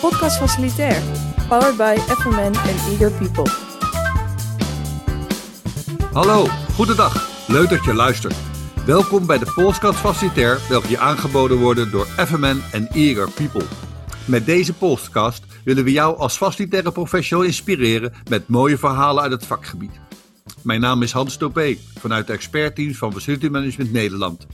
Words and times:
Podcast 0.00 0.38
Facilitair, 0.38 1.02
powered 1.48 1.76
by 1.76 1.96
FMN 1.96 2.54
en 2.54 2.76
Eager 2.90 3.10
People. 3.10 3.50
Hallo, 6.12 6.46
goedendag. 6.74 7.28
Leuk 7.48 7.68
dat 7.68 7.84
je 7.84 7.94
luistert. 7.94 8.34
Welkom 8.86 9.26
bij 9.26 9.38
de 9.38 9.52
Podcast 9.54 9.98
Facilitair, 9.98 10.60
welke 10.68 10.88
je 10.88 10.98
aangeboden 10.98 11.58
worden 11.58 11.90
door 11.90 12.06
FMN 12.06 12.62
en 12.72 12.88
Eager 12.92 13.30
People. 13.30 13.64
Met 14.24 14.46
deze 14.46 14.74
podcast 14.74 15.42
willen 15.64 15.84
we 15.84 15.92
jou 15.92 16.18
als 16.18 16.36
facilitaire 16.36 16.92
professional 16.92 17.44
inspireren 17.44 18.12
met 18.28 18.48
mooie 18.48 18.78
verhalen 18.78 19.22
uit 19.22 19.32
het 19.32 19.46
vakgebied. 19.46 20.00
Mijn 20.62 20.80
naam 20.80 21.02
is 21.02 21.12
Hans 21.12 21.36
Topé 21.36 21.76
vanuit 21.98 22.26
de 22.26 22.32
expertteams 22.32 22.96
van 22.96 23.12
Facility 23.12 23.46
Management 23.46 23.92
Nederland. 23.92 24.46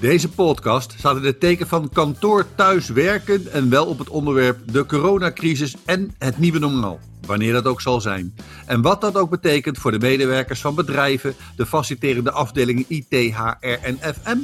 Deze 0.00 0.28
podcast 0.28 0.94
staat 0.98 1.16
in 1.16 1.24
het 1.24 1.40
teken 1.40 1.68
van 1.68 1.88
kantoor 1.92 2.46
thuis 2.54 2.88
werken 2.88 3.52
en 3.52 3.70
wel 3.70 3.86
op 3.86 3.98
het 3.98 4.08
onderwerp 4.08 4.72
de 4.72 4.86
coronacrisis 4.86 5.76
en 5.84 6.14
het 6.18 6.38
nieuwe 6.38 6.58
normaal, 6.58 7.00
wanneer 7.26 7.52
dat 7.52 7.66
ook 7.66 7.80
zal 7.80 8.00
zijn. 8.00 8.34
En 8.66 8.82
wat 8.82 9.00
dat 9.00 9.16
ook 9.16 9.30
betekent 9.30 9.78
voor 9.78 9.90
de 9.90 9.98
medewerkers 9.98 10.60
van 10.60 10.74
bedrijven, 10.74 11.34
de 11.56 11.66
faciliterende 11.66 12.30
afdelingen 12.30 12.84
IT, 12.88 13.06
HR 13.10 13.66
en 13.82 13.98
FM 13.98 14.38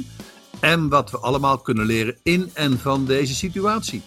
en 0.59 0.89
wat 0.89 1.11
we 1.11 1.17
allemaal 1.17 1.57
kunnen 1.57 1.85
leren 1.85 2.17
in 2.23 2.49
en 2.53 2.79
van 2.79 3.05
deze 3.05 3.35
situatie. 3.35 4.01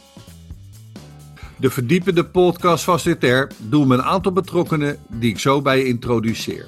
De 1.57 1.71
verdiepende 1.71 2.24
podcast 2.24 2.85
facilitair 2.85 3.51
doen 3.59 3.88
we 3.88 3.95
een 3.95 4.02
aantal 4.02 4.33
betrokkenen 4.33 4.99
die 5.09 5.30
ik 5.30 5.38
zo 5.38 5.62
bij 5.62 5.79
je 5.79 5.85
introduceer. 5.85 6.66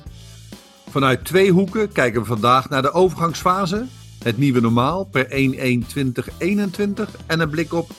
Vanuit 0.90 1.24
twee 1.24 1.50
hoeken 1.50 1.92
kijken 1.92 2.20
we 2.20 2.26
vandaag 2.26 2.68
naar 2.68 2.82
de 2.82 2.92
overgangsfase, 2.92 3.86
het 4.22 4.38
nieuwe 4.38 4.60
normaal 4.60 5.04
per 5.04 5.26
1-1-2021 5.26 5.30
en 7.26 7.40
een 7.40 7.50
blik 7.50 7.72
op 7.72 7.90
1-6-2022, 7.90 7.96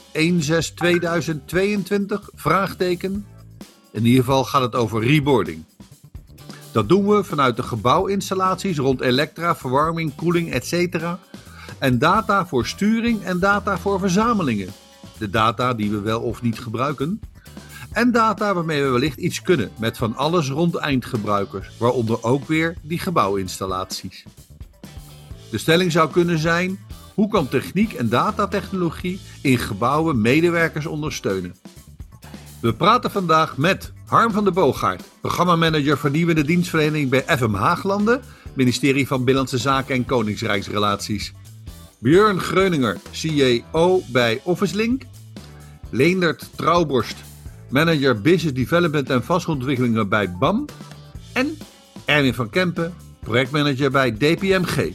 vraagteken. 2.35 3.25
In 3.91 4.05
ieder 4.05 4.23
geval 4.23 4.43
gaat 4.43 4.61
het 4.61 4.75
over 4.75 5.03
reboarding. 5.03 5.63
Dat 6.71 6.89
doen 6.89 7.07
we 7.07 7.23
vanuit 7.23 7.55
de 7.55 7.63
gebouwinstallaties 7.63 8.77
rond 8.77 9.01
elektra, 9.01 9.55
verwarming, 9.55 10.15
koeling, 10.15 10.51
etc. 10.51 11.05
En 11.79 11.99
data 11.99 12.47
voor 12.47 12.65
sturing 12.65 13.23
en 13.23 13.39
data 13.39 13.77
voor 13.77 13.99
verzamelingen. 13.99 14.69
De 15.17 15.29
data 15.29 15.73
die 15.73 15.91
we 15.91 15.99
wel 15.99 16.21
of 16.21 16.41
niet 16.41 16.59
gebruiken. 16.59 17.19
En 17.91 18.11
data 18.11 18.53
waarmee 18.53 18.83
we 18.83 18.89
wellicht 18.89 19.17
iets 19.17 19.41
kunnen 19.41 19.71
met 19.79 19.97
van 19.97 20.15
alles 20.15 20.49
rond 20.49 20.75
eindgebruikers, 20.75 21.69
waaronder 21.77 22.23
ook 22.23 22.47
weer 22.47 22.75
die 22.81 22.99
gebouwinstallaties. 22.99 24.25
De 25.51 25.57
stelling 25.57 25.91
zou 25.91 26.11
kunnen 26.11 26.39
zijn: 26.39 26.79
hoe 27.13 27.29
kan 27.29 27.47
techniek 27.47 27.93
en 27.93 28.09
datatechnologie 28.09 29.19
in 29.41 29.57
gebouwen 29.57 30.21
medewerkers 30.21 30.85
ondersteunen? 30.85 31.55
We 32.61 32.73
praten 32.73 33.11
vandaag 33.11 33.57
met 33.57 33.91
Harm 34.05 34.31
van 34.31 34.43
der 34.43 34.53
Boogaard, 34.53 35.03
programmamanager 35.21 35.97
vernieuwende 35.97 36.43
dienstverlening 36.43 37.09
bij 37.09 37.23
FM 37.37 37.53
Haaglanden, 37.53 38.21
ministerie 38.53 39.07
van 39.07 39.17
Binnenlandse 39.17 39.57
Zaken 39.57 39.95
en 39.95 40.05
Koningsrijksrelaties. 40.05 41.33
Björn 41.99 42.39
Greuninger, 42.39 42.97
CEO 43.11 44.01
bij 44.07 44.41
OfficeLink. 44.43 45.03
Leendert 45.89 46.49
Trouwborst, 46.55 47.15
manager 47.69 48.21
Business 48.21 48.53
Development 48.53 49.09
en 49.09 49.23
vastgoedontwikkelingen 49.23 50.09
bij 50.09 50.31
BAM. 50.31 50.65
En 51.33 51.57
Erwin 52.05 52.33
van 52.33 52.49
Kempen, 52.49 52.93
projectmanager 53.19 53.91
bij 53.91 54.11
DPMG. 54.11 54.93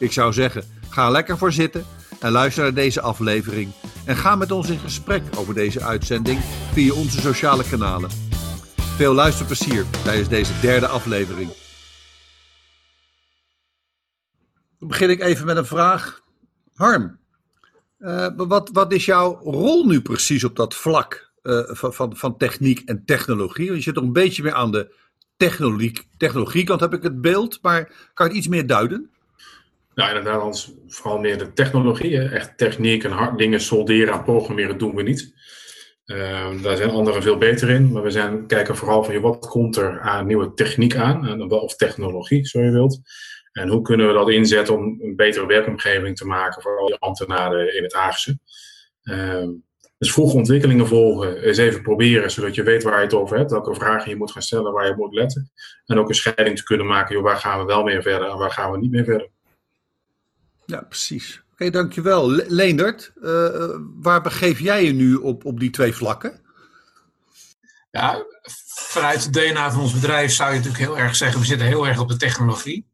Ik 0.00 0.12
zou 0.12 0.32
zeggen, 0.32 0.64
ga 0.88 1.10
lekker 1.10 1.38
voor 1.38 1.52
zitten 1.52 1.84
en 2.20 2.30
luister 2.30 2.62
naar 2.62 2.74
deze 2.74 3.00
aflevering. 3.00 3.72
En 4.04 4.16
ga 4.16 4.36
met 4.36 4.50
ons 4.50 4.70
in 4.70 4.78
gesprek 4.78 5.22
over 5.36 5.54
deze 5.54 5.82
uitzending 5.82 6.40
via 6.72 6.92
onze 6.92 7.20
sociale 7.20 7.64
kanalen. 7.64 8.10
Veel 8.76 9.14
luisterplezier 9.14 9.84
tijdens 10.04 10.28
deze 10.28 10.52
derde 10.60 10.86
aflevering. 10.86 11.50
Dan 14.78 14.88
begin 14.88 15.10
ik 15.10 15.20
even 15.20 15.46
met 15.46 15.56
een 15.56 15.66
vraag. 15.66 16.20
Harm, 16.74 17.18
uh, 17.98 18.28
wat, 18.36 18.70
wat 18.72 18.92
is 18.92 19.04
jouw 19.04 19.40
rol 19.42 19.86
nu 19.86 20.02
precies 20.02 20.44
op 20.44 20.56
dat 20.56 20.74
vlak 20.74 21.32
uh, 21.42 21.60
van, 21.64 21.94
van, 21.94 22.16
van 22.16 22.36
techniek 22.36 22.88
en 22.88 23.04
technologie? 23.04 23.72
Je 23.72 23.80
zit 23.80 23.94
toch 23.94 24.04
een 24.04 24.12
beetje 24.12 24.42
meer 24.42 24.54
aan 24.54 24.72
de 24.72 24.94
technologie, 25.36 26.08
technologiekant, 26.16 26.80
heb 26.80 26.94
ik 26.94 27.02
het 27.02 27.20
beeld, 27.20 27.58
maar 27.62 27.84
kan 28.14 28.26
je 28.26 28.32
het 28.32 28.32
iets 28.32 28.48
meer 28.48 28.66
duiden? 28.66 29.10
Nou, 29.94 30.08
inderdaad, 30.16 30.74
vooral 30.86 31.18
meer 31.18 31.38
de 31.38 31.52
technologie. 31.52 32.18
Echt 32.18 32.58
techniek 32.58 33.04
en 33.04 33.10
hard 33.10 33.38
dingen 33.38 33.60
solderen 33.60 34.14
en 34.14 34.22
programmeren 34.22 34.78
doen 34.78 34.94
we 34.94 35.02
niet. 35.02 35.34
Uh, 36.06 36.62
daar 36.62 36.76
zijn 36.76 36.90
anderen 36.90 37.22
veel 37.22 37.38
beter 37.38 37.70
in. 37.70 37.92
Maar 37.92 38.02
we 38.02 38.10
zijn, 38.10 38.46
kijken 38.46 38.76
vooral 38.76 39.04
van 39.04 39.20
wat 39.20 39.46
komt 39.46 39.76
er 39.76 40.00
aan 40.00 40.26
nieuwe 40.26 40.54
techniek 40.54 40.96
aan, 40.96 41.52
of 41.52 41.76
technologie, 41.76 42.46
zo 42.46 42.60
je 42.60 42.70
wilt. 42.70 43.00
En 43.52 43.68
hoe 43.68 43.82
kunnen 43.82 44.06
we 44.06 44.12
dat 44.12 44.30
inzetten 44.30 44.76
om 44.76 44.98
een 45.00 45.16
betere 45.16 45.46
werkomgeving 45.46 46.16
te 46.16 46.26
maken 46.26 46.62
voor 46.62 46.78
al 46.78 46.86
die 46.86 46.98
ambtenaren 46.98 47.76
in 47.76 47.82
het 47.82 47.92
Haagse. 47.92 48.38
Uh, 49.02 49.48
dus 49.98 50.12
vroege 50.12 50.36
ontwikkelingen 50.36 50.86
volgen, 50.86 51.42
eens 51.42 51.58
even 51.58 51.82
proberen, 51.82 52.30
zodat 52.30 52.54
je 52.54 52.62
weet 52.62 52.82
waar 52.82 52.98
je 52.98 53.04
het 53.04 53.14
over 53.14 53.36
hebt, 53.36 53.50
welke 53.50 53.74
vragen 53.74 54.10
je 54.10 54.16
moet 54.16 54.30
gaan 54.30 54.42
stellen, 54.42 54.72
waar 54.72 54.86
je 54.86 54.94
moet 54.96 55.14
letten. 55.14 55.50
En 55.86 55.98
ook 55.98 56.08
een 56.08 56.14
scheiding 56.14 56.56
te 56.56 56.64
kunnen 56.64 56.86
maken, 56.86 57.14
joh, 57.14 57.24
waar 57.24 57.36
gaan 57.36 57.58
we 57.58 57.64
wel 57.64 57.82
mee 57.82 58.00
verder 58.00 58.28
en 58.28 58.38
waar 58.38 58.50
gaan 58.50 58.70
we 58.70 58.78
niet 58.78 58.90
meer 58.90 59.04
verder. 59.04 59.28
Ja, 60.70 60.80
precies. 60.80 61.42
Oké, 61.52 61.70
dankjewel. 61.70 62.30
Le 62.30 62.44
Leendert, 62.48 63.12
uh, 63.22 63.76
waar 63.94 64.22
begeef 64.22 64.60
jij 64.60 64.84
je 64.84 64.92
nu 64.92 65.14
op, 65.14 65.44
op 65.44 65.60
die 65.60 65.70
twee 65.70 65.94
vlakken? 65.94 66.40
Ja, 67.90 68.24
vanuit 68.74 69.24
het 69.24 69.32
DNA 69.32 69.72
van 69.72 69.80
ons 69.80 69.92
bedrijf 69.92 70.32
zou 70.32 70.50
je 70.50 70.56
natuurlijk 70.56 70.84
heel 70.84 70.98
erg 70.98 71.16
zeggen, 71.16 71.40
we 71.40 71.46
zitten 71.46 71.66
heel 71.66 71.86
erg 71.86 71.98
op 71.98 72.08
de 72.08 72.16
technologie. 72.16 72.86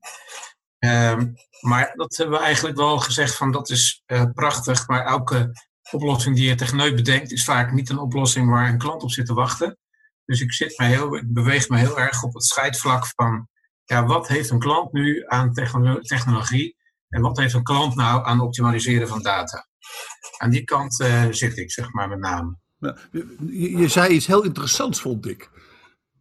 Um, 0.78 1.34
maar 1.60 1.92
dat 1.94 2.16
hebben 2.16 2.38
we 2.38 2.44
eigenlijk 2.44 2.76
wel 2.76 2.98
gezegd 2.98 3.34
van 3.34 3.52
dat 3.52 3.70
is 3.70 4.02
uh, 4.06 4.24
prachtig, 4.34 4.88
maar 4.88 5.04
elke 5.04 5.52
oplossing 5.90 6.36
die 6.36 6.48
je 6.48 6.54
techneut 6.54 6.96
bedenkt 6.96 7.32
is 7.32 7.44
vaak 7.44 7.72
niet 7.72 7.90
een 7.90 7.98
oplossing 7.98 8.50
waar 8.50 8.68
een 8.68 8.78
klant 8.78 9.02
op 9.02 9.10
zit 9.10 9.26
te 9.26 9.34
wachten. 9.34 9.78
Dus 10.24 10.40
ik, 10.40 10.52
zit 10.52 10.78
me 10.78 10.86
heel, 10.86 11.16
ik 11.16 11.32
beweeg 11.32 11.68
me 11.68 11.78
heel 11.78 12.00
erg 12.00 12.22
op 12.22 12.34
het 12.34 12.44
scheidvlak 12.44 13.06
van 13.06 13.48
ja, 13.84 14.06
wat 14.06 14.28
heeft 14.28 14.50
een 14.50 14.58
klant 14.58 14.92
nu 14.92 15.24
aan 15.26 15.52
techno 15.52 16.00
technologie 16.00 16.75
en 17.08 17.20
wat 17.20 17.38
heeft 17.38 17.54
een 17.54 17.62
klant 17.62 17.94
nou 17.94 18.26
aan 18.26 18.40
optimaliseren 18.40 19.08
van 19.08 19.22
data? 19.22 19.66
Aan 20.36 20.50
die 20.50 20.64
kant 20.64 21.00
uh, 21.00 21.24
zit 21.30 21.58
ik, 21.58 21.72
zeg 21.72 21.92
maar, 21.92 22.08
met 22.08 22.18
name. 22.18 22.56
Je, 23.10 23.76
je, 23.78 23.88
zei 23.88 24.14
iets 24.14 24.26
heel 24.26 24.42
interessants, 24.42 25.00
vond 25.00 25.26
ik. 25.26 25.50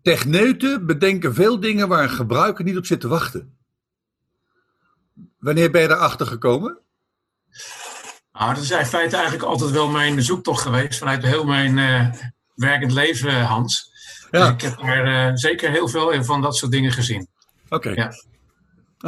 Techneuten 0.02 0.86
bedenken 0.86 1.34
veel 1.34 1.60
dingen 1.60 1.88
waar 1.88 2.04
een 2.04 2.10
gebruiker 2.10 2.64
niet 2.64 2.78
op 2.78 2.86
zit 2.86 3.00
te 3.00 3.08
wachten. 3.08 3.58
Wanneer 5.40 5.72
ben 5.72 5.82
je 5.82 5.88
daarachter 5.88 6.28
gekomen? 6.28 6.80
Nou, 8.32 8.54
dat 8.54 8.64
is 8.64 8.72
in 8.72 8.86
feite 8.86 9.16
eigenlijk 9.16 9.46
altijd 9.46 9.72
wel 9.72 9.88
mijn 9.88 10.22
zoektocht 10.24 10.62
geweest 10.62 11.00
vanuit 11.00 11.24
heel 11.24 11.46
mijn 11.46 11.78
uh, 11.78 12.12
werkend 12.56 12.92
leven, 12.92 13.42
Hans. 13.42 13.92
Ja. 14.32 14.40
Dus 14.40 14.50
ik 14.50 14.62
heb 14.62 14.80
er 14.80 15.30
uh, 15.30 15.36
zeker 15.36 15.72
heel 15.72 15.88
veel 15.88 16.24
van 16.24 16.42
dat 16.42 16.56
soort 16.56 16.72
dingen 16.72 16.92
gezien. 16.92 17.28
Oké. 17.66 17.76
Okay. 17.76 17.94
Ja. 17.94 18.12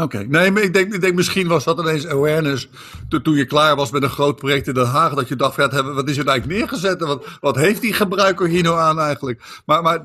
Oké, 0.04 0.26
nee, 0.28 0.52
maar 0.52 0.62
ik 0.64 0.74
denk, 0.74 0.94
ik 0.94 1.02
denk 1.02 1.16
misschien 1.16 1.48
was 1.48 1.64
dat 1.64 1.80
ineens 1.80 2.08
awareness 2.08 2.70
to, 3.10 3.22
toen 3.22 3.36
je 3.36 3.46
klaar 3.46 3.76
was 3.76 3.92
met 3.92 4.04
een 4.04 4.10
groot 4.10 4.36
project 4.36 4.68
in 4.68 4.74
Den 4.74 4.86
Haag, 4.86 5.14
dat 5.14 5.28
je 5.28 5.36
dacht, 5.36 5.56
wat 5.56 6.10
is 6.10 6.18
er 6.18 6.28
eigenlijk 6.28 6.60
neergezet 6.60 7.02
en 7.02 7.08
wat, 7.08 7.38
wat 7.42 7.56
heeft 7.56 7.82
die 7.82 7.94
gebruiker 7.94 8.48
hier 8.48 8.64
nou 8.64 8.80
aan 8.80 9.00
eigenlijk? 9.00 9.62
Maar, 9.66 9.82
maar 9.82 10.04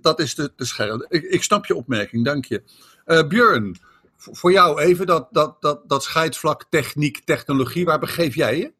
dat 0.00 0.20
is 0.20 0.34
te, 0.34 0.54
te 0.54 0.64
scherp. 0.64 1.06
Ik, 1.08 1.22
ik 1.22 1.42
snap 1.42 1.66
je 1.66 1.74
opmerking, 1.74 2.24
dank 2.24 2.44
je. 2.44 2.62
Uh, 3.06 3.28
Björn, 3.28 3.76
voor 4.16 4.52
jou 4.52 4.80
even 4.80 5.06
dat, 5.06 5.28
dat, 5.30 5.56
dat, 5.60 5.80
dat 5.86 6.02
scheidsvlak 6.02 6.64
techniek, 6.70 7.20
technologie, 7.24 7.84
waar 7.84 7.98
begeef 7.98 8.34
jij 8.34 8.56
je? 8.56 8.72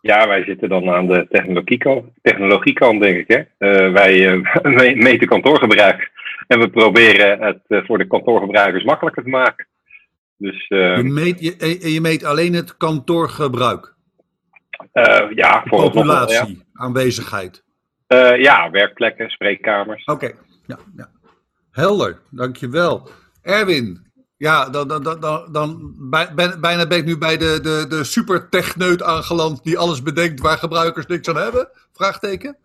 Ja, 0.00 0.28
wij 0.28 0.44
zitten 0.44 0.68
dan 0.68 0.90
aan 0.90 1.06
de 1.06 1.26
technologiekant, 1.30 2.04
technologiekant 2.22 3.02
denk 3.02 3.16
ik. 3.16 3.28
Hè? 3.28 3.38
Uh, 3.38 3.92
wij 3.92 4.14
uh, 4.32 5.02
meten 5.02 5.28
kantoorgebruik 5.28 6.10
en 6.46 6.60
we 6.60 6.70
proberen 6.70 7.40
het 7.42 7.84
voor 7.86 7.98
de 7.98 8.06
kantoorgebruikers 8.06 8.84
makkelijker 8.84 9.22
te 9.22 9.28
maken. 9.28 9.68
Dus, 10.40 10.66
je, 10.68 11.02
meet, 11.02 11.40
je, 11.40 11.92
je 11.92 12.00
meet 12.00 12.24
alleen 12.24 12.54
het 12.54 12.76
kantoorgebruik? 12.76 13.94
ja, 15.34 15.62
voor 15.66 15.90
populatie, 15.90 16.56
ja. 16.56 16.64
aanwezigheid? 16.72 17.64
ja, 18.36 18.70
werkplekken, 18.70 19.30
spreekkamers. 19.30 20.04
Oké, 20.04 20.32
ja, 20.66 20.78
ja. 20.96 21.10
helder, 21.70 22.18
dankjewel. 22.30 23.08
Erwin, 23.42 24.10
ja, 24.36 24.68
dan, 24.68 24.88
dan, 24.88 25.02
dan, 25.02 25.48
dan 25.52 25.94
bijna 26.60 26.86
ben 26.86 26.98
ik 26.98 27.04
nu 27.04 27.18
bij 27.18 27.36
de, 27.36 27.58
de, 27.62 27.86
de 27.88 28.04
supertechneut 28.04 29.02
aangeland 29.02 29.64
die 29.64 29.78
alles 29.78 30.02
bedenkt 30.02 30.40
waar 30.40 30.58
gebruikers 30.58 31.06
niks 31.06 31.28
aan 31.28 31.36
hebben? 31.36 31.68
Vraagteken? 31.92 32.56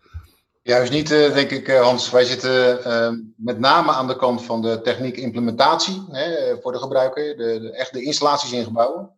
Juist 0.66 0.92
niet, 0.92 1.08
denk 1.08 1.50
ik, 1.50 1.66
Hans. 1.66 2.10
Wij 2.10 2.24
zitten 2.24 2.78
uh, 2.86 3.18
met 3.36 3.58
name 3.58 3.92
aan 3.92 4.06
de 4.06 4.16
kant 4.16 4.44
van 4.44 4.62
de 4.62 4.80
techniek 4.80 5.16
implementatie 5.16 6.04
hè, 6.10 6.56
voor 6.60 6.72
de 6.72 6.78
gebruiker, 6.78 7.36
de, 7.36 7.60
de, 7.60 7.72
echt 7.72 7.92
de 7.92 8.02
installaties 8.02 8.52
in 8.52 8.64
gebouwen. 8.64 9.10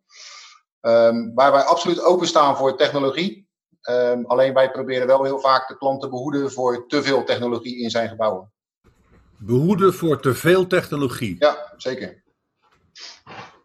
Um, 0.80 1.34
waar 1.34 1.52
wij 1.52 1.62
absoluut 1.62 2.02
openstaan 2.02 2.56
voor 2.56 2.76
technologie. 2.76 3.48
Ehm, 3.80 4.24
alleen 4.24 4.54
wij 4.54 4.70
proberen 4.70 5.06
wel 5.06 5.24
heel 5.24 5.38
vaak 5.38 5.68
de 5.68 5.76
klant 5.76 6.00
te 6.00 6.08
behoeden 6.08 6.52
voor 6.52 6.86
te 6.86 7.02
veel 7.02 7.24
technologie 7.24 7.82
in 7.82 7.90
zijn 7.90 8.08
gebouwen. 8.08 8.52
Behoeden 9.38 9.94
voor 9.94 10.20
te 10.20 10.34
veel 10.34 10.66
technologie. 10.66 11.36
Ja, 11.38 11.72
zeker. 11.76 12.22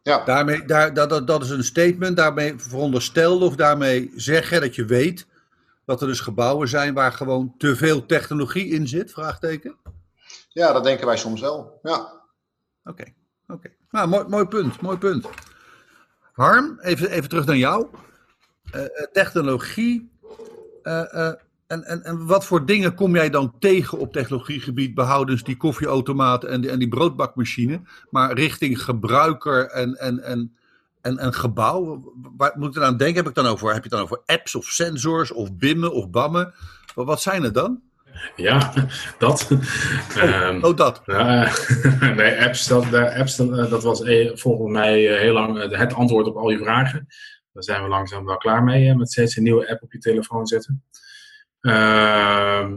Ja. 0.02 0.24
Daarmee, 0.24 0.66
daar, 0.66 0.94
dat, 0.94 1.10
dat, 1.10 1.28
dat 1.28 1.44
is 1.44 1.50
een 1.50 1.64
statement. 1.64 2.18
Daarmee 2.18 2.54
veronderstel 2.58 3.42
of 3.42 3.56
daarmee 3.56 4.12
zeggen 4.16 4.62
dat 4.62 4.76
je 4.76 4.86
weet 4.86 5.32
dat 5.86 6.02
er 6.02 6.08
dus 6.08 6.20
gebouwen 6.20 6.68
zijn 6.68 6.94
waar 6.94 7.12
gewoon 7.12 7.54
te 7.58 7.76
veel 7.76 8.06
technologie 8.06 8.68
in 8.68 8.88
zit? 8.88 9.12
Vraagteken. 9.12 9.76
Ja, 10.50 10.74
dat 10.74 10.84
denken 10.84 11.06
wij 11.06 11.18
soms 11.18 11.42
wel. 11.42 11.80
Ja. 11.84 12.22
Oké, 12.84 13.14
oké. 13.48 13.70
Nou, 13.90 14.08
mooi, 14.08 14.28
mooi 14.28 14.46
punt, 14.46 14.82
mooi 14.82 14.98
punt. 14.98 15.28
Harm, 16.34 16.80
even, 16.80 17.10
even 17.10 17.30
terug 17.30 17.46
naar 17.46 17.58
jou. 17.58 17.88
Uh, 18.76 18.86
technologie. 19.12 20.12
Uh, 20.84 21.34
en, 21.68 21.84
en, 21.84 22.04
en 22.04 22.26
wat 22.26 22.46
voor 22.46 22.66
dingen 22.66 22.96
kom 22.96 23.16
jij 23.16 23.30
dan 23.30 23.56
tegen 23.60 23.98
op 23.98 24.14
technologiegebied, 24.14 24.94
behoudens 24.94 25.44
die 25.44 25.58
koffieautomaat 25.58 26.44
en 26.44 26.62
die, 26.62 26.70
en 26.70 26.80
die 26.80 26.88
broodbakmachine, 26.88 27.82
maar 28.10 28.34
richting 28.34 28.84
gebruiker 28.84 29.70
en, 29.70 29.96
en, 29.96 30.24
en, 30.24 30.58
en, 31.04 31.18
en 31.18 31.34
gebouw? 31.34 32.04
Waar 32.38 32.54
moet 32.56 32.68
ik 32.68 32.74
dan 32.74 32.84
aan 32.84 32.98
denken? 32.98 33.16
Heb, 33.16 33.28
ik 33.28 33.36
dan 33.36 33.46
over, 33.46 33.74
heb 33.74 33.84
je 33.84 33.90
het 33.90 33.92
dan 33.92 34.02
over 34.02 34.22
apps 34.26 34.56
of 34.56 34.66
sensors 34.66 35.32
of 35.32 35.56
BIMmen 35.56 35.94
of 35.94 36.10
BAMmen? 36.10 36.54
Wat, 36.96 37.06
wat 37.06 37.22
zijn 37.22 37.44
het 37.44 37.54
dan? 37.54 37.82
Ja, 38.36 38.74
dat. 39.18 39.48
Oh, 40.18 40.48
um, 40.48 40.64
oh 40.64 40.78
dat. 40.78 41.02
Uh, 41.06 41.56
nee, 42.16 42.42
apps, 42.42 42.68
dat, 42.68 42.94
apps 42.94 43.36
dat, 43.36 43.70
dat 43.70 43.84
was 43.84 44.04
volgens 44.34 44.72
mij 44.72 45.00
heel 45.00 45.34
lang 45.34 45.78
het 45.78 45.94
antwoord 45.94 46.28
op 46.28 46.36
al 46.36 46.50
je 46.50 46.58
vragen. 46.58 47.08
Daar 47.54 47.64
zijn 47.64 47.84
we 47.84 47.90
langzaam 47.90 48.26
wel 48.26 48.38
klaar 48.38 48.64
mee, 48.64 48.96
met 48.96 49.12
steeds 49.12 49.36
een 49.36 49.44
nieuwe 49.44 49.70
app 49.70 49.84
op 49.84 49.94
je 49.94 50.00
telefoon 50.00 50.48
zetten. 50.48 50.84
Ehm, 51.62 52.74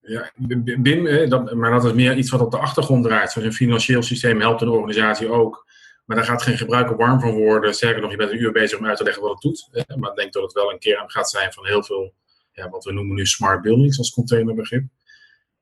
ja, 0.00 0.30
BIM, 0.78 1.28
dat, 1.28 1.54
maar 1.54 1.70
dat 1.70 1.84
is 1.84 1.92
meer 1.92 2.16
iets 2.16 2.30
wat 2.30 2.40
op 2.40 2.50
de 2.50 2.58
achtergrond 2.58 3.04
draait. 3.04 3.30
Zoals 3.30 3.48
een 3.48 3.54
financieel 3.54 4.02
systeem 4.02 4.40
helpt 4.40 4.60
een 4.60 4.68
organisatie 4.68 5.30
ook. 5.30 5.67
Maar 6.08 6.16
daar 6.16 6.26
gaat 6.26 6.42
geen 6.42 6.58
gebruiker 6.58 6.96
warm 6.96 7.20
van 7.20 7.34
worden. 7.34 7.74
Sterker 7.74 8.02
nog, 8.02 8.10
je 8.10 8.16
bent 8.16 8.30
een 8.30 8.40
uur 8.42 8.52
bezig 8.52 8.78
om 8.78 8.86
uit 8.86 8.96
te 8.96 9.04
leggen 9.04 9.22
wat 9.22 9.32
het 9.32 9.40
doet. 9.40 9.68
Maar 9.96 10.10
ik 10.10 10.16
denk 10.16 10.32
dat 10.32 10.42
het 10.42 10.52
wel 10.52 10.72
een 10.72 10.78
kern 10.78 11.10
gaat 11.10 11.30
zijn 11.30 11.52
van 11.52 11.66
heel 11.66 11.82
veel, 11.82 12.14
ja, 12.52 12.68
wat 12.68 12.84
we 12.84 12.92
noemen 12.92 13.16
nu 13.16 13.26
smart 13.26 13.62
buildings 13.62 13.98
als 13.98 14.10
containerbegrip. 14.10 14.84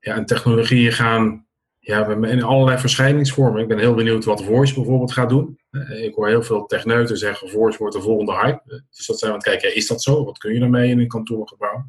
Ja, 0.00 0.14
en 0.14 0.26
technologieën 0.26 0.92
gaan 0.92 1.46
ja, 1.78 2.08
in 2.08 2.42
allerlei 2.42 2.78
verschijningsvormen. 2.78 3.62
Ik 3.62 3.68
ben 3.68 3.78
heel 3.78 3.94
benieuwd 3.94 4.24
wat 4.24 4.44
Voice 4.44 4.74
bijvoorbeeld 4.74 5.12
gaat 5.12 5.28
doen. 5.28 5.58
Ik 5.88 6.14
hoor 6.14 6.28
heel 6.28 6.42
veel 6.42 6.66
techneuten 6.66 7.18
zeggen, 7.18 7.48
Voice 7.48 7.78
wordt 7.78 7.94
de 7.94 8.02
volgende 8.02 8.32
hype. 8.32 8.84
Dus 8.90 9.06
dat 9.06 9.18
zijn 9.18 9.30
we 9.30 9.36
aan 9.36 9.42
het 9.44 9.60
kijken, 9.60 9.76
is 9.76 9.86
dat 9.86 10.02
zo? 10.02 10.24
Wat 10.24 10.38
kun 10.38 10.54
je 10.54 10.60
ermee 10.60 10.90
in 10.90 10.98
een 10.98 11.08
kantoorgebouw? 11.08 11.84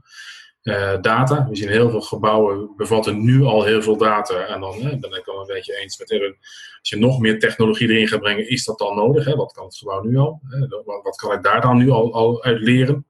Uh, 0.68 1.02
data. 1.02 1.48
We 1.50 1.56
zien 1.56 1.69
heel 1.69 1.90
veel 1.90 2.02
gebouwen 2.02 2.69
bevatten 2.75 3.24
nu 3.24 3.44
al 3.44 3.64
heel 3.64 3.81
veel 3.81 3.98
data. 3.98 4.46
En 4.46 4.60
dan 4.60 4.80
ben 4.80 5.18
ik 5.18 5.25
wel 5.25 5.40
een 5.40 5.48
beetje 5.48 5.78
eens 5.78 6.00
met 6.00 6.12
Erin. 6.12 6.36
Als 6.80 6.90
je 6.90 6.98
nog 6.98 7.19
meer 7.19 7.40
technologie 7.40 7.90
erin 7.90 8.08
gaat 8.08 8.19
brengen, 8.19 8.50
is 8.50 8.66
dat 8.66 8.78
dan 8.78 8.96
nodig? 8.96 9.25
Hè? 9.25 9.36
Wat 9.36 9.54
kan 9.54 9.66
het 9.66 9.78
gebouw 9.78 10.04
nu 10.04 10.18
al? 10.18 10.42
Hè? 10.48 10.68
Wat, 10.86 11.16
kan 11.16 11.34
ik 11.34 11.44
daar 11.44 11.62
dan 11.62 11.78
nu 11.78 11.90
al, 11.90 12.14
al 12.14 12.44
uit 12.44 12.60
leren? 12.60 13.06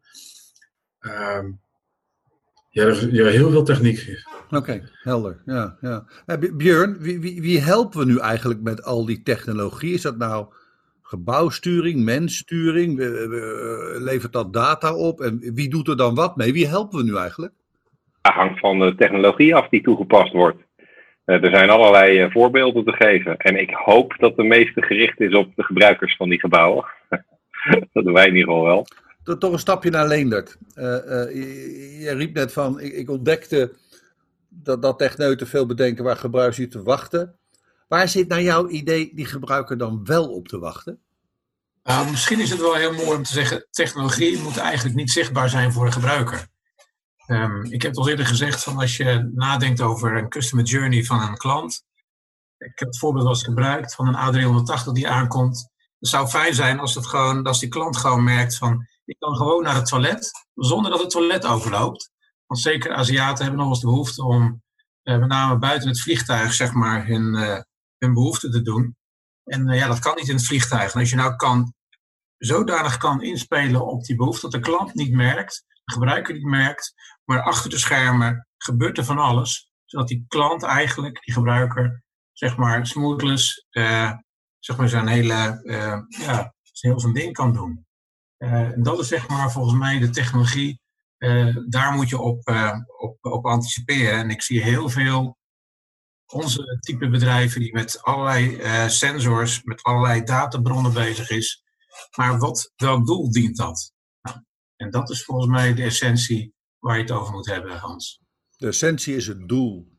Uh, 1.01 1.43
ja, 2.69 2.83
er 2.83 3.13
is 3.27 3.35
heel 3.35 3.51
veel 3.51 3.63
techniek. 3.63 4.25
Oké, 4.49 4.89
helder. 5.01 5.41
Ja, 5.45 5.77
ja. 5.81 6.05
Björn, 6.53 6.97
wie, 6.99 7.19
wie, 7.19 7.41
wie 7.41 7.59
helpen 7.59 7.99
we 7.99 8.05
nu 8.05 8.19
eigenlijk 8.19 8.61
met 8.61 8.83
al 8.83 9.05
die 9.05 9.23
technologie? 9.23 9.93
Is 9.93 10.01
dat 10.01 10.17
nou 10.17 10.53
gebouwsturing, 11.07 12.03
menssturing? 12.03 12.97
Levert 13.99 14.33
dat 14.33 14.53
data 14.53 14.95
op? 14.95 15.21
En 15.21 15.51
wie 15.53 15.69
doet 15.69 15.87
er 15.87 15.97
dan 15.97 16.15
wat 16.15 16.35
mee? 16.35 16.53
Wie 16.53 16.67
helpen 16.67 16.97
we 16.97 17.03
nu 17.03 17.15
eigenlijk? 17.17 17.53
Dat 18.21 18.33
hangt 18.33 18.59
van 18.59 18.79
de 18.79 18.95
technologie 18.95 19.55
af 19.55 19.69
die 19.69 19.81
toegepast 19.81 20.33
wordt. 20.33 20.67
Eh, 21.27 21.43
er 21.43 21.49
zijn 21.49 21.69
allerlei 21.69 22.19
eh, 22.19 22.31
voorbeelden 22.31 22.83
te 22.83 22.91
geven. 22.91 23.37
En 23.37 23.55
ik 23.55 23.69
hoop 23.69 24.15
dat 24.17 24.35
de 24.35 24.43
meeste 24.43 24.81
gericht 24.81 25.19
is 25.19 25.33
op 25.33 25.55
de 25.55 25.63
gebruikers 25.63 26.15
van 26.15 26.29
die 26.29 26.39
gebouwen. 26.39 26.85
dat 27.93 28.03
doen 28.03 28.13
wij 28.13 28.27
in 28.27 28.35
ieder 28.35 28.49
geval 28.49 28.65
wel. 28.65 28.87
Toch 29.37 29.51
een 29.51 29.59
stapje 29.59 29.89
naar 29.89 30.07
Leendert. 30.07 30.57
Uh, 30.75 30.83
je, 32.03 32.13
riep 32.17 32.33
net 32.33 32.53
van, 32.53 32.79
ik, 32.79 32.93
ik 32.93 33.09
ontdekte 33.09 33.73
dat, 34.49 34.81
dat 34.81 34.97
techneuten 34.97 35.47
veel 35.47 35.65
bedenken 35.65 36.03
waar 36.03 36.15
gebruikers 36.15 36.57
niet 36.57 36.71
te 36.71 36.83
wachten. 36.83 37.35
Waar 37.87 38.09
zit 38.09 38.27
naar 38.27 38.41
jouw 38.41 38.67
idee 38.67 39.11
die 39.15 39.25
gebruiker 39.25 39.77
dan 39.77 40.05
wel 40.05 40.33
op 40.33 40.47
te 40.47 40.59
wachten? 40.59 41.01
Nou, 41.83 42.09
misschien 42.09 42.39
is 42.39 42.49
het 42.49 42.59
wel 42.59 42.75
heel 42.75 42.93
mooi 42.93 43.17
om 43.17 43.23
te 43.23 43.33
zeggen, 43.33 43.67
technologie 43.69 44.39
moet 44.39 44.57
eigenlijk 44.57 44.95
niet 44.95 45.11
zichtbaar 45.11 45.49
zijn 45.49 45.73
voor 45.73 45.85
de 45.85 45.91
gebruiker. 45.91 46.47
Um, 47.27 47.63
ik 47.63 47.81
heb 47.81 47.97
al 47.97 48.09
eerder 48.09 48.25
gezegd, 48.25 48.63
van 48.63 48.77
als 48.77 48.97
je 48.97 49.31
nadenkt 49.33 49.81
over 49.81 50.17
een 50.17 50.29
customer 50.29 50.65
journey 50.65 51.03
van 51.03 51.21
een 51.21 51.37
klant. 51.37 51.85
Ik 52.57 52.79
heb 52.79 52.87
het 52.87 52.97
voorbeeld 52.97 53.23
wel 53.23 53.33
eens 53.33 53.43
gebruikt 53.43 53.95
van 53.95 54.07
een 54.07 54.55
A380 54.85 54.91
die 54.91 55.07
aankomt. 55.07 55.69
Het 55.99 56.09
zou 56.09 56.27
fijn 56.27 56.53
zijn 56.53 56.79
als, 56.79 56.95
het 56.95 57.07
gewoon, 57.07 57.43
als 57.43 57.59
die 57.59 57.69
klant 57.69 57.97
gewoon 57.97 58.23
merkt 58.23 58.57
van, 58.57 58.87
ik 59.05 59.15
kan 59.19 59.35
gewoon 59.35 59.63
naar 59.63 59.75
het 59.75 59.85
toilet, 59.85 60.31
zonder 60.55 60.91
dat 60.91 61.01
het 61.01 61.09
toilet 61.09 61.45
overloopt. 61.45 62.11
Want 62.45 62.61
zeker 62.61 62.93
Aziaten 62.93 63.43
hebben 63.43 63.61
nog 63.61 63.69
eens 63.69 63.79
de 63.79 63.87
behoefte 63.87 64.23
om, 64.23 64.61
uh, 65.03 65.17
met 65.17 65.29
name 65.29 65.57
buiten 65.57 65.89
het 65.89 66.01
vliegtuig, 66.01 66.53
zeg 66.53 66.73
maar, 66.73 67.07
hun, 67.07 67.33
uh, 67.33 67.59
hun 67.97 68.13
behoefte 68.13 68.49
te 68.49 68.61
doen. 68.61 68.95
En 69.43 69.67
uh, 69.67 69.77
ja, 69.77 69.87
dat 69.87 69.99
kan 69.99 70.15
niet 70.15 70.27
in 70.27 70.35
het 70.35 70.45
vliegtuig. 70.45 70.95
Als 70.95 71.09
je 71.09 71.15
nou 71.15 71.35
kan, 71.35 71.73
zodanig 72.37 72.97
kan 72.97 73.21
inspelen 73.21 73.85
op 73.85 74.03
die 74.03 74.15
behoefte 74.15 74.41
dat 74.41 74.51
de 74.51 74.69
klant 74.69 74.93
niet 74.93 75.11
merkt, 75.11 75.65
de 75.67 75.93
gebruiker 75.93 76.33
niet 76.33 76.45
merkt, 76.45 76.93
maar 77.23 77.41
achter 77.41 77.69
de 77.69 77.77
schermen 77.77 78.47
gebeurt 78.57 78.97
er 78.97 79.05
van 79.05 79.17
alles, 79.17 79.71
zodat 79.85 80.07
die 80.07 80.25
klant 80.27 80.63
eigenlijk, 80.63 81.25
die 81.25 81.33
gebruiker, 81.33 82.03
zeg 82.31 82.57
maar, 82.57 82.87
smoothless, 82.87 83.67
zeg 84.59 84.77
maar, 84.77 84.89
zijn 84.89 85.07
hele, 85.07 85.61
ja, 86.07 86.53
heel 86.79 86.99
zijn 86.99 87.13
ding 87.13 87.33
kan 87.33 87.53
doen. 87.53 87.85
en 88.37 88.83
dat 88.83 88.99
is 88.99 89.07
zeg 89.07 89.27
maar 89.27 89.51
volgens 89.51 89.79
mij 89.79 89.99
de 89.99 90.09
technologie 90.09 90.81
daar 91.67 91.91
moet 91.91 92.09
je 92.09 92.19
op, 92.19 92.49
op, 92.97 93.17
op 93.21 93.45
anticiperen. 93.45 94.19
En 94.19 94.29
ik 94.29 94.41
zie 94.41 94.63
heel 94.63 94.89
veel 94.89 95.36
onze 96.27 96.77
type 96.79 97.09
bedrijven 97.09 97.59
die 97.61 97.73
met 97.73 98.01
allerlei 98.01 98.55
uh, 98.55 98.87
sensors, 98.87 99.63
met 99.63 99.83
allerlei 99.83 100.23
databronnen 100.23 100.93
bezig 100.93 101.29
is. 101.29 101.63
Maar 102.15 102.37
wat, 102.37 102.71
welk 102.75 103.05
doel 103.05 103.31
dient 103.31 103.57
dat? 103.57 103.93
Nou, 104.21 104.37
en 104.75 104.89
dat 104.89 105.09
is 105.09 105.23
volgens 105.23 105.47
mij 105.47 105.73
de 105.73 105.83
essentie 105.83 106.53
waar 106.79 106.95
je 106.95 107.01
het 107.01 107.11
over 107.11 107.33
moet 107.33 107.47
hebben, 107.47 107.77
Hans. 107.77 108.19
De 108.57 108.67
essentie 108.67 109.15
is 109.15 109.27
het 109.27 109.47
doel. 109.47 109.95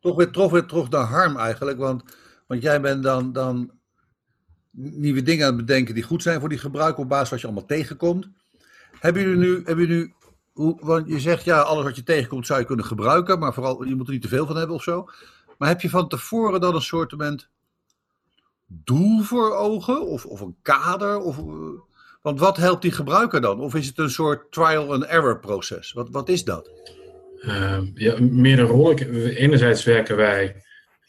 Toch 0.00 0.16
weer, 0.16 0.30
toch 0.30 0.50
weer 0.88 1.00
Harm 1.00 1.36
eigenlijk, 1.36 1.78
want, 1.78 2.02
want 2.46 2.62
jij 2.62 2.80
bent 2.80 3.02
dan, 3.02 3.32
dan 3.32 3.80
nieuwe 4.72 5.22
dingen 5.22 5.46
aan 5.46 5.56
het 5.56 5.66
bedenken 5.66 5.94
die 5.94 6.02
goed 6.02 6.22
zijn 6.22 6.40
voor 6.40 6.48
die 6.48 6.58
gebruiker 6.58 7.02
op 7.02 7.08
basis 7.08 7.30
wat 7.30 7.40
je 7.40 7.46
allemaal 7.46 7.66
tegenkomt. 7.66 8.28
Hebben 8.98 9.22
jullie 9.22 9.38
nu, 9.38 9.54
hebben 9.64 9.86
jullie 9.86 10.04
nu 10.04 10.14
hoe, 10.52 10.78
want 10.80 11.08
je 11.08 11.20
zegt 11.20 11.44
ja, 11.44 11.60
alles 11.60 11.84
wat 11.84 11.96
je 11.96 12.02
tegenkomt 12.02 12.46
zou 12.46 12.60
je 12.60 12.66
kunnen 12.66 12.84
gebruiken, 12.84 13.38
maar 13.38 13.54
vooral 13.54 13.84
je 13.84 13.94
moet 13.94 14.06
er 14.06 14.12
niet 14.12 14.22
te 14.22 14.28
veel 14.28 14.46
van 14.46 14.56
hebben 14.56 14.76
of 14.76 14.82
zo. 14.82 15.08
Maar 15.60 15.68
heb 15.68 15.80
je 15.80 15.90
van 15.90 16.08
tevoren 16.08 16.60
dan 16.60 16.74
een 16.74 16.80
soort 16.80 17.14
doel 18.66 19.20
voor 19.20 19.54
ogen 19.54 20.06
of, 20.06 20.26
of 20.26 20.40
een 20.40 20.56
kader? 20.62 21.18
Of, 21.18 21.38
eh, 21.38 21.44
want 22.22 22.40
wat 22.40 22.56
helpt 22.56 22.82
die 22.82 22.92
gebruiker 22.92 23.40
dan? 23.40 23.60
Of 23.60 23.74
is 23.74 23.86
het 23.86 23.98
een 23.98 24.10
soort 24.10 24.52
trial 24.52 24.92
and 24.92 25.04
error 25.04 25.38
proces? 25.38 25.92
Wat, 25.92 26.10
wat 26.10 26.28
is 26.28 26.44
dat? 26.44 26.70
Uh, 27.40 27.78
ja, 27.94 28.20
meerdere 28.20 28.68
rollen. 28.68 29.14
Enerzijds 29.34 29.84
werken 29.84 30.16
wij 30.16 30.64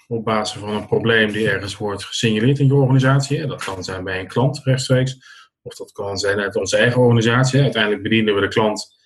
op 0.07 0.25
basis 0.25 0.59
van 0.59 0.69
een 0.69 0.87
probleem 0.87 1.31
die 1.31 1.49
ergens 1.49 1.77
wordt 1.77 2.05
gesignaleerd 2.05 2.59
in 2.59 2.65
je 2.65 2.73
organisatie. 2.73 3.47
Dat 3.47 3.63
kan 3.63 3.83
zijn 3.83 4.03
bij 4.03 4.19
een 4.19 4.27
klant 4.27 4.61
rechtstreeks, 4.63 5.17
of 5.61 5.75
dat 5.75 5.91
kan 5.91 6.17
zijn 6.17 6.39
uit 6.39 6.55
onze 6.55 6.77
eigen 6.77 7.01
organisatie. 7.01 7.61
Uiteindelijk 7.61 8.03
bedienen 8.03 8.35
we 8.35 8.41
de 8.41 8.47
klant 8.47 9.00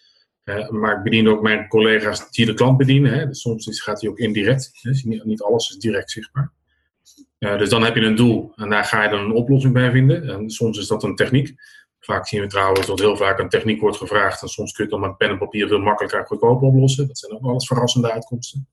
maar 0.70 0.98
ik 0.98 1.04
bedien 1.04 1.28
ook 1.28 1.42
mijn 1.42 1.68
collega's 1.68 2.32
die 2.32 2.46
de 2.46 2.54
klant 2.54 2.78
bedienen. 2.78 3.14
Hè. 3.14 3.28
Dus 3.28 3.42
soms 3.42 3.82
gaat 3.82 4.02
hij 4.02 4.10
ook 4.10 4.18
indirect. 4.18 4.80
Dus 4.82 5.04
niet, 5.04 5.24
niet, 5.24 5.42
alles 5.42 5.70
is 5.70 5.78
direct 5.78 6.12
zichtbaar. 6.12 6.52
dus 7.38 7.70
dan 7.70 7.84
heb 7.84 7.96
je 7.96 8.02
een 8.02 8.16
doel 8.16 8.52
en 8.56 8.70
daar 8.70 8.84
ga 8.84 9.04
je 9.04 9.10
dan 9.10 9.20
een 9.20 9.32
oplossing 9.32 9.74
bij 9.74 9.92
vinden. 9.92 10.30
En 10.30 10.50
soms 10.50 10.78
is 10.78 10.88
dat 10.88 11.04
een 11.04 11.16
techniek. 11.16 11.56
Vaak 12.00 12.28
zien 12.28 12.42
we 12.42 12.48
trouwens 12.48 12.88
dat 12.88 13.00
heel 13.00 13.18
vaak 13.18 13.40
een 13.40 13.50
techniek 13.50 13.82
wordt 13.82 13.98
gevraagd. 13.98 14.42
En 14.42 14.48
soms 14.48 14.74
kun 14.74 14.86
je 14.86 14.92
het 14.92 15.02
dan 15.02 15.10
met 15.10 15.18
pen 15.18 15.30
en 15.30 15.38
papier 15.38 15.68
veel 15.68 15.80
makkelijker 15.80 16.20
en 16.20 16.26
goedkoop 16.26 16.62
oplossen. 16.62 17.08
Dat 17.08 17.18
zijn 17.18 17.32
ook 17.32 17.54
eens 17.54 17.68
verrassende 17.68 18.12
uitkomsten. 18.12 18.68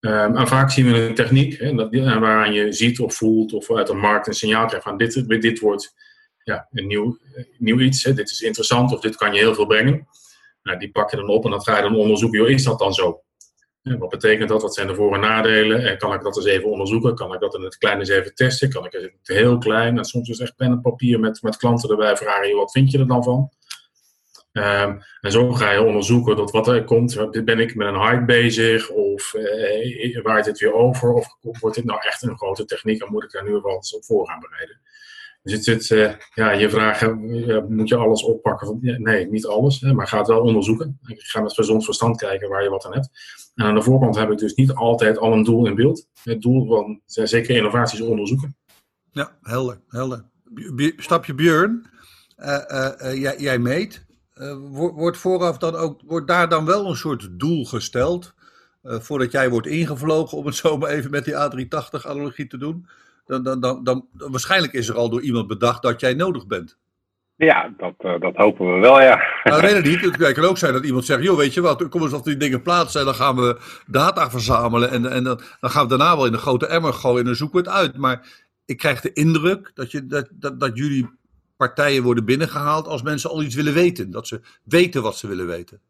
Um, 0.00 0.36
en 0.36 0.48
vaak 0.48 0.70
zien 0.70 0.92
we 0.92 0.98
een 0.98 1.14
techniek 1.14 1.58
hè, 1.58 1.74
dat, 1.74 1.94
waaraan 1.94 2.52
je 2.52 2.72
ziet 2.72 3.00
of 3.00 3.14
voelt 3.14 3.52
of 3.52 3.70
uit 3.70 3.86
de 3.86 3.94
markt 3.94 4.26
een 4.26 4.34
signaal 4.34 4.66
krijgt 4.66 4.86
van 4.86 4.96
dit, 4.96 5.28
dit 5.28 5.58
wordt 5.58 5.94
ja, 6.42 6.68
een 6.72 6.86
nieuw, 6.86 7.18
nieuw 7.58 7.78
iets. 7.78 8.04
Hè, 8.04 8.14
dit 8.14 8.30
is 8.30 8.40
interessant 8.40 8.92
of 8.92 9.00
dit 9.00 9.16
kan 9.16 9.32
je 9.32 9.38
heel 9.38 9.54
veel 9.54 9.66
brengen. 9.66 10.08
Nou, 10.64 10.78
die 10.78 10.90
pak 10.90 11.10
je 11.10 11.16
dan 11.16 11.28
op 11.28 11.44
en 11.44 11.50
dan 11.50 11.62
ga 11.62 11.76
je 11.76 11.82
dan 11.82 11.96
onderzoeken, 11.96 12.38
joh, 12.38 12.48
is 12.48 12.64
dat 12.64 12.78
dan 12.78 12.94
zo? 12.94 13.22
Wat 13.82 14.08
betekent 14.08 14.48
dat? 14.48 14.62
Wat 14.62 14.74
zijn 14.74 14.86
de 14.86 14.94
voor- 14.94 15.14
en 15.14 15.20
nadelen? 15.20 15.84
En 15.86 15.98
kan 15.98 16.14
ik 16.14 16.22
dat 16.22 16.36
eens 16.36 16.46
even 16.46 16.70
onderzoeken? 16.70 17.14
Kan 17.14 17.34
ik 17.34 17.40
dat 17.40 17.54
in 17.54 17.62
het 17.62 17.78
klein 17.78 17.98
eens 17.98 18.08
even 18.08 18.34
testen? 18.34 18.70
Kan 18.70 18.84
ik 18.84 18.92
het 18.92 19.12
heel 19.22 19.58
klein? 19.58 19.98
En 19.98 20.04
soms 20.04 20.28
is 20.28 20.38
echt 20.38 20.56
pen 20.56 20.70
en 20.70 20.80
papier 20.80 21.20
met, 21.20 21.42
met 21.42 21.56
klanten 21.56 21.90
erbij 21.90 22.16
vragen, 22.16 22.56
wat 22.56 22.72
vind 22.72 22.90
je 22.90 22.98
er 22.98 23.06
dan 23.06 23.24
van? 23.24 23.50
Ehm, 24.52 24.98
en 25.20 25.32
zo 25.32 25.52
ga 25.52 25.70
je 25.70 25.82
onderzoeken 25.82 26.36
tot 26.36 26.50
wat 26.50 26.68
er 26.68 26.84
komt. 26.84 27.44
Ben 27.44 27.58
ik 27.58 27.74
met 27.74 27.88
een 27.88 28.00
hype 28.00 28.24
bezig? 28.24 28.90
Of 28.90 29.34
uh, 29.34 30.22
waait 30.22 30.44
dit 30.44 30.58
weer 30.58 30.74
over? 30.74 31.12
Of 31.12 31.60
wordt 31.60 31.76
dit 31.76 31.84
nou 31.84 32.00
echt 32.02 32.22
een 32.22 32.36
grote 32.36 32.64
techniek? 32.64 33.02
En 33.02 33.12
moet 33.12 33.24
ik 33.24 33.30
daar 33.30 33.44
nu 33.44 33.50
wel 33.50 33.74
eens 33.74 33.96
op 33.96 34.04
voor 34.04 34.26
gaan 34.26 34.40
bereiden? 34.40 34.80
Dus 35.44 35.66
het 35.66 35.90
uh, 35.90 36.12
ja, 36.34 36.50
je 36.50 36.70
vragen, 36.70 37.20
moet 37.74 37.88
je 37.88 37.96
alles 37.96 38.22
oppakken? 38.22 38.78
nee, 38.80 39.26
niet 39.26 39.46
alles, 39.46 39.80
hè, 39.80 39.92
maar 39.92 40.08
ga 40.08 40.18
het 40.18 40.26
wel 40.26 40.40
onderzoeken. 40.40 40.98
Ik 41.06 41.20
ga 41.20 41.40
met 41.40 41.52
gezond 41.52 41.84
verstand 41.84 42.16
kijken 42.16 42.48
waar 42.48 42.62
je 42.62 42.68
wat 42.68 42.86
aan 42.86 42.92
hebt. 42.92 43.10
En 43.54 43.64
aan 43.64 43.74
de 43.74 43.82
voorkant 43.82 44.16
heb 44.16 44.30
ik 44.30 44.38
dus 44.38 44.54
niet 44.54 44.72
altijd 44.72 45.18
al 45.18 45.32
een 45.32 45.44
doel 45.44 45.66
in 45.66 45.74
beeld. 45.74 46.08
Het 46.22 46.42
doel 46.42 46.66
van 46.66 47.00
zeker 47.06 47.56
innovaties 47.56 48.00
onderzoeken. 48.00 48.56
Ja, 49.10 49.36
helder, 49.42 49.80
helder. 49.88 50.24
Stapje 50.96 51.34
Björn, 51.34 51.86
uh, 52.36 52.90
jij, 53.14 53.38
jij, 53.38 53.58
meet. 53.58 54.06
wordt, 54.70 55.16
vooraf 55.16 55.58
dan 55.58 55.74
ook, 55.74 56.00
wordt 56.06 56.26
daar 56.26 56.48
dan 56.48 56.64
wel 56.64 56.88
een 56.88 56.96
soort 56.96 57.28
doel 57.38 57.64
gesteld? 57.64 58.34
voordat 58.82 59.32
jij 59.32 59.50
wordt 59.50 59.66
ingevlogen, 59.66 60.38
om 60.38 60.46
het 60.46 60.54
zo 60.64 60.78
maar 60.78 60.90
even 60.90 61.10
met 61.10 61.24
die 61.24 61.34
A380-analogie 61.34 62.46
te 62.46 62.58
doen? 62.58 62.86
Dan, 63.24 63.42
dan, 63.42 63.60
dan, 63.60 63.82
dan, 63.84 64.08
waarschijnlijk 64.12 64.72
is 64.72 64.88
er 64.88 64.96
al 64.96 65.10
door 65.10 65.22
iemand 65.22 65.46
bedacht 65.46 65.82
dat 65.82 66.00
jij 66.00 66.14
nodig 66.14 66.46
bent. 66.46 66.78
Ja, 67.36 67.74
dat, 67.76 67.94
uh, 67.98 68.20
dat 68.20 68.36
hopen 68.36 68.74
we 68.74 68.80
wel, 68.80 69.00
ja. 69.00 69.22
Nou, 69.44 69.60
weet 69.60 69.72
het 69.72 69.84
niet. 69.84 70.00
Het 70.00 70.32
kan 70.32 70.44
ook 70.44 70.58
zijn 70.58 70.72
dat 70.72 70.84
iemand 70.84 71.04
zegt, 71.04 71.22
joh, 71.22 71.36
weet 71.36 71.54
je 71.54 71.60
wat, 71.60 71.88
kom 71.88 72.02
eens 72.02 72.10
dat 72.10 72.24
die 72.24 72.36
dingen 72.36 72.62
plaatsen 72.62 73.04
dan 73.04 73.14
gaan 73.14 73.36
we 73.36 73.60
data 73.86 74.30
verzamelen 74.30 74.90
en, 74.90 75.10
en 75.10 75.24
dan, 75.24 75.40
dan 75.60 75.70
gaan 75.70 75.82
we 75.82 75.88
daarna 75.88 76.16
wel 76.16 76.26
in 76.26 76.32
een 76.32 76.38
grote 76.38 76.66
emmer 76.66 76.92
gooien 76.92 77.18
en 77.18 77.24
dan 77.24 77.34
zoeken 77.34 77.62
we 77.62 77.70
het 77.70 77.78
uit. 77.78 77.96
Maar 77.96 78.26
ik 78.64 78.76
krijg 78.76 79.00
de 79.00 79.12
indruk 79.12 79.70
dat, 79.74 79.90
je, 79.90 80.06
dat, 80.06 80.28
dat, 80.32 80.60
dat 80.60 80.76
jullie 80.78 81.10
partijen 81.56 82.02
worden 82.02 82.24
binnengehaald 82.24 82.86
als 82.86 83.02
mensen 83.02 83.30
al 83.30 83.42
iets 83.42 83.54
willen 83.54 83.74
weten. 83.74 84.10
Dat 84.10 84.26
ze 84.26 84.40
weten 84.64 85.02
wat 85.02 85.16
ze 85.16 85.28
willen 85.28 85.46
weten. 85.46 85.80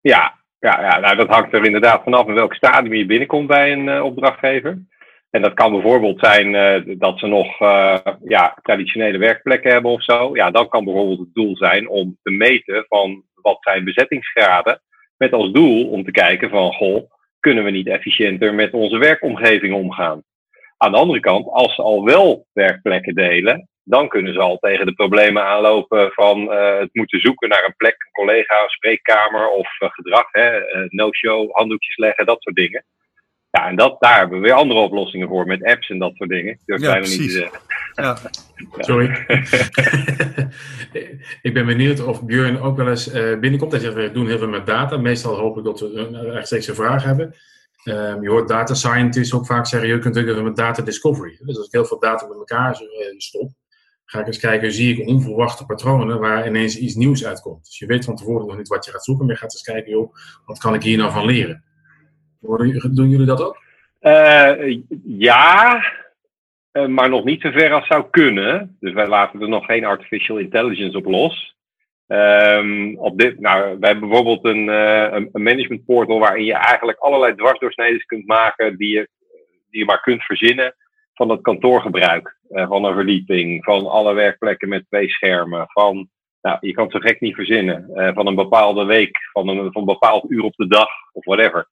Ja, 0.00 0.34
ja, 0.58 0.80
ja 0.80 0.98
nou, 0.98 1.16
dat 1.16 1.28
hangt 1.28 1.52
er 1.52 1.64
inderdaad 1.64 2.02
vanaf 2.02 2.26
in 2.26 2.34
welk 2.34 2.54
stadium 2.54 2.94
je 2.94 3.06
binnenkomt 3.06 3.46
bij 3.46 3.72
een 3.72 3.86
uh, 3.86 4.04
opdrachtgever. 4.04 4.78
En 5.32 5.42
dat 5.42 5.54
kan 5.54 5.72
bijvoorbeeld 5.72 6.20
zijn 6.20 6.54
uh, 6.54 6.96
dat 6.98 7.18
ze 7.18 7.26
nog 7.26 7.60
uh, 7.60 7.98
ja, 8.24 8.58
traditionele 8.62 9.18
werkplekken 9.18 9.72
hebben 9.72 9.90
of 9.90 10.02
zo. 10.02 10.30
Ja, 10.34 10.50
dan 10.50 10.68
kan 10.68 10.84
bijvoorbeeld 10.84 11.18
het 11.18 11.34
doel 11.34 11.56
zijn 11.56 11.88
om 11.88 12.18
te 12.22 12.30
meten 12.30 12.84
van 12.88 13.24
wat 13.34 13.58
zijn 13.60 13.84
bezettingsgraden. 13.84 14.82
Met 15.16 15.32
als 15.32 15.52
doel 15.52 15.90
om 15.90 16.04
te 16.04 16.10
kijken 16.10 16.50
van, 16.50 16.72
goh, 16.72 17.10
kunnen 17.40 17.64
we 17.64 17.70
niet 17.70 17.86
efficiënter 17.86 18.54
met 18.54 18.72
onze 18.72 18.98
werkomgeving 18.98 19.74
omgaan? 19.74 20.22
Aan 20.76 20.92
de 20.92 20.98
andere 20.98 21.20
kant, 21.20 21.46
als 21.46 21.74
ze 21.74 21.82
al 21.82 22.04
wel 22.04 22.46
werkplekken 22.52 23.14
delen, 23.14 23.68
dan 23.84 24.08
kunnen 24.08 24.32
ze 24.32 24.40
al 24.40 24.58
tegen 24.58 24.86
de 24.86 24.94
problemen 24.94 25.44
aanlopen 25.44 26.12
van 26.12 26.42
uh, 26.42 26.78
het 26.78 26.90
moeten 26.92 27.20
zoeken 27.20 27.48
naar 27.48 27.64
een 27.64 27.76
plek, 27.76 27.94
een 27.98 28.24
collega, 28.24 28.62
een 28.62 28.68
spreekkamer 28.68 29.48
of 29.48 29.68
gedrag, 29.78 30.30
no-show, 30.88 31.50
handdoekjes 31.52 31.96
leggen, 31.96 32.26
dat 32.26 32.42
soort 32.42 32.56
dingen. 32.56 32.84
Ja, 33.52 33.68
en 33.68 33.76
dat, 33.76 33.96
daar 34.00 34.18
hebben 34.18 34.40
we 34.40 34.46
weer 34.46 34.54
andere 34.54 34.80
oplossingen 34.80 35.28
voor 35.28 35.46
met 35.46 35.64
apps 35.64 35.90
en 35.90 35.98
dat 35.98 36.12
soort 36.14 36.30
dingen. 36.30 36.58
Dat 36.66 36.80
ja, 36.80 36.86
zijn 36.86 37.02
we 37.02 37.08
niet 37.08 37.18
te 37.18 37.30
zeggen. 37.30 37.60
Ja. 37.94 38.16
Sorry. 38.78 39.08
ik 41.48 41.54
ben 41.54 41.66
benieuwd 41.66 42.04
of 42.04 42.24
Björn 42.24 42.60
ook 42.60 42.76
wel 42.76 42.88
eens 42.88 43.14
uh, 43.14 43.38
binnenkomt. 43.38 43.72
Hij 43.72 43.80
zegt, 43.80 43.94
we 43.94 44.10
doen 44.12 44.26
heel 44.26 44.38
veel 44.38 44.48
met 44.48 44.66
data. 44.66 44.96
Meestal 44.96 45.38
hoop 45.38 45.58
ik 45.58 45.64
dat 45.64 45.80
we 45.80 45.86
een 45.86 46.30
rechtstreeks 46.30 46.70
vraag 46.72 47.02
hebben. 47.02 47.34
Um, 47.84 48.22
je 48.22 48.28
hoort 48.28 48.48
data 48.48 48.74
scientists 48.74 49.34
ook 49.34 49.46
vaak 49.46 49.66
zeggen, 49.66 49.88
je 49.88 49.98
kunt 49.98 50.18
ook 50.18 50.42
met 50.42 50.56
data 50.56 50.82
discovery. 50.82 51.38
Dus 51.40 51.56
als 51.56 51.66
ik 51.66 51.72
heel 51.72 51.84
veel 51.84 51.98
data 51.98 52.26
met 52.26 52.36
elkaar 52.36 52.82
stop, 53.16 53.50
ga 54.04 54.20
ik 54.20 54.26
eens 54.26 54.38
kijken, 54.38 54.72
zie 54.72 54.98
ik 54.98 55.08
onverwachte 55.08 55.66
patronen 55.66 56.20
waar 56.20 56.46
ineens 56.46 56.78
iets 56.78 56.94
nieuws 56.94 57.24
uitkomt. 57.24 57.64
Dus 57.64 57.78
je 57.78 57.86
weet 57.86 58.04
van 58.04 58.16
tevoren 58.16 58.46
nog 58.46 58.56
niet 58.56 58.68
wat 58.68 58.84
je 58.84 58.90
gaat 58.90 59.04
zoeken, 59.04 59.24
maar 59.24 59.34
je 59.34 59.40
gaat 59.40 59.52
eens 59.52 59.62
kijken, 59.62 59.90
joh, 59.90 60.14
wat 60.46 60.58
kan 60.58 60.74
ik 60.74 60.82
hier 60.82 60.96
nou 60.96 61.12
van 61.12 61.26
leren? 61.26 61.64
Doen 62.42 63.08
jullie 63.08 63.26
dat 63.26 63.42
ook? 63.42 63.62
Uh, 64.02 64.78
ja, 65.04 65.82
uh, 66.72 66.86
maar 66.86 67.08
nog 67.08 67.24
niet 67.24 67.40
zo 67.40 67.50
ver 67.50 67.72
als 67.72 67.86
zou 67.86 68.04
kunnen. 68.10 68.76
Dus 68.80 68.92
wij 68.92 69.08
laten 69.08 69.40
er 69.40 69.48
nog 69.48 69.64
geen 69.64 69.84
artificial 69.84 70.38
intelligence 70.38 70.96
op 70.96 71.04
los. 71.04 71.56
Um, 72.06 72.98
op 72.98 73.18
dit, 73.18 73.40
nou, 73.40 73.78
wij 73.80 73.90
hebben 73.90 74.08
bijvoorbeeld 74.08 74.44
een, 74.44 74.66
uh, 74.66 75.08
een, 75.10 75.28
een 75.32 75.42
management 75.42 75.84
portal 75.84 76.18
waarin 76.18 76.44
je 76.44 76.54
eigenlijk 76.54 76.98
allerlei 76.98 77.34
dwarsdoorsneden 77.34 78.06
kunt 78.06 78.26
maken 78.26 78.76
die 78.76 78.88
je, 78.88 79.08
die 79.70 79.80
je 79.80 79.84
maar 79.84 80.00
kunt 80.00 80.22
verzinnen 80.22 80.74
van 81.14 81.28
het 81.28 81.40
kantoorgebruik. 81.40 82.36
van 82.48 82.84
een 82.84 82.94
verdieping, 82.94 83.64
van 83.64 83.86
alle 83.86 84.14
werkplekken 84.14 84.68
met 84.68 84.84
twee 84.88 85.08
schermen, 85.08 85.64
van 85.68 86.08
nou, 86.42 86.56
je 86.60 86.72
kan 86.72 86.84
het 86.84 86.92
zo 86.92 86.98
gek 86.98 87.20
niet 87.20 87.34
verzinnen. 87.34 87.90
van 88.14 88.26
een 88.26 88.34
bepaalde 88.34 88.84
week, 88.84 89.18
van 89.32 89.48
een, 89.48 89.72
van 89.72 89.80
een 89.80 89.84
bepaald 89.84 90.30
uur 90.30 90.42
op 90.42 90.56
de 90.56 90.66
dag 90.66 90.88
of 91.12 91.24
whatever. 91.24 91.68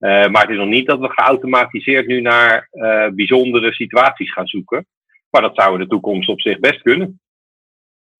Uh, 0.00 0.28
maar 0.28 0.42
het 0.42 0.50
is 0.50 0.56
nog 0.56 0.66
niet 0.66 0.86
dat 0.86 1.00
we 1.00 1.08
geautomatiseerd 1.10 2.06
nu 2.06 2.20
naar 2.20 2.68
uh, 2.72 3.06
bijzondere 3.08 3.72
situaties 3.72 4.32
gaan 4.32 4.46
zoeken. 4.46 4.86
Maar 5.30 5.42
dat 5.42 5.54
zou 5.54 5.72
in 5.72 5.80
de 5.80 5.86
toekomst 5.86 6.28
op 6.28 6.40
zich 6.40 6.58
best 6.58 6.82
kunnen. 6.82 7.20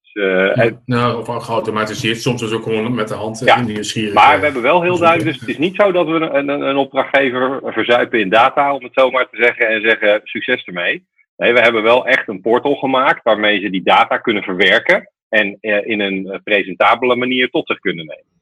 Dus, 0.03 0.25
uh, 0.25 0.59
en... 0.59 0.83
Nou, 0.85 1.19
of 1.19 1.45
geautomatiseerd, 1.45 2.21
soms 2.21 2.43
is 2.43 2.53
ook 2.53 2.63
gewoon 2.63 2.95
met 2.95 3.09
de 3.09 3.15
hand 3.15 3.43
ja, 3.45 3.57
in 3.57 3.67
die. 3.67 4.13
Maar 4.13 4.39
we 4.39 4.45
hebben 4.45 4.63
wel 4.63 4.83
heel 4.83 4.99
duidelijk, 4.99 5.31
dus 5.31 5.41
het 5.41 5.49
is 5.49 5.59
niet 5.59 5.77
zo 5.77 5.93
dat 5.93 6.07
we 6.07 6.13
een, 6.13 6.49
een, 6.49 6.61
een 6.61 6.77
opdrachtgever 6.77 7.73
verzuipen 7.73 8.21
in 8.21 8.29
data, 8.29 8.75
om 8.75 8.83
het 8.83 8.95
zo 8.95 9.11
maar 9.11 9.29
te 9.31 9.43
zeggen, 9.43 9.69
en 9.69 9.81
zeggen 9.81 10.21
succes 10.25 10.65
ermee. 10.65 11.07
Nee, 11.37 11.53
we 11.53 11.61
hebben 11.61 11.83
wel 11.83 12.07
echt 12.07 12.29
een 12.29 12.41
portal 12.41 12.75
gemaakt 12.75 13.23
waarmee 13.23 13.61
ze 13.61 13.71
die 13.71 13.83
data 13.83 14.19
kunnen 14.19 14.43
verwerken 14.43 15.11
en 15.29 15.57
in 15.61 16.01
een 16.01 16.41
presentabele 16.45 17.17
manier 17.17 17.51
tot 17.51 17.67
zich 17.67 17.79
kunnen 17.79 18.07
nemen. 18.07 18.38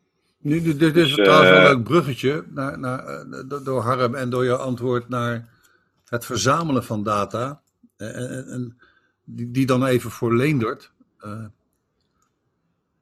Nu, 0.47 0.63
dit 0.63 0.83
is 0.83 0.93
dus, 0.93 1.13
trouwens 1.15 1.51
wel 1.51 1.59
een 1.59 1.77
leuk 1.77 1.85
bruggetje 1.85 2.45
naar, 2.49 2.79
naar, 2.79 3.05
eh, 3.05 3.65
door 3.65 3.81
Harm 3.81 4.15
en 4.15 4.31
door 4.31 4.45
je 4.45 4.57
antwoord 4.57 5.09
naar 5.09 5.49
het 6.05 6.25
verzamelen 6.25 6.85
van 6.85 7.03
data. 7.03 7.61
Eh, 7.97 8.17
en, 8.17 8.49
en 8.49 8.79
die, 9.25 9.51
die, 9.51 9.67
dan 9.67 9.85
even 9.85 10.11
voor 10.11 10.37
Leendert. 10.37 10.93
Uh, 11.25 11.45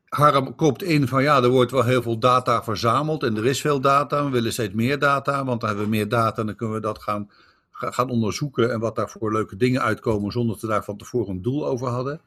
Harm 0.08 0.54
koopt 0.54 0.82
in 0.82 1.08
van 1.08 1.22
ja, 1.22 1.42
er 1.42 1.48
wordt 1.48 1.70
wel 1.70 1.84
heel 1.84 2.02
veel 2.02 2.18
data 2.18 2.62
verzameld 2.62 3.22
en 3.22 3.36
er 3.36 3.46
is 3.46 3.60
veel 3.60 3.80
data. 3.80 4.24
We 4.24 4.30
willen 4.30 4.52
steeds 4.52 4.74
meer 4.74 4.98
data, 4.98 5.44
want 5.44 5.60
dan 5.60 5.68
hebben 5.68 5.86
we 5.86 5.96
meer 5.96 6.08
data 6.08 6.40
en 6.40 6.46
dan 6.46 6.56
kunnen 6.56 6.76
we 6.76 6.82
dat 6.82 7.02
gaan, 7.02 7.30
gaan 7.70 8.10
onderzoeken 8.10 8.72
en 8.72 8.80
wat 8.80 8.96
daarvoor 8.96 9.32
leuke 9.32 9.56
dingen 9.56 9.82
uitkomen 9.82 10.32
zonder 10.32 10.52
dat 10.52 10.62
we 10.62 10.68
daar 10.68 10.84
van 10.84 10.96
tevoren 10.96 11.34
een 11.34 11.42
doel 11.42 11.66
over 11.66 11.88
hadden. 11.88 12.20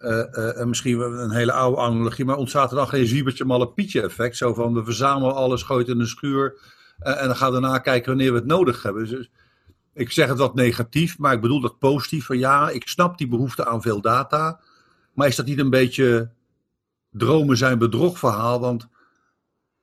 Uh, 0.00 0.64
misschien 0.64 1.00
een 1.00 1.30
hele 1.30 1.52
oude 1.52 1.80
analogie, 1.80 2.24
maar 2.24 2.36
ontstaat 2.36 2.70
er 2.70 2.76
dan 2.76 2.88
geen 2.88 3.06
zwiebertje 3.06 3.44
malle 3.44 3.68
pietje 3.68 4.02
effect? 4.02 4.36
Zo 4.36 4.54
van 4.54 4.74
we 4.74 4.84
verzamelen 4.84 5.34
alles, 5.34 5.62
gooien 5.62 5.82
het 5.82 5.92
in 5.92 5.98
de 5.98 6.06
schuur 6.06 6.60
uh, 7.02 7.20
en 7.20 7.26
dan 7.26 7.36
gaan 7.36 7.52
we 7.52 7.60
daarna 7.60 7.78
kijken 7.78 8.08
wanneer 8.08 8.32
we 8.32 8.38
het 8.38 8.46
nodig 8.46 8.82
hebben. 8.82 9.08
Dus, 9.08 9.30
ik 9.94 10.10
zeg 10.10 10.28
het 10.28 10.38
wat 10.38 10.54
negatief, 10.54 11.18
maar 11.18 11.32
ik 11.32 11.40
bedoel 11.40 11.60
dat 11.60 11.78
positief. 11.78 12.26
Van 12.26 12.38
ja, 12.38 12.70
ik 12.70 12.88
snap 12.88 13.18
die 13.18 13.28
behoefte 13.28 13.66
aan 13.66 13.82
veel 13.82 14.00
data, 14.00 14.60
maar 15.14 15.26
is 15.26 15.36
dat 15.36 15.46
niet 15.46 15.58
een 15.58 15.70
beetje 15.70 16.30
dromen 17.10 17.56
zijn 17.56 17.78
bedrog 17.78 18.18
verhaal? 18.18 18.60
Want 18.60 18.88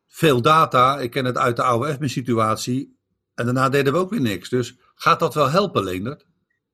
veel 0.07 0.41
data, 0.41 0.99
ik 0.99 1.11
ken 1.11 1.25
het 1.25 1.37
uit 1.37 1.55
de 1.55 1.63
oude 1.63 1.93
FMI-situatie 1.93 2.97
en 3.35 3.45
daarna 3.45 3.69
deden 3.69 3.93
we 3.93 3.99
ook 3.99 4.09
weer 4.09 4.21
niks. 4.21 4.49
Dus 4.49 4.77
gaat 4.95 5.19
dat 5.19 5.33
wel 5.33 5.49
helpen, 5.49 5.83
Leendert? 5.83 6.26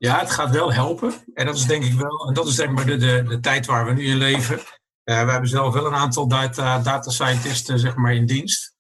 Ja, 0.04 0.20
het 0.20 0.32
gaat 0.32 0.50
wel 0.50 0.74
helpen. 0.74 1.14
En 1.34 1.46
dat 1.46 1.56
is 1.56 1.66
denk 1.66 1.84
ik 1.84 1.94
wel, 1.94 2.28
en 2.28 2.34
dat 2.34 2.48
is 2.48 2.56
denk 2.56 2.70
ik 2.70 2.76
maar 2.76 2.86
de, 2.86 2.98
de, 2.98 3.24
de 3.28 3.40
tijd 3.40 3.66
waar 3.66 3.86
we 3.86 3.94
nu 3.94 4.06
in 4.06 4.18
leven. 4.18 4.58
Uh, 4.58 5.24
we 5.26 5.32
hebben 5.32 5.50
zelf 5.50 5.74
wel 5.74 5.86
een 5.86 5.94
aantal 5.94 6.28
data, 6.28 6.80
data 6.80 7.10
scientisten 7.10 7.80
zeg 7.80 7.96
maar, 7.96 8.14
in 8.14 8.26
dienst. 8.26 8.76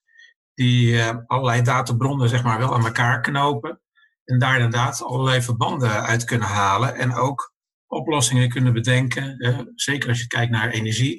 Die 0.53 0.93
uh, 0.93 1.09
allerlei 1.25 1.61
databronnen 1.61 2.29
zeg 2.29 2.43
maar, 2.43 2.57
wel 2.57 2.73
aan 2.73 2.85
elkaar 2.85 3.21
knopen. 3.21 3.81
En 4.25 4.39
daar 4.39 4.55
inderdaad 4.55 5.03
allerlei 5.03 5.41
verbanden 5.41 6.03
uit 6.03 6.23
kunnen 6.23 6.47
halen. 6.47 6.95
En 6.95 7.15
ook 7.15 7.53
oplossingen 7.87 8.49
kunnen 8.49 8.73
bedenken. 8.73 9.35
Uh, 9.37 9.59
zeker 9.75 10.09
als 10.09 10.19
je 10.19 10.27
kijkt 10.27 10.51
naar 10.51 10.69
energie. 10.69 11.17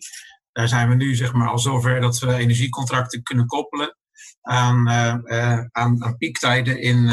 Daar 0.52 0.68
zijn 0.68 0.88
we 0.88 0.94
nu 0.94 1.14
zeg 1.14 1.32
maar, 1.32 1.48
al 1.48 1.58
zover 1.58 2.00
dat 2.00 2.18
we 2.18 2.34
energiecontracten 2.34 3.22
kunnen 3.22 3.46
koppelen 3.46 3.96
aan, 4.40 4.88
aan, 5.72 6.04
aan 6.04 6.16
piektijden 6.18 6.80
in, 6.80 7.10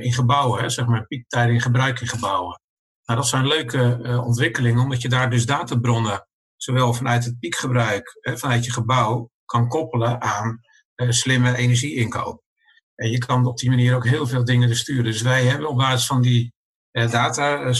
in 0.00 0.12
gebouwen, 0.12 0.60
hè, 0.60 0.68
zeg 0.68 0.86
maar 0.86 1.06
piektijden 1.06 1.54
in 1.54 1.60
gebruik 1.60 2.00
in 2.00 2.06
gebouwen. 2.06 2.60
Nou, 3.04 3.18
dat 3.18 3.28
zijn 3.28 3.46
leuke 3.46 4.00
uh, 4.02 4.24
ontwikkelingen, 4.26 4.82
omdat 4.82 5.02
je 5.02 5.08
daar 5.08 5.30
dus 5.30 5.46
databronnen, 5.46 6.28
zowel 6.56 6.94
vanuit 6.94 7.24
het 7.24 7.38
piekgebruik, 7.38 8.18
hè, 8.20 8.38
vanuit 8.38 8.64
je 8.64 8.72
gebouw, 8.72 9.30
kan 9.44 9.68
koppelen 9.68 10.20
aan 10.20 10.60
uh, 10.96 11.10
slimme 11.10 11.56
energieinkoop. 11.56 12.42
En 12.94 13.10
je 13.10 13.18
kan 13.18 13.46
op 13.46 13.58
die 13.58 13.70
manier 13.70 13.94
ook 13.94 14.06
heel 14.06 14.26
veel 14.26 14.44
dingen 14.44 14.76
sturen. 14.76 15.04
Dus 15.04 15.22
wij 15.22 15.44
hebben 15.44 15.68
op 15.68 15.76
basis 15.76 16.06
van 16.06 16.22
die 16.22 16.54
data 16.92 17.72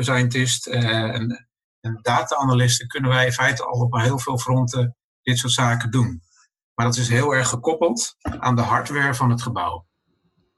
scientist 0.00 0.66
en, 0.66 1.48
en 1.80 1.98
data-analysten 2.02 2.88
kunnen 2.88 3.10
wij 3.10 3.26
in 3.26 3.32
feite 3.32 3.64
al 3.64 3.80
op 3.80 3.94
heel 3.94 4.18
veel 4.18 4.38
fronten 4.38 4.96
dit 5.22 5.38
soort 5.38 5.52
zaken 5.52 5.90
doen. 5.90 6.22
Maar 6.74 6.86
dat 6.86 6.96
is 6.96 7.08
heel 7.08 7.34
erg 7.34 7.48
gekoppeld 7.48 8.16
aan 8.38 8.56
de 8.56 8.62
hardware 8.62 9.14
van 9.14 9.30
het 9.30 9.42
gebouw. 9.42 9.87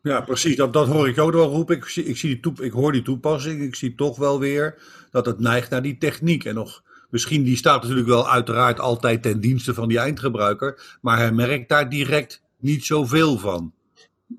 Ja, 0.03 0.21
precies. 0.21 0.57
Dat, 0.57 0.75
hoor 0.75 1.09
ik 1.09 1.19
ook 1.19 1.33
wel 1.33 1.51
roepen. 1.51 1.77
Ik, 1.77 1.85
ik, 1.85 2.17
zie 2.17 2.41
die 2.41 2.65
ik 2.65 2.73
hoor 2.73 2.93
die 2.93 3.03
toepassing. 3.03 3.63
Ik 3.63 3.75
zie 3.75 3.95
toch 3.95 4.17
wel 4.17 4.39
weer 4.39 4.79
dat 5.11 5.27
het 5.27 5.39
neigt 5.39 5.71
naar 5.71 5.83
die 5.83 5.99
techniek. 5.99 6.45
En 6.45 6.55
nog 6.55 6.83
Misschien 7.11 7.43
die 7.43 7.57
staat 7.57 7.83
natuurlijk 7.83 8.09
wel 8.09 8.29
uiteraard 8.29 8.81
altijd 8.81 9.23
ten 9.23 9.41
dienste 9.41 9.75
van 9.75 9.89
die 9.89 9.99
eindgebruiker, 9.99 10.99
maar 11.01 11.19
hij 11.19 11.33
merkt 11.33 11.69
daar 11.69 11.89
direct 11.89 12.43
niet 12.59 12.85
zoveel 12.85 13.39
van. 13.39 13.73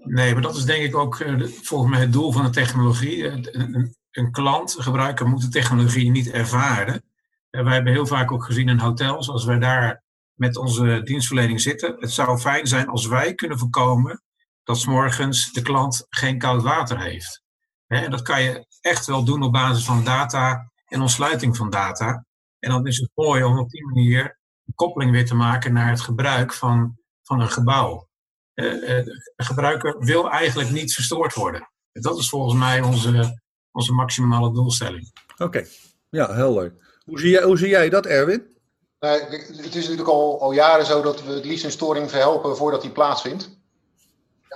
Nee, 0.03 0.33
maar 0.33 0.41
dat 0.41 0.55
is 0.55 0.65
denk 0.65 0.83
ik 0.83 0.95
ook 0.95 1.19
uh, 1.19 1.47
volgens 1.61 1.91
mij 1.91 1.99
het 1.99 2.13
doel 2.13 2.31
van 2.31 2.43
de 2.43 2.49
technologie. 2.49 3.27
Een, 3.27 3.95
een, 4.11 4.31
klant, 4.31 4.75
gebruiker, 4.79 5.27
moet 5.27 5.41
de 5.41 5.49
technologie 5.49 6.11
niet 6.11 6.29
ervaren. 6.29 7.03
En 7.49 7.63
wij 7.63 7.73
hebben 7.73 7.93
heel 7.93 8.05
vaak 8.05 8.31
ook 8.31 8.43
gezien 8.43 8.69
in 8.69 8.79
hotels, 8.79 9.29
als 9.29 9.45
wij 9.45 9.59
daar 9.59 10.03
met 10.33 10.57
onze 10.57 11.01
dienstverlening 11.03 11.61
zitten. 11.61 11.95
Het 11.99 12.11
zou 12.11 12.37
fijn 12.37 12.67
zijn 12.67 12.87
als 12.87 13.07
wij 13.07 13.33
kunnen 13.33 13.59
voorkomen 13.59 14.21
dat 14.63 14.77
s 14.77 14.85
morgens 14.85 15.51
de 15.51 15.61
klant 15.61 16.05
geen 16.09 16.37
koud 16.37 16.61
water 16.61 16.99
heeft. 16.99 17.41
En 17.87 18.11
dat 18.11 18.21
kan 18.21 18.41
je 18.41 18.65
echt 18.81 19.05
wel 19.05 19.23
doen 19.23 19.43
op 19.43 19.51
basis 19.51 19.85
van 19.85 20.03
data 20.03 20.71
en 20.85 21.01
ontsluiting 21.01 21.57
van 21.57 21.69
data. 21.69 22.25
En 22.59 22.69
dan 22.69 22.87
is 22.87 22.97
het 22.97 23.11
mooi 23.13 23.43
om 23.43 23.59
op 23.59 23.69
die 23.69 23.85
manier 23.85 24.39
een 24.65 24.75
koppeling 24.75 25.11
weer 25.11 25.25
te 25.25 25.35
maken 25.35 25.73
naar 25.73 25.89
het 25.89 26.01
gebruik 26.01 26.53
van, 26.53 26.97
van 27.23 27.41
een 27.41 27.49
gebouw. 27.49 28.07
de 28.53 29.21
gebruiker 29.35 30.05
wil 30.05 30.29
eigenlijk 30.29 30.69
niet 30.69 30.93
verstoord 30.93 31.33
worden. 31.33 31.69
Dat 31.91 32.17
is 32.17 32.29
volgens 32.29 32.59
mij 32.59 32.81
onze, 32.81 33.41
onze 33.71 33.93
maximale 33.93 34.53
doelstelling. 34.53 35.11
Oké, 35.37 35.65
ja, 36.09 36.33
helder. 36.33 36.75
Hoe 37.05 37.19
zie, 37.19 37.29
jij, 37.29 37.43
hoe 37.43 37.57
zie 37.57 37.69
jij 37.69 37.89
dat, 37.89 38.05
Erwin? 38.05 38.57
Nou, 38.99 39.21
het 39.21 39.75
is 39.75 39.81
natuurlijk 39.81 40.09
al, 40.09 40.41
al 40.41 40.51
jaren 40.51 40.85
zo 40.85 41.01
dat 41.01 41.23
we 41.23 41.33
het 41.33 41.45
liefst 41.45 41.63
een 41.63 41.71
storing 41.71 42.09
verhelpen 42.09 42.57
voordat 42.57 42.81
die 42.81 42.91
plaatsvindt. 42.91 43.60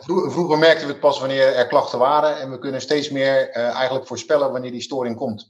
Vroeger 0.04 0.58
merkten 0.58 0.86
we 0.86 0.92
het 0.92 1.02
pas 1.02 1.20
wanneer 1.20 1.56
er 1.56 1.68
klachten 1.68 2.00
waren 2.00 2.40
en 2.40 2.52
we 2.52 2.60
kunnen 2.60 2.82
steeds 2.82 3.10
meer 3.10 3.50
uh, 3.50 3.56
eigenlijk 3.56 4.08
voorspellen 4.08 4.52
wanneer 4.52 4.72
die 4.72 4.82
storing 4.82 5.16
komt. 5.16 5.50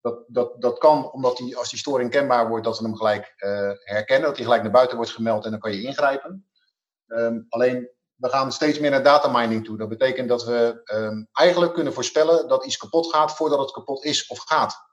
Dat, 0.00 0.24
dat, 0.26 0.60
dat 0.60 0.78
kan 0.78 1.10
omdat 1.12 1.36
die, 1.36 1.56
als 1.56 1.70
die 1.70 1.78
storing 1.78 2.10
kenbaar 2.10 2.48
wordt, 2.48 2.64
dat 2.64 2.78
we 2.78 2.84
hem 2.84 2.96
gelijk 2.96 3.34
uh, 3.36 3.70
herkennen, 3.84 4.26
dat 4.26 4.36
hij 4.36 4.44
gelijk 4.44 4.62
naar 4.62 4.72
buiten 4.72 4.96
wordt 4.96 5.12
gemeld 5.12 5.44
en 5.44 5.50
dan 5.50 5.60
kan 5.60 5.72
je 5.72 5.82
ingrijpen. 5.82 6.46
Um, 7.06 7.46
alleen 7.48 7.90
we 8.14 8.28
gaan 8.28 8.52
steeds 8.52 8.78
meer 8.78 8.90
naar 8.90 9.02
data 9.02 9.28
mining 9.28 9.64
toe. 9.64 9.76
Dat 9.76 9.88
betekent 9.88 10.28
dat 10.28 10.44
we 10.44 10.82
um, 10.94 11.28
eigenlijk 11.32 11.74
kunnen 11.74 11.92
voorspellen 11.92 12.48
dat 12.48 12.64
iets 12.64 12.76
kapot 12.76 13.12
gaat 13.14 13.36
voordat 13.36 13.58
het 13.58 13.70
kapot 13.70 14.04
is 14.04 14.26
of 14.26 14.38
gaat. 14.38 14.85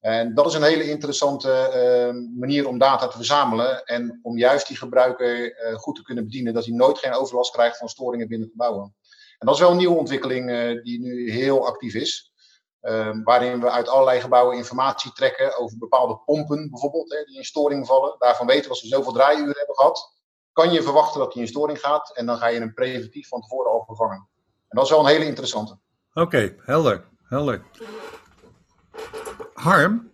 En 0.00 0.34
dat 0.34 0.46
is 0.46 0.54
een 0.54 0.62
hele 0.62 0.90
interessante 0.90 1.48
uh, 1.48 2.38
manier 2.40 2.68
om 2.68 2.78
data 2.78 3.06
te 3.06 3.16
verzamelen 3.16 3.84
en 3.84 4.18
om 4.22 4.38
juist 4.38 4.68
die 4.68 4.76
gebruiker 4.76 5.44
uh, 5.70 5.74
goed 5.74 5.96
te 5.96 6.02
kunnen 6.02 6.24
bedienen, 6.24 6.54
dat 6.54 6.64
hij 6.64 6.74
nooit 6.74 6.98
geen 6.98 7.12
overlast 7.12 7.52
krijgt 7.52 7.76
van 7.78 7.88
storingen 7.88 8.28
binnen 8.28 8.48
gebouwen. 8.48 8.94
En 9.38 9.46
dat 9.46 9.54
is 9.54 9.60
wel 9.60 9.70
een 9.70 9.76
nieuwe 9.76 9.98
ontwikkeling 9.98 10.50
uh, 10.50 10.82
die 10.82 11.00
nu 11.00 11.30
heel 11.30 11.66
actief 11.66 11.94
is, 11.94 12.32
ehm, 12.80 13.22
waarin 13.22 13.60
we 13.60 13.70
uit 13.70 13.88
allerlei 13.88 14.20
gebouwen 14.20 14.56
informatie 14.56 15.12
trekken 15.12 15.58
over 15.58 15.78
bepaalde 15.78 16.16
pompen 16.24 16.70
bijvoorbeeld, 16.70 17.12
hè, 17.12 17.24
die 17.24 17.36
in 17.36 17.44
storing 17.44 17.86
vallen. 17.86 18.14
Daarvan 18.18 18.46
weten 18.46 18.64
we 18.64 18.68
als 18.68 18.82
we 18.82 18.88
zoveel 18.88 19.12
draaiuren 19.12 19.56
hebben 19.56 19.76
gehad, 19.76 20.16
kan 20.52 20.72
je 20.72 20.82
verwachten 20.82 21.20
dat 21.20 21.32
die 21.32 21.42
in 21.42 21.48
storing 21.48 21.80
gaat 21.80 22.16
en 22.16 22.26
dan 22.26 22.36
ga 22.36 22.46
je 22.46 22.58
hem 22.58 22.74
preventief 22.74 23.28
van 23.28 23.40
tevoren 23.40 23.70
al 23.70 23.84
vervangen. 23.86 24.28
En 24.68 24.76
dat 24.76 24.84
is 24.84 24.90
wel 24.90 25.00
een 25.00 25.06
hele 25.06 25.24
interessante. 25.24 25.78
Oké, 26.14 26.54
helder, 26.58 27.04
helder. 27.22 27.62
Harm, 29.58 30.10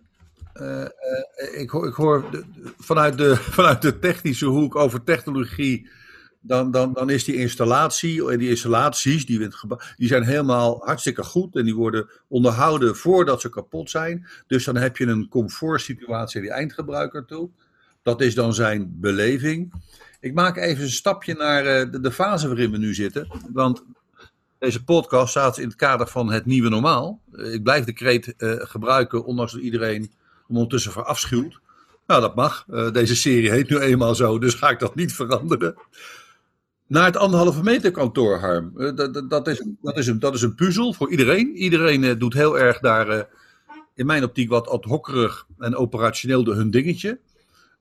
uh, 0.61 0.81
uh, 0.81 1.61
ik, 1.61 1.69
hoor, 1.69 1.87
ik 1.87 1.93
hoor 1.93 2.43
vanuit, 2.77 3.17
de, 3.17 3.35
vanuit 3.57 3.81
de 3.81 3.99
technische 3.99 4.45
hoek 4.45 4.75
over 4.75 5.03
technologie. 5.03 5.89
Dan, 6.41 6.71
dan, 6.71 6.93
dan 6.93 7.09
is 7.09 7.23
die 7.23 7.35
installatie 7.35 8.29
en 8.31 8.39
die 8.39 8.49
installaties 8.49 9.25
die, 9.25 9.49
die 9.97 10.07
zijn 10.07 10.23
helemaal 10.23 10.81
hartstikke 10.85 11.23
goed. 11.23 11.55
En 11.55 11.63
die 11.63 11.75
worden 11.75 12.09
onderhouden 12.27 12.95
voordat 12.95 13.41
ze 13.41 13.49
kapot 13.49 13.89
zijn. 13.89 14.27
Dus 14.47 14.63
dan 14.63 14.75
heb 14.75 14.97
je 14.97 15.05
een 15.05 15.27
comfortsituatie 15.27 16.41
die 16.41 16.51
eindgebruiker 16.51 17.25
toe. 17.25 17.49
Dat 18.01 18.21
is 18.21 18.35
dan 18.35 18.53
zijn 18.53 18.95
beleving. 18.99 19.73
Ik 20.19 20.33
maak 20.33 20.57
even 20.57 20.83
een 20.83 20.89
stapje 20.89 21.33
naar 21.33 21.65
uh, 21.65 21.91
de, 21.91 21.99
de 21.99 22.11
fase 22.11 22.47
waarin 22.47 22.71
we 22.71 22.77
nu 22.77 22.93
zitten. 22.93 23.27
Want 23.53 23.83
deze 24.65 24.83
podcast 24.83 25.29
staat 25.29 25.57
in 25.57 25.67
het 25.67 25.75
kader 25.75 26.07
van 26.07 26.31
het 26.31 26.45
nieuwe 26.45 26.69
normaal. 26.69 27.21
Eh, 27.31 27.53
ik 27.53 27.63
blijf 27.63 27.85
de 27.85 27.93
kreet 27.93 28.33
uh, 28.37 28.53
gebruiken, 28.57 29.25
ondanks 29.25 29.51
dat 29.51 29.61
iedereen 29.61 30.11
ondertussen 30.47 30.91
verafschuwt. 30.91 31.59
Nou, 32.07 32.21
dat 32.21 32.35
mag. 32.35 32.65
Uh, 32.69 32.91
deze 32.91 33.15
serie 33.15 33.51
heet 33.51 33.69
nu 33.69 33.79
eenmaal 33.79 34.15
zo, 34.15 34.39
dus 34.39 34.53
ga 34.53 34.69
ik 34.69 34.79
dat 34.79 34.95
niet 34.95 35.13
veranderen. 35.13 35.75
Naar 36.87 37.05
het 37.05 37.17
anderhalve 37.17 37.63
meter 37.63 37.91
kantoor, 37.91 38.39
Harm. 38.39 38.71
Dat, 38.95 39.29
dat, 39.29 39.47
is, 39.47 39.65
dat, 39.81 39.97
is 39.97 40.07
een, 40.07 40.19
dat 40.19 40.33
is 40.33 40.41
een 40.41 40.55
puzzel 40.55 40.93
voor 40.93 41.11
iedereen. 41.11 41.55
Iedereen 41.55 42.17
doet 42.17 42.33
heel 42.33 42.59
erg 42.59 42.79
daar, 42.79 43.27
in 43.95 44.05
mijn 44.05 44.23
optiek, 44.23 44.49
wat 44.49 44.67
ad 44.67 44.85
hockerig 44.85 45.47
en 45.57 45.75
operationeel 45.75 46.43
de 46.43 46.53
hun 46.53 46.71
dingetje. 46.71 47.19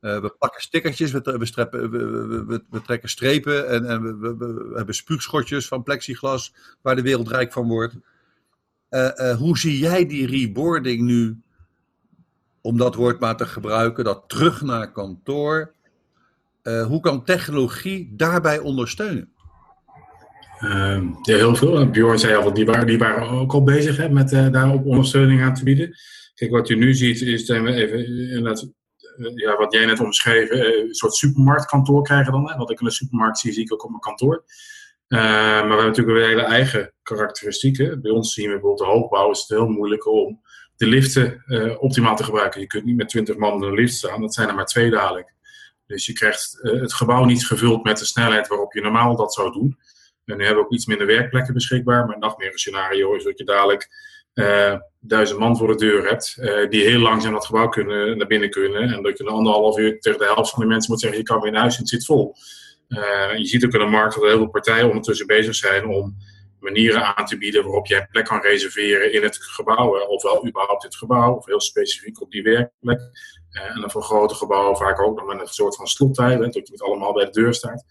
Uh, 0.05 0.19
we 0.21 0.35
pakken 0.38 0.62
stickertjes, 0.62 1.12
we, 1.12 1.21
we, 1.23 1.88
we, 2.47 2.62
we, 2.71 2.83
trekken 2.83 3.09
strepen 3.09 3.69
en, 3.69 3.87
en 3.87 4.21
we, 4.21 4.73
hebben 4.75 4.95
spuugschotjes 4.95 5.69
van 5.69 5.83
plexiglas 5.83 6.55
waar 6.83 6.97
de 6.97 7.03
wereld 7.03 7.29
rijk 7.29 7.53
van 7.53 7.69
wordt. 7.69 7.95
Uh, 8.90 9.11
uh, 9.17 9.37
hoe 9.37 9.59
zie 9.59 9.79
jij 9.79 10.07
die 10.07 10.27
reboarding 10.27 11.01
nu, 11.01 11.40
om 12.61 12.77
dat 12.77 12.95
woord 12.95 13.21
maar 13.21 13.37
te 13.37 13.47
gebruiken, 13.47 14.05
dat 14.05 14.25
terug 14.27 14.62
naar 14.62 14.93
kantoor? 14.93 15.73
hoe 16.87 17.01
kan 17.01 17.25
technologie 17.25 18.12
daarbij 18.17 18.59
ondersteunen? 18.59 19.33
Ehm, 20.59 21.07
ja, 21.23 21.37
heel 21.37 21.55
veel. 21.55 21.90
Bjorn 21.90 22.19
zei 22.19 22.37
al, 22.37 22.55
die 22.55 22.67
waren, 22.67 22.87
die 22.87 22.99
waren 22.99 23.29
ook 23.29 23.53
al 23.53 23.62
bezig 23.62 23.97
hè, 23.97 24.09
met 24.09 24.31
daarop 24.31 24.87
ondersteuning 24.87 25.43
aan 25.43 25.55
te 25.55 25.64
bieden. 25.64 25.97
Kijk, 26.35 26.51
wat 26.51 26.69
je 26.69 26.77
nu 26.77 26.95
ziet 26.95 27.21
is 27.21 27.47
dat 27.47 27.62
we 27.62 27.73
even 27.73 27.99
eh, 28.47 28.62
ja, 29.35 29.57
wat 29.57 29.72
jij 29.72 29.87
net 29.87 30.00
omschreef, 30.00 30.48
eh, 30.48 30.79
een 30.79 30.94
soort 30.94 31.14
supermarktkantoor 31.14 32.03
krijgen 32.03 32.33
dan. 32.33 32.50
Hè? 32.50 32.57
Wat 32.57 32.70
ik 32.70 32.81
in 32.81 32.87
een 32.87 32.92
supermarkt 32.92 33.38
zie, 33.38 33.53
zie 33.53 33.64
ik 33.64 33.72
ook 33.72 33.85
op 33.85 33.90
mijn 33.90 34.00
kantoor. 34.00 34.44
Uh, 35.09 35.20
maar 35.20 35.62
we 35.62 35.68
hebben 35.68 35.87
natuurlijk 35.87 36.16
weer 36.16 36.27
hele 36.27 36.42
eigen 36.42 36.92
karakteristieken. 37.03 38.03
Bij 38.03 38.11
ons 38.11 38.33
zien 38.33 38.46
we 38.46 38.53
bijvoorbeeld 38.53 38.88
de 38.88 38.94
hoogbouw 38.94 39.31
is 39.31 39.40
het 39.40 39.48
heel 39.48 39.68
moeilijk 39.68 40.07
om 40.07 40.40
de 40.77 40.87
liften 40.87 41.44
optimaal 41.81 42.16
te 42.16 42.24
gebruiken. 42.24 42.61
Je 42.61 42.66
kunt 42.66 42.85
niet 42.85 42.96
met 42.96 43.09
20 43.09 43.37
man 43.37 43.62
in 43.62 43.68
een 43.68 43.74
lift 43.74 43.94
staan, 43.94 44.20
dat 44.20 44.35
zijn 44.35 44.48
er 44.48 44.55
maar 44.55 44.64
twee 44.64 44.90
dadelijk. 44.90 45.35
Dus 45.87 46.07
je 46.07 46.12
krijgt 46.12 46.59
het 46.62 46.92
gebouw 46.92 47.24
niet 47.24 47.46
gevuld 47.46 47.85
met 47.85 47.98
de 47.98 48.05
snelheid 48.05 48.48
waarop 48.48 48.72
je 48.72 48.81
normaal 48.81 49.16
dat 49.16 49.35
zou 49.35 49.53
doen. 49.53 49.79
En 50.24 50.37
nu 50.37 50.44
hebben 50.44 50.62
we 50.62 50.68
ook 50.68 50.74
iets 50.74 50.87
minder 50.87 51.07
werkplekken 51.07 51.55
beschikbaar, 51.55 52.07
maar 52.07 52.16
een 52.16 52.59
scenario 52.59 53.14
is 53.14 53.24
dat 53.24 53.38
je 53.38 53.44
dadelijk 53.44 53.88
duizend 55.07 55.38
man 55.38 55.57
voor 55.57 55.68
de 55.68 55.75
deur 55.75 56.09
hebt, 56.09 56.37
uh, 56.40 56.68
die 56.70 56.83
heel 56.83 56.99
langzaam 56.99 57.33
dat 57.33 57.47
gebouw 57.47 57.68
kunnen, 57.68 58.18
naar 58.18 58.27
binnen 58.27 58.51
kunnen. 58.51 58.92
En 58.92 59.03
dat 59.03 59.18
je 59.18 59.25
een 59.25 59.31
anderhalf 59.31 59.79
uur 59.79 60.01
tegen 60.01 60.18
de 60.18 60.25
helft 60.35 60.51
van 60.51 60.61
de 60.61 60.66
mensen 60.66 60.90
moet 60.90 61.01
zeggen, 61.01 61.18
je 61.18 61.25
kan 61.25 61.40
weer 61.40 61.53
naar 61.53 61.61
huis 61.61 61.75
en 61.75 61.81
het 61.81 61.88
zit 61.88 62.05
vol. 62.05 62.35
Uh, 62.88 63.37
je 63.37 63.44
ziet 63.44 63.64
ook 63.64 63.73
in 63.73 63.79
de 63.79 63.87
markt 63.87 64.14
dat 64.14 64.25
heel 64.25 64.37
veel 64.37 64.49
partijen 64.49 64.87
ondertussen 64.87 65.27
bezig 65.27 65.55
zijn 65.55 65.87
om 65.87 66.16
manieren 66.59 67.16
aan 67.16 67.27
te 67.27 67.38
bieden 67.38 67.64
waarop 67.64 67.90
een 67.90 68.09
plek 68.11 68.25
kan 68.25 68.40
reserveren 68.40 69.12
in 69.12 69.23
het 69.23 69.37
gebouw. 69.40 70.07
Ofwel 70.07 70.47
überhaupt 70.47 70.83
het 70.83 70.97
gebouw, 70.97 71.35
of 71.35 71.47
heel 71.47 71.61
specifiek 71.61 72.20
op 72.20 72.31
die 72.31 72.42
werkplek. 72.42 73.01
en 73.51 73.81
dan 73.81 73.90
voor 73.90 74.03
grote 74.03 74.35
gebouwen 74.35 74.77
vaak 74.77 75.01
ook 75.01 75.18
nog 75.18 75.27
met 75.27 75.40
een 75.40 75.47
soort 75.47 75.77
van 75.77 75.87
slottijd, 75.87 76.38
dat 76.38 76.55
je 76.55 76.66
met 76.70 76.83
allemaal 76.83 77.12
bij 77.12 77.25
de 77.25 77.31
deur 77.31 77.55
staat. 77.55 77.85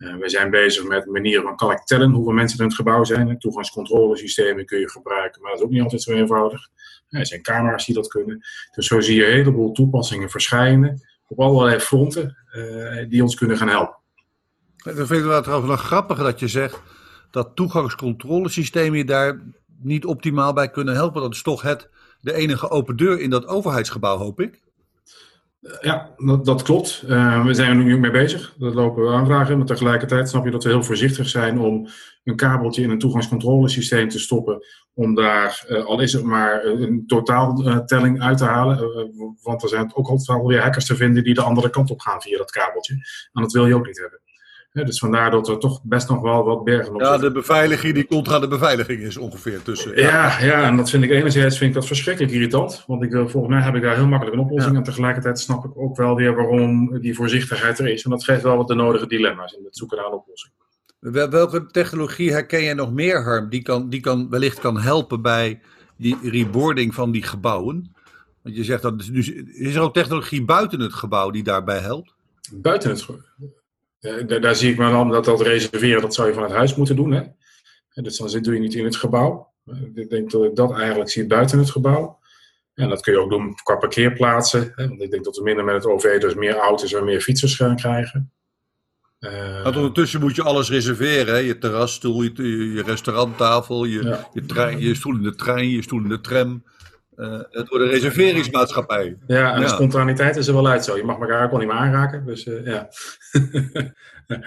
Uh, 0.00 0.16
we 0.16 0.28
zijn 0.28 0.50
bezig 0.50 0.84
met 0.84 1.06
manieren 1.06 1.42
van 1.42 1.56
kan 1.56 1.70
ik 1.70 1.84
tellen 1.84 2.10
hoeveel 2.10 2.32
mensen 2.32 2.58
in 2.58 2.64
het 2.64 2.74
gebouw 2.74 3.04
zijn. 3.04 3.38
Toegangscontrolesystemen 3.38 4.66
kun 4.66 4.78
je 4.78 4.90
gebruiken, 4.90 5.42
maar 5.42 5.50
dat 5.50 5.60
is 5.60 5.66
ook 5.66 5.72
niet 5.72 5.82
altijd 5.82 6.02
zo 6.02 6.12
eenvoudig. 6.12 6.68
er 7.08 7.26
zijn 7.26 7.42
camera's 7.42 7.86
die 7.86 7.94
dat 7.94 8.08
kunnen. 8.08 8.40
Dus 8.74 8.86
zo 8.86 9.00
zie 9.00 9.16
je 9.16 9.26
een 9.26 9.32
heleboel 9.32 9.72
toepassingen 9.72 10.30
verschijnen 10.30 11.08
op 11.26 11.40
allerlei 11.40 11.78
fronten 11.78 12.36
uh, 12.52 13.08
die 13.08 13.22
ons 13.22 13.34
kunnen 13.34 13.56
gaan 13.56 13.68
helpen. 13.68 13.96
Dat 14.76 14.94
vind 14.94 15.10
ik 15.10 15.24
wel 15.24 15.42
trouwens 15.42 15.70
nog 15.70 15.80
grappig 15.80 16.18
dat 16.18 16.40
je 16.40 16.48
zegt 16.48 16.82
dat 17.30 17.56
toegangscontrolesystemen 17.56 18.98
je 18.98 19.04
daar 19.04 19.42
niet 19.82 20.04
optimaal 20.04 20.52
bij 20.52 20.70
kunnen 20.70 20.94
helpen. 20.94 21.22
Dat 21.22 21.34
is 21.34 21.42
toch 21.42 21.62
het, 21.62 21.88
de 22.20 22.34
enige 22.34 22.70
open 22.70 22.96
deur 22.96 23.20
in 23.20 23.30
dat 23.30 23.46
overheidsgebouw, 23.46 24.16
hoop 24.16 24.40
ik. 24.40 24.60
Ja, 25.80 26.14
dat, 26.42 26.62
klopt. 26.62 27.02
Uh, 27.08 27.44
we 27.44 27.54
zijn 27.54 27.78
er 27.78 27.84
nu 27.84 27.98
mee 27.98 28.10
bezig. 28.10 28.54
Dat 28.58 28.74
lopen 28.74 29.02
we 29.02 29.10
aanvragen. 29.10 29.58
Maar 29.58 29.66
tegelijkertijd 29.66 30.28
snap 30.28 30.44
je 30.44 30.50
dat 30.50 30.64
we 30.64 30.70
heel 30.70 30.82
voorzichtig 30.82 31.28
zijn 31.28 31.58
om 31.58 31.88
een 32.24 32.36
kabeltje 32.36 32.82
in 32.82 32.90
een 32.90 32.98
toegangscontrolesysteem 32.98 34.08
te 34.08 34.18
stoppen. 34.18 34.66
Om 34.94 35.14
daar, 35.14 35.64
uh, 35.68 35.84
al 35.84 36.00
is 36.00 36.12
het 36.12 36.24
maar 36.24 36.64
een 36.64 37.06
totaaltelling 37.06 38.22
uit 38.22 38.38
te 38.38 38.44
halen. 38.44 39.10
Want 39.42 39.62
er 39.62 39.68
zijn 39.68 39.94
ook 39.94 40.08
altijd 40.08 40.28
wel 40.28 40.46
weer 40.46 40.62
hackers 40.62 40.86
te 40.86 40.96
vinden 40.96 41.24
die 41.24 41.34
de 41.34 41.42
andere 41.42 41.70
kant 41.70 41.90
op 41.90 42.00
gaan 42.00 42.20
via 42.20 42.38
dat 42.38 42.50
kabeltje. 42.50 42.94
En 43.32 43.42
dat 43.42 43.52
wil 43.52 43.66
je 43.66 43.74
ook 43.74 43.86
niet 43.86 43.98
hebben 43.98 44.19
dus 44.72 44.98
vandaar 44.98 45.30
dat 45.30 45.48
er 45.48 45.58
toch 45.58 45.80
best 45.82 46.08
nog 46.08 46.20
wel 46.20 46.44
wat 46.44 46.64
bergen 46.64 46.94
op 46.94 47.00
Ja, 47.00 47.18
de 47.18 47.32
beveiliging 47.32 47.94
die 47.94 48.06
contra 48.06 48.38
de 48.38 48.48
beveiliging 48.48 49.00
is 49.00 49.16
ongeveer 49.16 49.62
tussen. 49.62 49.96
Ja. 49.96 50.08
ja, 50.08 50.44
ja, 50.44 50.62
en 50.62 50.76
dat 50.76 50.90
vind 50.90 51.04
ik 51.04 51.10
enerzijds 51.10 51.58
vind 51.58 51.70
ik 51.70 51.76
dat 51.76 51.86
verschrikkelijk 51.86 52.32
irritant. 52.32 52.84
Want 52.86 53.02
ik, 53.02 53.12
volgens 53.12 53.48
mij 53.48 53.62
heb 53.62 53.74
ik 53.74 53.82
daar 53.82 53.96
heel 53.96 54.06
makkelijk 54.06 54.36
een 54.36 54.42
oplossing. 54.42 54.76
En 54.76 54.82
tegelijkertijd 54.82 55.40
snap 55.40 55.64
ik 55.64 55.70
ook 55.74 55.96
wel 55.96 56.14
weer 56.14 56.34
waarom 56.34 57.00
die 57.00 57.14
voorzichtigheid 57.14 57.78
er 57.78 57.88
is. 57.88 58.04
En 58.04 58.10
dat 58.10 58.24
geeft 58.24 58.42
wel 58.42 58.56
wat 58.56 58.68
de 58.68 58.74
nodige 58.74 59.06
dilemma's 59.06 59.52
in 59.52 59.64
het 59.64 59.76
zoeken 59.76 59.96
naar 59.96 60.06
een 60.06 60.12
oplossing. 60.12 60.52
Welke 61.30 61.66
technologie 61.66 62.32
herken 62.32 62.62
jij 62.62 62.74
nog 62.74 62.92
meer, 62.92 63.22
Harm, 63.22 63.48
die, 63.48 63.62
kan, 63.62 63.88
die 63.88 64.00
kan, 64.00 64.30
wellicht 64.30 64.60
kan 64.60 64.80
helpen 64.80 65.22
bij 65.22 65.60
die 65.96 66.16
reboarding 66.22 66.94
van 66.94 67.10
die 67.10 67.22
gebouwen? 67.22 67.94
Want 68.42 68.56
je 68.56 68.64
zegt 68.64 68.82
dat 68.82 68.98
dus, 68.98 69.28
is 69.52 69.74
er 69.74 69.80
ook 69.80 69.94
technologie 69.94 70.44
buiten 70.44 70.80
het 70.80 70.94
gebouw 70.94 71.30
die 71.30 71.42
daarbij 71.42 71.78
helpt? 71.78 72.14
Buiten 72.52 72.90
het 72.90 73.02
gebouw? 73.02 73.22
Daar, 74.00 74.40
daar, 74.40 74.56
zie 74.56 74.70
ik 74.70 74.78
maar 74.78 74.92
dan 74.92 75.08
dat 75.08 75.24
dat 75.24 75.40
reserveren, 75.40 76.02
dat 76.02 76.14
zou 76.14 76.28
je 76.28 76.34
van 76.34 76.42
het 76.42 76.52
huis 76.52 76.74
moeten 76.74 76.96
doen. 76.96 77.12
Hè? 77.12 77.22
Dus 78.02 78.16
dan 78.16 78.42
doe 78.42 78.54
je 78.54 78.60
niet 78.60 78.74
in 78.74 78.84
het 78.84 78.96
gebouw. 78.96 79.52
Ik 79.94 80.10
denk 80.10 80.30
dat 80.30 80.44
ik 80.44 80.56
dat 80.56 80.78
eigenlijk 80.78 81.10
zie 81.10 81.26
buiten 81.26 81.58
het 81.58 81.70
gebouw. 81.70 82.18
En 82.74 82.88
dat 82.88 83.00
kun 83.00 83.12
je 83.12 83.18
ook 83.18 83.30
doen 83.30 83.54
qua 83.62 83.76
parkeerplaatsen. 83.76 84.72
Hè? 84.74 84.88
Want 84.88 85.02
ik 85.02 85.10
denk 85.10 85.24
dat 85.24 85.36
we 85.36 85.42
minder 85.42 85.64
met 85.64 85.74
het 85.74 85.86
OV 85.86 86.20
dus 86.20 86.34
meer 86.34 86.56
auto's 86.56 86.92
en 86.92 87.04
meer 87.04 87.20
fietsers 87.20 87.54
gaan 87.54 87.76
krijgen. 87.76 88.32
Uh, 89.20 89.66
ondertussen 89.76 90.20
moet 90.20 90.36
je 90.36 90.42
alles 90.42 90.70
reserveren. 90.70 91.34
Hè? 91.34 91.40
Je 91.40 91.58
terrasstoel, 91.58 92.22
je, 92.22 92.72
je 92.72 92.82
restauranttafel, 92.82 93.84
je, 93.84 94.18
je, 94.32 94.46
trein, 94.46 94.80
je 94.80 94.94
stoel 94.94 95.14
in 95.14 95.22
de 95.22 95.34
trein, 95.34 95.68
je 95.68 95.82
stoel 95.82 96.02
in 96.02 96.08
de 96.08 96.20
tram. 96.20 96.64
Uh, 97.20 97.40
het 97.50 97.68
wordt 97.68 97.84
een 97.84 97.90
reserveringsmaatschappij. 97.90 99.16
Ja, 99.26 99.54
en 99.54 99.60
de 99.60 99.68
spontaniteit 99.68 100.36
is 100.36 100.46
er 100.46 100.54
wel 100.54 100.66
uit 100.66 100.84
zo. 100.84 100.96
Je 100.96 101.04
mag 101.04 101.18
elkaar 101.18 101.44
ook 101.44 101.50
wel 101.50 101.58
niet 101.58 101.68
meer 101.68 101.76
aanraken. 101.76 102.26
Dus 102.26 102.46
uh, 102.46 102.66
ja. 102.72 102.88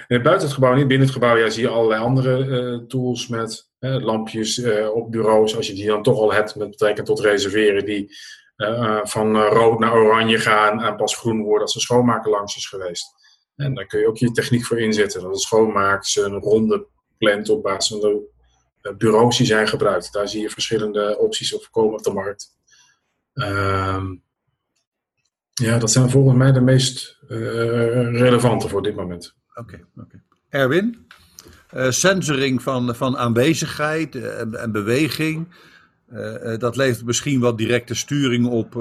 buiten 0.07 0.47
het 0.47 0.53
gebouw 0.53 0.73
niet. 0.73 0.87
Binnen 0.87 1.05
het 1.05 1.15
gebouw 1.15 1.37
ja, 1.37 1.49
zie 1.49 1.63
je 1.63 1.69
allerlei 1.69 2.01
andere 2.01 2.85
tools 2.87 3.27
met 3.27 3.71
lampjes 3.79 4.63
op 4.93 5.11
bureaus. 5.11 5.55
Als 5.55 5.67
je 5.67 5.73
die 5.73 5.87
dan 5.87 6.03
toch 6.03 6.17
al 6.17 6.33
hebt 6.33 6.55
met 6.55 6.69
betrekking 6.69 7.07
tot 7.07 7.19
reserveren. 7.19 7.85
Die 7.85 8.15
van 9.03 9.37
rood 9.37 9.79
naar 9.79 9.93
oranje 9.93 10.37
gaan 10.37 10.81
en 10.81 10.95
pas 10.95 11.17
groen 11.17 11.41
worden 11.41 11.61
als 11.61 11.73
de 11.73 11.79
schoonmaker 11.79 12.31
langs 12.31 12.55
is 12.55 12.67
geweest. 12.67 13.05
En 13.55 13.73
daar 13.73 13.85
kun 13.85 13.99
je 13.99 14.07
ook 14.07 14.17
je 14.17 14.31
techniek 14.31 14.65
voor 14.65 14.79
inzetten. 14.79 15.21
Dat 15.21 15.31
het 15.31 15.41
schoonmaakt 15.41 16.07
ze 16.07 16.21
een 16.21 16.39
ronde 16.39 16.87
plant 17.17 17.49
op 17.49 17.63
basis 17.63 17.99
van 17.99 18.09
de 18.09 18.31
eh, 18.83 18.95
bureaus 18.95 19.37
die 19.37 19.45
zijn 19.45 19.67
gebruikt. 19.67 20.13
Daar 20.13 20.27
zie 20.27 20.41
je 20.41 20.49
verschillende 20.49 21.17
opties 21.19 21.53
op 21.53 21.67
komen 21.71 21.93
op 21.93 22.03
de 22.03 22.13
markt. 22.13 22.51
Ehm, 23.33 24.15
ja, 25.53 25.77
dat 25.77 25.91
zijn 25.91 26.09
volgens 26.09 26.37
mij 26.37 26.51
de 26.51 26.61
meest 26.61 27.17
uh, 27.29 27.37
relevante 28.11 28.67
voor 28.67 28.81
dit 28.81 28.95
moment. 28.95 29.35
Oké, 29.53 29.85
oké. 29.97 30.21
Erwin? 30.49 31.07
Uh, 31.73 31.89
sensoring 31.89 32.61
van, 32.61 32.95
van 32.95 33.17
aanwezigheid 33.17 34.15
en, 34.15 34.55
en 34.55 34.71
beweging. 34.71 35.47
Dat 36.57 36.75
levert 36.75 37.05
misschien 37.05 37.39
wat 37.39 37.57
directe 37.57 37.95
sturing 37.95 38.47
op 38.47 38.75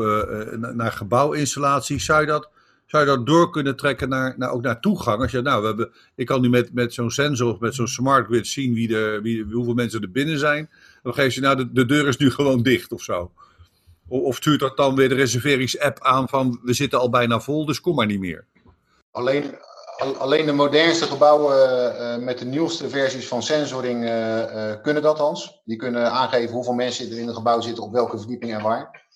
naar 0.74 0.92
gebouwinstallaties. 0.92 2.04
Zou 2.04 2.20
je 2.20 2.26
dat 2.26 2.50
zou 2.92 3.04
je 3.04 3.16
dat 3.16 3.26
door 3.26 3.50
kunnen 3.50 3.76
trekken 3.76 4.08
naar, 4.08 4.34
naar, 4.36 4.50
ook 4.50 4.62
naar 4.62 4.80
toegang? 4.80 5.22
Als 5.22 5.30
je, 5.30 5.42
nou, 5.42 5.60
we 5.60 5.66
hebben, 5.66 5.90
ik 6.14 6.26
kan 6.26 6.40
nu 6.40 6.48
met, 6.48 6.72
met 6.72 6.94
zo'n 6.94 7.10
sensor 7.10 7.52
of 7.52 7.60
met 7.60 7.74
zo'n 7.74 7.88
smart 7.88 8.26
grid 8.26 8.46
zien 8.46 8.74
wie 8.74 8.88
de, 8.88 9.18
wie, 9.22 9.44
hoeveel 9.44 9.74
mensen 9.74 10.00
er 10.00 10.10
binnen 10.10 10.38
zijn. 10.38 10.70
Dan 11.02 11.14
geef 11.14 11.34
je, 11.34 11.40
nou, 11.40 11.56
de, 11.56 11.72
de 11.72 11.86
deur 11.86 12.08
is 12.08 12.16
nu 12.16 12.30
gewoon 12.30 12.62
dicht 12.62 12.92
of 12.92 13.02
zo. 13.02 13.32
Of, 14.20 14.37
stuurt 14.37 14.61
dat 14.61 14.77
dan 14.77 14.94
weer 14.94 15.09
de 15.09 15.14
reserveringsapp 15.14 16.01
aan 16.01 16.29
van 16.29 16.61
we 16.62 16.72
zitten 16.72 16.98
al 16.98 17.11
bijna 17.11 17.40
vol, 17.40 17.66
dus 17.66 17.81
kom 17.81 17.94
maar 17.94 18.07
niet 18.07 18.18
meer. 18.18 18.46
Alleen, 19.11 19.59
alleen 20.18 20.46
de 20.46 20.53
modernste 20.53 21.07
gebouwen 21.07 21.57
uh, 21.94 22.25
met 22.25 22.38
de 22.38 22.44
nieuwste 22.44 22.88
versies 22.88 23.29
van 23.29 23.42
sensoring 23.42 24.05
uh, 24.05 24.83
kunnen 24.83 25.03
dat, 25.03 25.18
Hans. 25.18 25.61
Die 25.64 25.77
kunnen 25.77 26.11
aangeven 26.11 26.55
hoeveel 26.55 26.72
mensen 26.72 27.11
er 27.11 27.18
in 27.18 27.29
een 27.29 27.35
gebouw 27.35 27.61
zitten, 27.61 27.85
op 27.85 27.92
welke 27.92 28.18
verdieping 28.18 28.55
en 28.55 28.62
waar. 28.62 29.11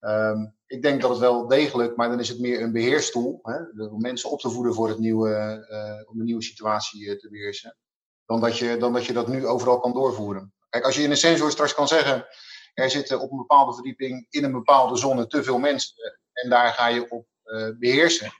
Um, 0.00 0.56
ik 0.66 0.82
denk 0.82 1.00
dat 1.00 1.10
het 1.10 1.18
wel 1.18 1.48
degelijk, 1.48 1.96
maar 1.96 2.08
dan 2.08 2.20
is 2.20 2.28
het 2.28 2.40
meer 2.40 2.62
een 2.62 2.72
beheerstoel. 2.72 3.38
Hè, 3.42 3.84
om 3.86 4.00
mensen 4.00 4.30
op 4.30 4.40
te 4.40 4.50
voeden 4.50 4.74
voor 4.74 4.88
het 4.88 4.98
nieuwe, 4.98 6.06
om 6.10 6.18
de 6.18 6.24
nieuwe 6.24 6.42
situatie 6.42 7.16
te 7.16 7.28
beheersen. 7.30 7.76
Dan 8.26 8.40
dat, 8.40 8.58
je, 8.58 8.76
dan 8.76 8.92
dat 8.92 9.04
je 9.04 9.12
dat 9.12 9.28
nu 9.28 9.46
overal 9.46 9.80
kan 9.80 9.92
doorvoeren. 9.92 10.52
Kijk, 10.68 10.84
als 10.84 10.96
je 10.96 11.02
in 11.02 11.10
een 11.10 11.16
sensor 11.16 11.50
straks 11.50 11.74
kan 11.74 11.88
zeggen. 11.88 12.26
Er 12.74 12.90
zitten 12.90 13.20
op 13.20 13.30
een 13.30 13.36
bepaalde 13.36 13.74
verdieping 13.74 14.26
in 14.30 14.44
een 14.44 14.52
bepaalde 14.52 14.96
zone 14.96 15.26
te 15.26 15.42
veel 15.42 15.58
mensen. 15.58 15.94
En 16.32 16.50
daar 16.50 16.72
ga 16.72 16.86
je 16.86 17.10
op 17.10 17.26
uh, 17.44 17.68
beheersen. 17.78 18.32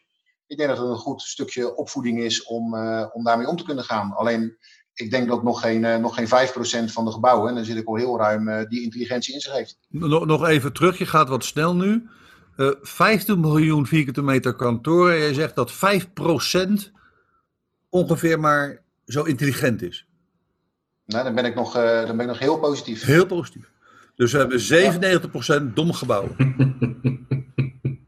Ik 0.47 0.57
denk 0.57 0.69
dat 0.69 0.79
het 0.79 0.89
een 0.89 0.97
goed 0.97 1.23
stukje 1.23 1.77
opvoeding 1.77 2.21
is 2.21 2.45
om, 2.45 2.75
om 3.13 3.25
daarmee 3.25 3.47
om 3.47 3.57
te 3.57 3.65
kunnen 3.65 3.85
gaan. 3.85 4.13
Alleen 4.13 4.59
ik 4.95 5.11
denk 5.11 5.29
dat 5.29 5.43
nog 5.43 5.61
geen, 5.61 5.83
uh, 5.83 5.97
nog 5.97 6.15
geen 6.15 6.89
5% 6.89 6.93
van 6.93 7.05
de 7.05 7.11
gebouwen, 7.13 7.49
en 7.49 7.55
dan 7.55 7.65
zit 7.65 7.77
ik 7.77 7.87
al 7.87 7.97
heel 7.97 8.19
ruim, 8.19 8.69
die 8.69 8.83
intelligentie 8.83 9.35
in 9.35 9.41
zich 9.41 9.53
heeft. 9.53 9.79
Nog, 9.89 10.27
nog 10.27 10.47
even 10.47 10.73
terug, 10.73 10.99
je 10.99 11.07
gaat 11.07 11.29
wat 11.29 11.45
snel 11.45 11.75
nu. 11.75 12.09
Uh, 12.57 12.67
eh, 12.67 12.75
15 12.81 13.41
miljoen 13.41 13.87
vierkante 13.87 14.23
meter 14.23 14.55
kantoren. 14.55 15.15
En 15.15 15.21
jij 15.21 15.35
zegt 15.35 15.55
dat 15.55 15.73
5% 15.73 16.91
ongeveer 17.89 18.41
maar 18.41 18.83
zo 19.07 19.23
intelligent 19.23 19.83
is. 19.83 20.07
Nou, 21.05 21.25
dan 21.25 21.35
ben 21.35 21.45
ik 21.45 21.55
nog, 21.55 21.73
dan 21.73 22.17
ben 22.17 22.21
ik 22.21 22.27
nog 22.27 22.39
heel 22.39 22.59
positief. 22.59 23.05
Heel 23.05 23.27
positief. 23.27 23.71
Dus 24.19 24.33
we 24.33 24.39
hebben 24.39 25.71
97% 25.71 25.75
dom 25.75 25.93
gebouwen. 25.93 26.37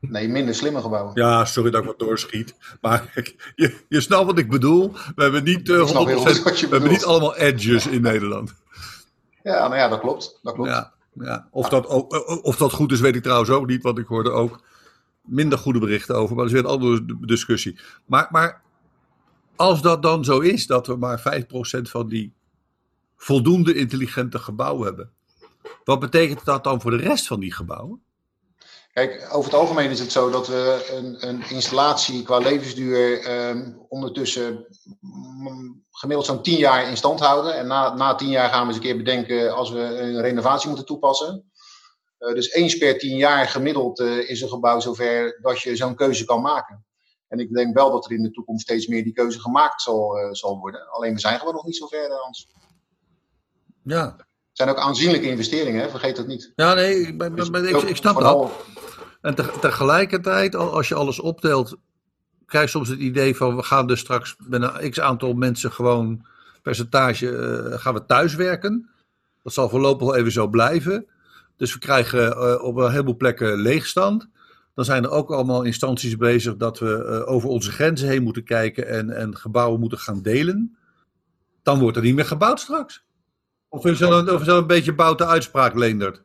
Nee, 0.01 0.29
minder 0.29 0.55
slimme 0.55 0.81
gebouwen. 0.81 1.12
Ja, 1.14 1.44
sorry 1.44 1.70
dat 1.70 1.81
ik 1.81 1.87
wat 1.87 1.99
doorschiet. 1.99 2.55
Maar 2.81 3.12
je, 3.57 3.77
je 3.88 4.01
snapt 4.01 4.27
wat 4.27 4.38
ik 4.38 4.51
bedoel. 4.51 4.92
We 5.14 5.23
hebben 5.23 5.44
niet, 5.44 5.68
uh, 5.68 5.88
100%, 5.88 5.92
we 5.92 6.66
hebben 6.70 6.90
niet 6.90 7.05
allemaal 7.05 7.37
edges 7.37 7.87
in 7.87 8.03
Nederland. 8.03 8.55
Ja, 9.42 9.68
nou 9.68 9.77
ja, 9.77 9.88
dat 9.88 10.01
klopt. 10.01 10.38
Dat 10.42 10.55
klopt. 10.55 10.70
Ja, 10.70 10.92
ja. 11.12 11.49
Of, 11.51 11.68
dat 11.68 11.87
ook, 11.87 12.14
eh, 12.14 12.44
of 12.44 12.57
dat 12.57 12.73
goed 12.73 12.92
is, 12.92 13.01
weet 13.01 13.16
ik 13.16 13.23
trouwens 13.23 13.51
ook 13.51 13.66
niet. 13.66 13.83
Want 13.83 13.99
ik 13.99 14.07
hoorde 14.07 14.31
ook 14.31 14.62
minder 15.25 15.59
goede 15.59 15.79
berichten 15.79 16.14
over. 16.14 16.37
Maar 16.37 16.44
dat 16.44 16.55
is 16.55 16.61
weer 16.61 16.70
een 16.70 16.77
andere 16.79 17.16
discussie. 17.20 17.79
Maar, 18.05 18.29
maar 18.31 18.62
als 19.57 19.83
dat 19.83 20.03
dan 20.03 20.25
zo 20.25 20.38
is, 20.38 20.66
dat 20.66 20.87
we 20.87 20.96
maar 20.96 21.44
5% 21.79 21.83
van 21.83 22.09
die 22.09 22.33
voldoende 23.16 23.75
intelligente 23.75 24.38
gebouwen 24.38 24.87
hebben. 24.87 25.11
Wat 25.85 26.01
betekent 26.01 26.44
dat 26.44 26.64
dan 26.64 26.81
voor 26.81 26.90
de 26.90 26.96
rest 26.96 27.27
van 27.27 27.40
die 27.40 27.53
gebouwen? 27.53 28.03
Kijk, 28.92 29.29
over 29.33 29.51
het 29.51 29.61
algemeen 29.61 29.90
is 29.90 30.01
het 30.01 30.12
zo 30.12 30.31
dat 30.31 30.49
we 30.49 30.88
een, 30.92 31.29
een 31.29 31.51
installatie 31.51 32.23
qua 32.23 32.38
levensduur 32.38 33.31
um, 33.49 33.87
ondertussen 33.88 34.66
gemiddeld 35.90 36.27
zo'n 36.27 36.42
10 36.42 36.59
jaar 36.59 36.88
in 36.88 36.96
stand 36.96 37.20
houden. 37.20 37.55
En 37.55 37.66
na, 37.66 37.94
na 37.94 38.14
10 38.14 38.29
jaar 38.29 38.51
gaan 38.51 38.61
we 38.61 38.66
eens 38.66 38.77
een 38.77 38.83
keer 38.83 38.96
bedenken 38.96 39.55
als 39.55 39.70
we 39.70 39.79
een 39.79 40.20
renovatie 40.20 40.68
moeten 40.68 40.87
toepassen. 40.87 41.51
Uh, 42.18 42.35
dus 42.35 42.53
eens 42.53 42.79
per 42.79 42.99
10 42.99 43.16
jaar 43.16 43.49
gemiddeld 43.49 44.01
uh, 44.01 44.31
is 44.31 44.40
een 44.40 44.49
gebouw 44.49 44.81
zover 44.81 45.38
dat 45.42 45.61
je 45.61 45.77
zo'n 45.77 45.94
keuze 45.94 46.25
kan 46.25 46.40
maken. 46.40 46.85
En 47.29 47.38
ik 47.38 47.53
denk 47.53 47.75
wel 47.75 47.90
dat 47.90 48.05
er 48.05 48.12
in 48.12 48.23
de 48.23 48.31
toekomst 48.31 48.62
steeds 48.62 48.87
meer 48.87 49.05
die 49.05 49.12
keuze 49.12 49.40
gemaakt 49.40 49.83
zal, 49.83 50.18
uh, 50.18 50.33
zal 50.33 50.59
worden. 50.59 50.90
Alleen 50.90 51.14
we 51.14 51.20
zijn 51.20 51.38
gewoon 51.38 51.55
nog 51.55 51.64
niet 51.64 51.77
zo 51.77 51.87
ver, 51.87 52.11
Hans. 52.12 52.49
Ja, 53.83 54.16
zijn 54.61 54.77
ook 54.77 54.85
aanzienlijke 54.85 55.29
investeringen, 55.29 55.81
hè? 55.81 55.88
vergeet 55.88 56.16
dat 56.16 56.27
niet. 56.27 56.53
Ja, 56.57 56.75
nee, 56.75 57.16
ben, 57.16 57.68
ik, 57.68 57.77
ik 57.77 57.96
snap 57.96 58.20
dat. 58.20 58.51
En 59.20 59.35
te, 59.35 59.51
tegelijkertijd, 59.61 60.55
als 60.55 60.88
je 60.88 60.94
alles 60.94 61.20
optelt, 61.20 61.77
krijg 62.46 62.64
je 62.64 62.70
soms 62.70 62.88
het 62.88 62.99
idee 62.99 63.37
van 63.37 63.57
we 63.57 63.62
gaan 63.62 63.87
dus 63.87 64.01
straks 64.01 64.37
met 64.38 64.62
een 64.62 64.90
x 64.90 65.01
aantal 65.01 65.33
mensen 65.33 65.73
gewoon 65.73 66.27
percentage 66.62 67.27
uh, 67.27 67.79
gaan 67.79 67.94
we 67.94 68.05
thuiswerken. 68.07 68.90
Dat 69.42 69.53
zal 69.53 69.68
voorlopig 69.68 70.07
wel 70.07 70.16
even 70.16 70.33
zo 70.33 70.49
blijven. 70.49 71.07
Dus 71.57 71.73
we 71.73 71.79
krijgen 71.79 72.37
uh, 72.37 72.62
op 72.62 72.77
een 72.77 72.90
heleboel 72.90 73.16
plekken 73.16 73.57
leegstand. 73.57 74.29
Dan 74.75 74.85
zijn 74.85 75.05
er 75.05 75.11
ook 75.11 75.31
allemaal 75.31 75.62
instanties 75.62 76.16
bezig 76.16 76.57
dat 76.57 76.79
we 76.79 77.23
uh, 77.27 77.33
over 77.33 77.49
onze 77.49 77.70
grenzen 77.70 78.09
heen 78.09 78.23
moeten 78.23 78.44
kijken 78.44 78.88
en, 78.88 79.11
en 79.11 79.37
gebouwen 79.37 79.81
moeten 79.81 79.99
gaan 79.99 80.23
delen. 80.23 80.77
Dan 81.62 81.79
wordt 81.79 81.96
er 81.96 82.03
niet 82.03 82.14
meer 82.14 82.25
gebouwd 82.25 82.61
straks. 82.61 83.05
Of 83.72 83.85
is 83.85 83.98
dat 83.98 84.11
een, 84.11 84.35
of 84.35 84.46
een 84.46 84.66
beetje 84.66 84.94
boute 84.94 85.26
uitspraak, 85.26 85.74
Leendert? 85.74 86.16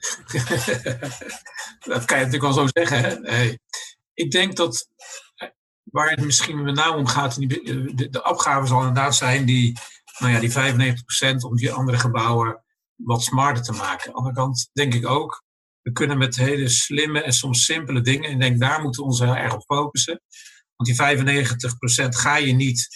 dat 1.92 2.06
kan 2.06 2.20
je 2.20 2.26
natuurlijk 2.26 2.42
wel 2.42 2.54
zo 2.54 2.68
zeggen. 2.68 3.26
Hè? 3.26 3.56
Ik 4.14 4.32
denk 4.32 4.56
dat 4.56 4.90
waar 5.84 6.10
het 6.10 6.24
misschien 6.24 6.64
met 6.64 6.76
name 6.76 6.98
om 6.98 7.08
gaat, 7.08 7.36
de, 7.36 8.10
de 8.10 8.24
opgave 8.24 8.68
zal 8.68 8.80
inderdaad 8.80 9.16
zijn 9.16 9.46
die, 9.46 9.80
nou 10.20 10.34
ja, 10.34 10.40
die 10.40 10.96
95% 11.36 11.38
om 11.38 11.56
die 11.56 11.72
andere 11.72 11.98
gebouwen 11.98 12.64
wat 12.96 13.24
smarter 13.24 13.64
te 13.64 13.72
maken. 13.72 14.08
Aan 14.08 14.12
de 14.12 14.18
andere 14.18 14.36
kant 14.36 14.70
denk 14.74 14.94
ik 14.94 15.08
ook, 15.08 15.44
we 15.82 15.92
kunnen 15.92 16.18
met 16.18 16.36
hele 16.36 16.70
slimme 16.70 17.22
en 17.22 17.34
soms 17.34 17.66
simpele 17.66 18.02
dingen, 18.02 18.30
en 18.30 18.34
ik 18.34 18.40
denk 18.40 18.60
daar 18.60 18.82
moeten 18.82 19.02
we 19.02 19.08
ons 19.08 19.20
heel 19.20 19.36
erg 19.36 19.54
op 19.54 19.64
focussen. 19.64 20.22
Want 20.76 20.90
die 20.90 22.06
95% 22.06 22.08
ga 22.08 22.38
je 22.38 22.54
niet 22.54 22.88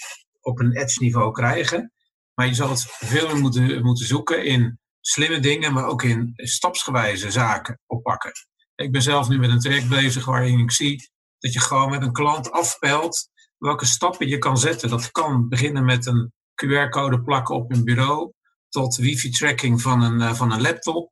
op 0.42 0.60
een 0.60 0.78
edge 0.78 1.04
niveau 1.04 1.32
krijgen. 1.32 1.94
Maar 2.40 2.48
je 2.48 2.54
zal 2.54 2.70
het 2.70 2.86
veel 2.90 3.28
meer 3.28 3.38
moeten, 3.38 3.84
moeten 3.84 4.06
zoeken 4.06 4.46
in 4.46 4.80
slimme 5.00 5.40
dingen, 5.40 5.74
maar 5.74 5.86
ook 5.86 6.04
in 6.04 6.32
stapsgewijze 6.36 7.32
zaken 7.32 7.80
oppakken. 7.86 8.32
Ik 8.76 8.92
ben 8.92 9.02
zelf 9.02 9.30
nu 9.30 9.40
met 9.40 9.50
een 9.50 9.60
traject 9.60 9.90
bezig 9.90 10.26
waarin 10.26 10.60
ik 10.60 10.72
zie 10.72 11.10
dat 11.40 11.54
je 11.54 11.60
gewoon 11.60 11.90
met 11.90 12.02
een 12.02 12.12
klant 12.12 12.52
afpelt 12.52 13.30
welke 13.58 13.86
stappen 13.86 14.28
je 14.28 14.38
kan 14.38 14.58
zetten. 14.58 14.90
Dat 14.90 15.12
kan 15.12 15.50
beginnen 15.50 15.86
met 15.86 16.06
een 16.06 16.34
QR-code 16.66 17.24
plakken 17.24 17.56
op 17.56 17.72
een 17.74 17.84
bureau, 17.84 18.32
tot 18.70 18.96
wifi-tracking 18.96 19.82
van 19.82 20.02
een, 20.02 20.22
eh, 20.22 20.34
van 20.34 20.52
een 20.52 20.62
laptop. 20.62 21.12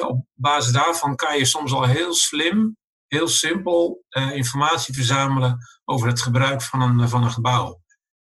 Op 0.00 0.24
basis 0.34 0.72
daarvan 0.72 1.16
kan 1.16 1.38
je 1.38 1.44
soms 1.44 1.72
al 1.72 1.84
heel 1.84 2.14
slim, 2.14 2.76
heel 3.06 3.28
simpel 3.28 4.04
uh, 4.10 4.36
informatie 4.36 4.94
verzamelen 4.94 5.58
over 5.84 6.08
het 6.08 6.22
gebruik 6.22 6.62
van 6.62 6.80
een, 6.80 7.08
van 7.08 7.24
een 7.24 7.30
gebouw. 7.30 7.80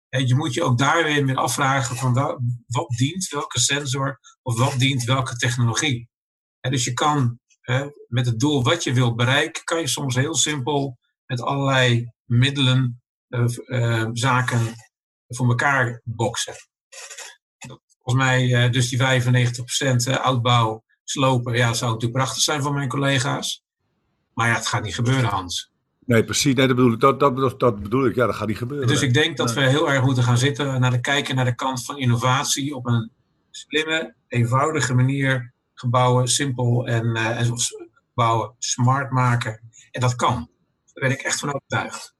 Je 0.09 0.35
moet 0.35 0.53
je 0.53 0.63
ook 0.63 0.77
daar 0.77 1.03
weer 1.03 1.25
mee 1.25 1.37
afvragen 1.37 1.95
van 1.95 2.13
wat 2.67 2.89
dient 2.97 3.27
welke 3.27 3.59
sensor 3.59 4.19
of 4.41 4.57
wat 4.57 4.79
dient 4.79 5.03
welke 5.03 5.35
technologie. 5.35 6.09
Dus 6.59 6.83
je 6.83 6.93
kan 6.93 7.39
hè, 7.61 7.89
met 8.07 8.25
het 8.25 8.39
doel 8.39 8.63
wat 8.63 8.83
je 8.83 8.93
wilt 8.93 9.15
bereiken, 9.15 9.63
kan 9.63 9.79
je 9.79 9.87
soms 9.87 10.15
heel 10.15 10.35
simpel 10.35 10.97
met 11.25 11.41
allerlei 11.41 12.11
middelen 12.25 13.01
eh, 13.27 13.45
eh, 13.65 14.09
zaken 14.13 14.75
voor 15.27 15.47
elkaar 15.47 16.01
boksen. 16.03 16.55
Volgens 18.03 18.25
mij 18.25 18.53
eh, 18.53 18.71
dus 18.71 18.89
die 18.89 18.99
95% 20.17 20.21
oudbouw 20.21 20.83
slopen, 21.03 21.55
ja, 21.55 21.73
zou 21.73 21.91
natuurlijk 21.91 22.19
prachtig 22.19 22.43
zijn 22.43 22.61
voor 22.61 22.73
mijn 22.73 22.89
collega's. 22.89 23.63
Maar 24.33 24.47
ja, 24.47 24.55
het 24.55 24.67
gaat 24.67 24.83
niet 24.83 24.95
gebeuren, 24.95 25.29
Hans. 25.29 25.71
Nee, 26.07 26.23
precies. 26.23 26.55
Nee, 26.55 26.67
dat, 26.67 26.75
bedoel 26.75 26.93
ik, 26.93 26.99
dat, 26.99 27.19
dat, 27.19 27.59
dat 27.59 27.81
bedoel 27.81 28.05
ik. 28.05 28.15
Ja, 28.15 28.25
dat 28.25 28.35
gaat 28.35 28.47
niet 28.47 28.57
gebeuren. 28.57 28.87
Dus 28.87 29.01
ik 29.01 29.13
denk 29.13 29.37
dat 29.37 29.53
we 29.53 29.61
heel 29.61 29.89
erg 29.89 30.03
moeten 30.03 30.23
gaan 30.23 30.37
zitten 30.37 30.79
naar 30.79 30.91
de 30.91 30.99
kijken 30.99 31.35
naar 31.35 31.45
de 31.45 31.55
kant 31.55 31.85
van 31.85 31.97
innovatie 31.97 32.75
op 32.75 32.85
een 32.85 33.11
slimme, 33.51 34.13
eenvoudige 34.27 34.93
manier 34.93 35.53
gebouwen 35.73 36.27
simpel 36.27 36.87
en, 36.87 37.05
uh, 37.05 37.39
en 37.39 37.53
bouwen 38.13 38.55
smart 38.59 39.11
maken. 39.11 39.61
En 39.91 40.01
dat 40.01 40.15
kan. 40.15 40.35
Daar 40.93 41.09
ben 41.09 41.11
ik 41.11 41.21
echt 41.21 41.39
van 41.39 41.53
overtuigd. 41.53 42.15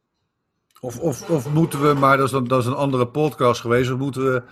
Of, 0.80 1.00
of, 1.00 1.30
of 1.30 1.50
moeten 1.54 1.82
we, 1.82 1.94
maar 1.94 2.18
dat 2.18 2.34
is, 2.34 2.48
dat 2.48 2.60
is 2.60 2.66
een 2.66 2.74
andere 2.74 3.08
podcast 3.08 3.62
geweest, 3.62 3.92
of 3.92 3.98
moeten 3.98 4.34
we 4.34 4.44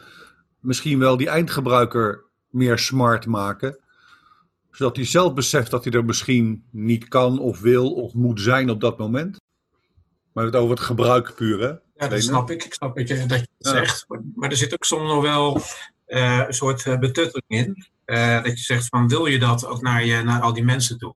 misschien 0.60 1.00
wel 1.00 1.18
die 1.18 1.30
eindgebruiker 1.30 2.26
meer 2.50 2.80
smart 2.80 3.26
maken? 3.26 3.80
Zodat 4.76 4.96
hij 4.96 5.06
zelf 5.06 5.34
beseft 5.34 5.72
dat 5.72 5.84
hij 5.84 5.94
er 5.94 6.06
misschien 6.06 6.68
niet 6.72 7.08
kan 7.08 7.40
of 7.40 7.60
wil 7.60 7.94
of 7.94 8.14
moet 8.14 8.42
zijn 8.42 8.70
op 8.70 8.82
dat 8.82 8.98
moment. 8.98 9.42
Maar 10.34 10.46
het 10.46 10.56
over 10.56 10.76
het 10.76 10.86
gebruik 10.86 11.36
puur, 11.36 11.60
hè? 11.60 11.68
Ja, 11.96 12.08
dat 12.08 12.22
snap 12.22 12.50
ik. 12.50 12.64
Ik 12.64 12.74
snap 12.74 12.96
dat 12.96 13.08
je, 13.08 13.26
dat 13.26 13.40
je 13.40 13.48
het 13.58 13.68
zegt. 13.68 14.06
Maar 14.36 14.50
er 14.50 14.58
zit 14.58 14.74
ook 14.74 14.84
soms 14.84 15.10
nog 15.10 15.22
wel 15.22 15.62
uh, 16.08 16.44
een 16.48 16.54
soort 16.54 16.86
uh, 16.86 17.00
betutteling 17.00 17.46
in. 17.48 17.86
Uh, 18.06 18.44
dat 18.44 18.52
je 18.52 18.64
zegt 18.64 18.88
van, 18.88 19.08
wil 19.08 19.26
je 19.26 19.40
dat 19.40 19.66
ook 19.66 19.82
naar, 19.82 20.06
je, 20.06 20.22
naar 20.22 20.42
al 20.42 20.54
die 20.54 20.64
mensen 20.64 20.98
toe? 20.98 21.16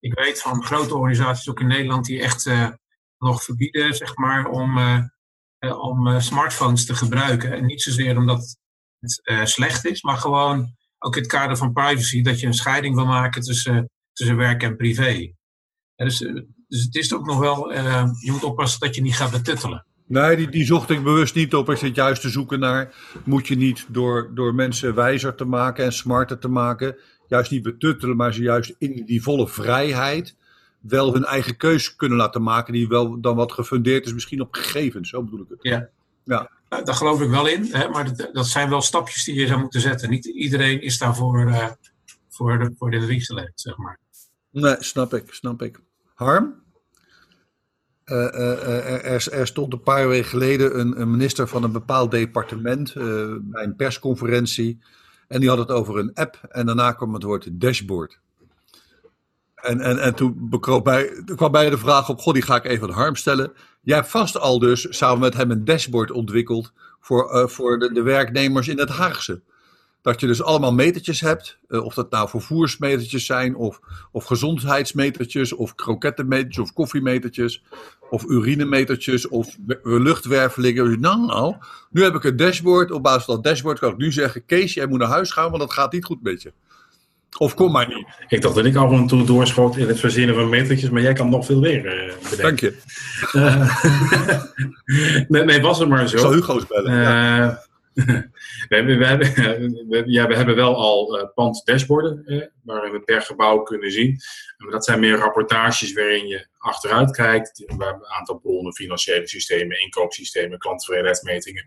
Ik 0.00 0.14
weet 0.14 0.40
van 0.40 0.64
grote 0.64 0.94
organisaties, 0.94 1.48
ook 1.48 1.60
in 1.60 1.66
Nederland, 1.66 2.04
die 2.04 2.22
echt 2.22 2.50
nog 3.18 3.42
verbieden, 3.42 3.94
zeg 3.94 4.16
maar, 4.16 4.46
om, 4.46 4.78
om 5.58 6.20
smartphones 6.20 6.86
te 6.86 6.94
gebruiken. 6.94 7.52
En 7.52 7.66
niet 7.66 7.82
zozeer 7.82 8.16
omdat 8.16 8.56
het 9.00 9.48
slecht 9.48 9.86
is, 9.86 10.02
maar 10.02 10.16
gewoon 10.16 10.76
ook 10.98 11.16
in 11.16 11.22
het 11.22 11.30
kader 11.30 11.56
van 11.56 11.72
privacy, 11.72 12.22
dat 12.22 12.40
je 12.40 12.46
een 12.46 12.54
scheiding 12.54 12.94
wil 12.94 13.06
maken 13.06 13.42
tussen, 13.42 13.90
tussen 14.12 14.36
werk 14.36 14.62
en 14.62 14.76
privé. 14.76 15.32
dus, 15.96 16.18
dus 16.68 16.82
het 16.82 16.94
is 16.94 17.14
ook 17.14 17.26
nog 17.26 17.38
wel, 17.38 17.72
je 17.72 18.30
moet 18.30 18.44
oppassen 18.44 18.80
dat 18.80 18.94
je 18.94 19.02
niet 19.02 19.16
gaat 19.16 19.30
betuttelen. 19.30 19.86
Nee, 20.08 20.36
die, 20.36 20.48
die 20.48 20.64
zocht 20.64 20.90
ik 20.90 21.02
bewust 21.02 21.34
niet 21.34 21.54
op. 21.54 21.70
Ik 21.70 21.76
zit 21.76 21.94
juist 21.94 22.20
te 22.20 22.28
zoeken 22.28 22.60
naar, 22.60 22.94
moet 23.24 23.46
je 23.46 23.56
niet 23.56 23.86
door, 23.88 24.30
door 24.34 24.54
mensen 24.54 24.94
wijzer 24.94 25.34
te 25.34 25.44
maken 25.44 25.84
en 25.84 25.92
smarter 25.92 26.38
te 26.38 26.48
maken, 26.48 26.96
juist 27.26 27.50
niet 27.50 27.62
betuttelen, 27.62 28.16
maar 28.16 28.34
ze 28.34 28.42
juist 28.42 28.74
in 28.78 29.02
die 29.04 29.22
volle 29.22 29.48
vrijheid 29.48 30.36
wel 30.80 31.12
hun 31.12 31.24
eigen 31.24 31.56
keus 31.56 31.96
kunnen 31.96 32.18
laten 32.18 32.42
maken, 32.42 32.72
die 32.72 32.88
wel 32.88 33.20
dan 33.20 33.36
wat 33.36 33.52
gefundeerd 33.52 34.06
is, 34.06 34.12
misschien 34.12 34.40
op 34.40 34.54
gegevens, 34.54 35.08
zo 35.08 35.22
bedoel 35.22 35.40
ik 35.40 35.48
het. 35.48 35.58
Ja. 35.62 35.88
ja. 36.24 36.50
Nou, 36.68 36.84
daar 36.84 36.94
geloof 36.94 37.20
ik 37.20 37.30
wel 37.30 37.46
in, 37.46 37.64
hè, 37.64 37.88
maar 37.88 38.16
dat, 38.16 38.28
dat, 38.32 38.46
zijn 38.46 38.70
wel 38.70 38.82
stapjes 38.82 39.24
die 39.24 39.34
je 39.34 39.46
zou 39.46 39.60
moeten 39.60 39.80
zetten. 39.80 40.10
Niet 40.10 40.24
iedereen 40.24 40.82
is 40.82 40.98
daarvoor 40.98 41.48
uh, 41.48 41.68
voor, 42.28 42.58
de, 42.58 42.74
voor 42.78 42.90
de 42.90 43.20
gelegd, 43.20 43.60
zeg 43.60 43.76
maar. 43.76 43.98
Nee, 44.50 44.76
snap 44.78 45.14
ik, 45.14 45.32
snap 45.32 45.62
ik. 45.62 45.80
Harm? 46.14 46.62
Uh, 48.04 48.34
er, 49.04 49.32
er, 49.32 49.46
stond 49.46 49.72
een 49.72 49.82
paar 49.82 50.08
weken 50.08 50.28
geleden 50.28 50.78
een, 50.78 51.10
minister 51.10 51.48
van 51.48 51.62
een 51.62 51.72
bepaald 51.72 52.10
departement 52.10 52.94
bij 52.94 53.64
een 53.64 53.76
persconferentie. 53.76 54.78
En 55.28 55.40
die 55.40 55.48
had 55.48 55.58
het 55.58 55.70
over 55.70 55.98
een 55.98 56.14
app. 56.14 56.38
En 56.48 56.66
daarna 56.66 56.92
kwam 56.92 57.14
het 57.14 57.22
woord 57.22 57.60
dashboard. 57.60 58.20
En, 59.54 59.80
en, 59.80 59.98
en 59.98 60.14
toen 60.14 60.48
bij, 60.82 61.22
kwam 61.34 61.52
bij 61.52 61.70
de 61.70 61.78
vraag 61.78 62.08
op: 62.08 62.20
God, 62.20 62.34
die 62.34 62.42
ga 62.42 62.56
ik 62.56 62.64
even 62.64 62.88
aan 62.88 62.94
Harm 62.94 63.16
stellen. 63.16 63.52
Jij 63.88 63.96
hebt 63.96 64.10
vast 64.10 64.38
al 64.38 64.58
dus 64.58 64.86
samen 64.90 65.18
met 65.18 65.34
hem 65.34 65.50
een 65.50 65.64
dashboard 65.64 66.10
ontwikkeld. 66.10 66.72
voor, 67.00 67.50
voor 67.50 67.78
de, 67.78 67.92
de 67.92 68.02
werknemers 68.02 68.68
in 68.68 68.78
het 68.78 68.88
Haagse. 68.88 69.40
Dat 70.02 70.20
je 70.20 70.26
dus 70.26 70.42
allemaal 70.42 70.72
metertjes 70.72 71.20
hebt, 71.20 71.58
uh, 71.68 71.84
of 71.84 71.94
dat 71.94 72.10
nou 72.10 72.28
vervoersmetertjes 72.28 73.26
zijn, 73.26 73.56
of, 73.56 73.80
of 74.12 74.24
gezondheidsmetertjes, 74.24 75.52
of 75.52 75.74
krokettenmetertjes, 75.74 76.64
of 76.64 76.72
koffiemetertjes, 76.72 77.62
of 78.10 78.24
urinemetertjes, 78.24 79.28
of 79.28 79.56
luchtwervelingen. 79.82 81.00
Nou, 81.00 81.26
nou, 81.26 81.54
nu 81.90 82.02
heb 82.02 82.14
ik 82.14 82.24
een 82.24 82.36
dashboard. 82.36 82.90
Op 82.90 83.02
basis 83.02 83.24
van 83.24 83.34
dat 83.34 83.44
dashboard 83.44 83.78
kan 83.78 83.90
ik 83.90 83.96
nu 83.96 84.12
zeggen: 84.12 84.44
Kees, 84.46 84.74
jij 84.74 84.86
moet 84.86 84.98
naar 84.98 85.08
huis 85.08 85.30
gaan, 85.30 85.50
want 85.50 85.62
dat 85.62 85.72
gaat 85.72 85.92
niet 85.92 86.04
goed 86.04 86.22
met 86.22 86.42
je. 86.42 86.52
Of 87.38 87.54
kom 87.54 87.72
maar 87.72 87.88
niet. 87.88 88.06
Ik 88.28 88.42
dacht 88.42 88.54
dat 88.54 88.64
ik 88.64 88.76
af 88.76 88.90
en 88.90 89.06
toe 89.06 89.24
doorschoot 89.24 89.76
in 89.76 89.88
het 89.88 90.00
verzinnen 90.00 90.34
van 90.34 90.48
metertjes, 90.48 90.90
maar 90.90 91.02
jij 91.02 91.12
kan 91.12 91.28
nog 91.28 91.46
veel 91.46 91.60
meer 91.60 92.06
uh, 92.08 92.14
bedenken. 92.30 92.42
Dank 92.42 92.60
je. 92.60 92.76
nee, 95.28 95.44
nee, 95.44 95.60
was 95.60 95.78
het 95.78 95.88
maar 95.88 96.08
zo. 96.08 96.16
Ik 96.16 96.22
zal 96.22 96.32
Hugo's 96.32 96.66
bellen. 96.66 96.92
Uh, 96.92 96.98
ja 96.98 97.66
we, 98.68 98.76
hebben, 98.76 98.98
we, 98.98 99.06
hebben, 99.06 100.10
ja, 100.10 100.26
we 100.26 100.36
hebben 100.36 100.56
wel 100.56 100.76
al 100.76 101.18
uh, 101.18 101.24
pand 101.34 101.62
dashboarden 101.64 102.22
eh, 102.26 102.46
waarin 102.62 102.92
we 102.92 103.00
per 103.00 103.22
gebouw 103.22 103.62
kunnen 103.62 103.90
zien. 103.90 104.20
Maar 104.56 104.70
dat 104.70 104.84
zijn 104.84 105.00
meer 105.00 105.16
rapportages 105.16 105.92
waarin 105.92 106.26
je 106.26 106.46
achteruit 106.58 107.10
kijkt. 107.10 107.58
We 107.58 107.64
hebben 107.84 107.94
een 107.94 108.16
aantal 108.18 108.38
bronnen, 108.38 108.74
financiële 108.74 109.28
systemen, 109.28 109.80
inkoopsystemen, 109.80 110.58
klanttevredenheidsmetingen. 110.58 111.64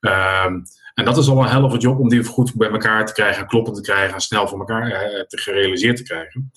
Um, 0.00 0.62
en 0.96 1.04
dat 1.04 1.16
is 1.16 1.28
al 1.28 1.38
een 1.38 1.48
helft 1.48 1.82
job 1.82 1.98
om 1.98 2.08
die 2.08 2.24
goed 2.24 2.54
bij 2.54 2.70
elkaar 2.70 3.06
te 3.06 3.12
krijgen, 3.12 3.46
kloppend 3.46 3.76
te 3.76 3.82
krijgen 3.82 4.14
en 4.14 4.20
snel 4.20 4.48
voor 4.48 4.58
elkaar 4.58 4.86
uh, 4.86 5.20
te 5.20 5.38
gerealiseerd 5.38 5.96
te 5.96 6.02
krijgen. 6.02 6.52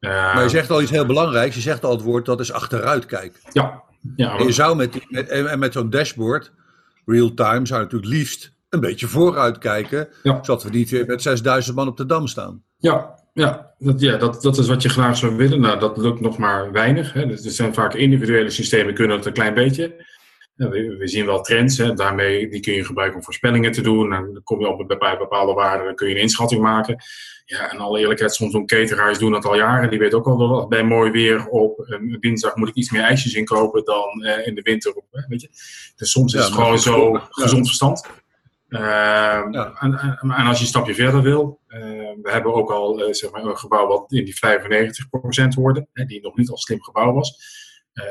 maar 0.00 0.42
je 0.42 0.48
zegt 0.48 0.70
al 0.70 0.82
iets 0.82 0.90
heel 0.90 1.06
belangrijks. 1.06 1.54
Je 1.54 1.60
zegt 1.60 1.84
al 1.84 1.90
het 1.90 2.02
woord 2.02 2.26
dat 2.26 2.40
is 2.40 2.52
achteruit 2.52 3.06
kijken. 3.06 3.40
Ja. 3.52 3.82
ja 4.16 4.36
en 4.38 4.44
je 4.44 4.52
zou 4.52 4.76
met, 4.76 5.10
met, 5.10 5.28
en 5.28 5.58
met 5.58 5.72
zo'n 5.72 5.90
dashboard, 5.90 6.52
real 7.04 7.34
time, 7.34 7.66
zou 7.66 7.80
je 7.80 7.84
natuurlijk 7.84 8.12
liefst 8.12 8.52
een 8.68 8.80
beetje 8.80 9.06
vooruit 9.06 9.58
kijken. 9.58 10.08
Ja. 10.22 10.38
Zodat 10.42 10.62
we 10.62 10.70
niet 10.70 10.90
weer 10.90 11.06
met 11.06 11.22
6000 11.22 11.76
man 11.76 11.88
op 11.88 11.96
de 11.96 12.06
dam 12.06 12.26
staan. 12.26 12.62
Ja, 12.78 13.14
ja, 13.32 13.74
dat, 13.78 14.00
ja 14.00 14.16
dat, 14.16 14.42
dat 14.42 14.58
is 14.58 14.68
wat 14.68 14.82
je 14.82 14.88
graag 14.88 15.16
zou 15.16 15.36
willen. 15.36 15.60
Nou, 15.60 15.78
dat 15.78 15.96
lukt 15.96 16.20
nog 16.20 16.38
maar 16.38 16.72
weinig. 16.72 17.12
Hè. 17.12 17.26
Dus 17.26 17.44
er 17.44 17.50
zijn 17.50 17.74
vaak 17.74 17.94
individuele 17.94 18.50
systemen, 18.50 18.94
kunnen 18.94 19.16
het 19.16 19.26
een 19.26 19.32
klein 19.32 19.54
beetje. 19.54 20.06
We, 20.58 20.96
we, 20.98 21.08
zien 21.08 21.26
wel 21.26 21.40
trends, 21.40 21.78
hè. 21.78 21.94
daarmee 21.94 22.48
die 22.48 22.60
kun 22.60 22.72
je 22.72 22.84
gebruiken 22.84 23.18
om 23.18 23.24
voorspellingen 23.24 23.72
te 23.72 23.80
doen. 23.80 24.10
Dan 24.10 24.40
kom 24.44 24.60
je 24.60 24.68
op 24.68 24.80
een 24.80 24.86
bepaalde 25.18 25.52
waarde, 25.54 25.84
dan 25.84 25.94
kun 25.94 26.08
je 26.08 26.14
een 26.14 26.20
inschatting 26.20 26.62
maken. 26.62 26.96
Ja, 27.44 27.70
en 27.70 27.78
alle 27.78 27.98
eerlijkheid, 27.98 28.34
soms 28.34 28.52
zo'n 28.52 28.66
ketenhuis 28.66 29.18
doen 29.18 29.32
dat 29.32 29.44
al 29.44 29.56
jaren. 29.56 29.90
Die 29.90 29.98
weet 29.98 30.14
ook 30.14 30.26
al 30.26 30.36
dat 30.36 30.68
bij 30.68 30.82
mooi 30.82 31.10
weer 31.10 31.46
op 31.46 31.78
een 31.78 32.16
dinsdag 32.20 32.56
moet 32.56 32.68
ik 32.68 32.74
iets 32.74 32.90
meer 32.90 33.02
ijsjes 33.02 33.34
inkopen 33.34 33.84
dan 33.84 34.24
uh, 34.24 34.46
in 34.46 34.54
de 34.54 34.62
winter. 34.62 34.94
Op, 34.94 35.04
weet 35.28 35.40
je? 35.40 35.48
Dus 35.96 36.10
soms 36.10 36.34
is 36.34 36.44
het 36.44 36.52
gewoon 36.52 36.78
zo 36.78 37.12
ja. 37.12 37.26
gezond 37.30 37.66
verstand. 37.66 38.06
Uh, 38.68 38.80
ja. 39.50 39.72
en, 39.80 39.94
en, 39.94 40.18
en, 40.20 40.46
als 40.46 40.56
je 40.56 40.62
een 40.62 40.68
stapje 40.68 40.94
verder 40.94 41.22
wil, 41.22 41.60
uh, 41.68 41.80
we 42.22 42.30
hebben 42.30 42.54
ook 42.54 42.70
al 42.70 43.00
uh, 43.00 43.12
zeg 43.12 43.30
maar 43.30 43.44
een 43.44 43.58
gebouw 43.58 43.86
wat 43.86 44.12
in 44.12 44.24
die 44.24 44.36
95% 44.36 45.48
worden, 45.54 45.88
die 45.92 46.20
nog 46.20 46.36
niet 46.36 46.50
al 46.50 46.56
slim 46.56 46.82
gebouw 46.82 47.12
was. 47.12 47.56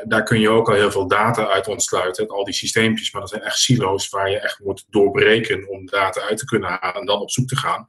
Daar 0.04 0.22
kun 0.22 0.40
je 0.40 0.48
ook 0.48 0.68
al 0.68 0.74
heel 0.74 0.90
veel 0.90 1.08
data 1.08 1.46
uit 1.46 1.68
ontsluiten, 1.68 2.28
al 2.28 2.44
die 2.44 2.54
systeempjes, 2.54 3.12
maar 3.12 3.20
dat 3.20 3.30
zijn 3.30 3.42
echt 3.42 3.58
silo's 3.58 4.08
waar 4.08 4.30
je 4.30 4.38
echt 4.38 4.60
moet 4.64 4.84
doorbreken 4.88 5.68
om 5.68 5.86
data 5.86 6.20
uit 6.20 6.38
te 6.38 6.44
kunnen 6.44 6.68
halen 6.68 7.00
en 7.00 7.06
dan 7.06 7.20
op 7.20 7.30
zoek 7.30 7.48
te 7.48 7.56
gaan. 7.56 7.86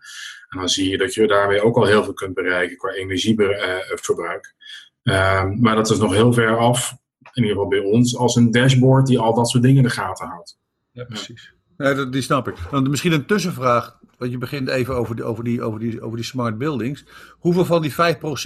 En 0.50 0.60
dan 0.60 0.70
zie 0.70 0.90
je 0.90 0.98
dat 0.98 1.14
je 1.14 1.28
daarmee 1.28 1.62
ook 1.62 1.78
al 1.78 1.86
heel 1.86 2.04
veel 2.04 2.14
kunt 2.14 2.34
bereiken 2.34 2.78
qua 2.78 2.90
energieverbruik. 2.90 4.56
Ehm, 5.04 5.60
maar 5.60 5.76
dat 5.76 5.90
is 5.90 5.98
nog 5.98 6.14
heel 6.14 6.34
ver 6.34 6.58
af, 6.58 6.92
in 7.34 7.44
ieder 7.44 7.50
geval 7.50 7.68
bij 7.68 7.80
ons, 7.80 8.18
als 8.18 8.36
een 8.36 8.52
dashboard 8.52 9.08
die 9.08 9.20
al 9.20 9.34
dat 9.34 9.50
soort 9.50 9.64
dingen 9.64 9.78
in 9.78 9.84
de 9.84 9.90
gaten 9.90 10.28
houdt. 10.28 10.58
Ja, 10.92 11.04
precies. 11.04 11.54
Dat, 11.78 12.12
die 12.12 12.22
snap 12.22 12.48
ik. 12.48 12.56
Dan 12.72 12.90
misschien 12.90 13.12
een 13.12 13.26
tussenvraag, 13.26 14.00
want 14.18 14.32
je 14.32 14.38
begint 14.38 14.68
even 14.68 14.96
over 14.96 15.16
die, 15.16 15.26
over 15.26 15.44
die, 15.44 15.62
over 15.62 15.80
die, 15.80 16.02
over 16.02 16.18
die 16.18 16.26
smart 16.26 16.58
buildings. 16.58 17.06
Hoeveel 17.32 17.66
van 17.66 17.82
die 17.82 17.92
5% 17.92 17.96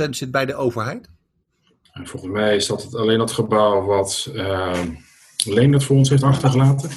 zit 0.09 0.31
bij 0.31 0.45
de 0.45 0.55
overheid? 0.55 1.09
En 1.93 2.07
volgens 2.07 2.31
mij 2.31 2.55
is 2.55 2.67
dat 2.67 2.83
het 2.83 2.95
alleen 2.95 3.17
dat 3.17 3.31
gebouw 3.31 3.85
wat 3.85 4.29
uh, 4.33 4.83
het 5.45 5.83
voor 5.83 5.95
ons 5.95 6.09
heeft 6.09 6.23
achtergelaten. 6.23 6.89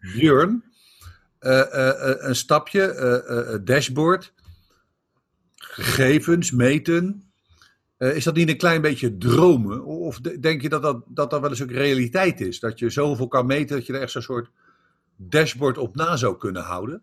Björn, 0.14 0.64
uh, 1.40 1.50
uh, 1.50 2.14
een 2.18 2.36
stapje, 2.36 3.60
dashboard, 3.64 4.32
gegevens, 5.54 6.50
meten. 6.50 7.32
Is 7.98 8.24
dat 8.24 8.34
niet 8.34 8.48
een 8.48 8.56
klein 8.56 8.80
beetje 8.80 9.16
dromen? 9.16 9.84
Of 9.84 10.20
denk 10.20 10.62
je 10.62 10.68
dat 10.68 10.82
dat, 10.82 11.02
dat 11.06 11.30
dat 11.30 11.40
wel 11.40 11.50
eens 11.50 11.62
ook 11.62 11.70
realiteit 11.70 12.40
is? 12.40 12.60
Dat 12.60 12.78
je 12.78 12.90
zoveel 12.90 13.28
kan 13.28 13.46
meten 13.46 13.76
dat 13.76 13.86
je 13.86 13.92
er 13.92 14.00
echt 14.00 14.10
zo'n 14.10 14.22
soort 14.22 14.50
dashboard 15.16 15.78
op 15.78 15.96
na 15.96 16.16
zou 16.16 16.36
kunnen 16.36 16.62
houden? 16.62 17.02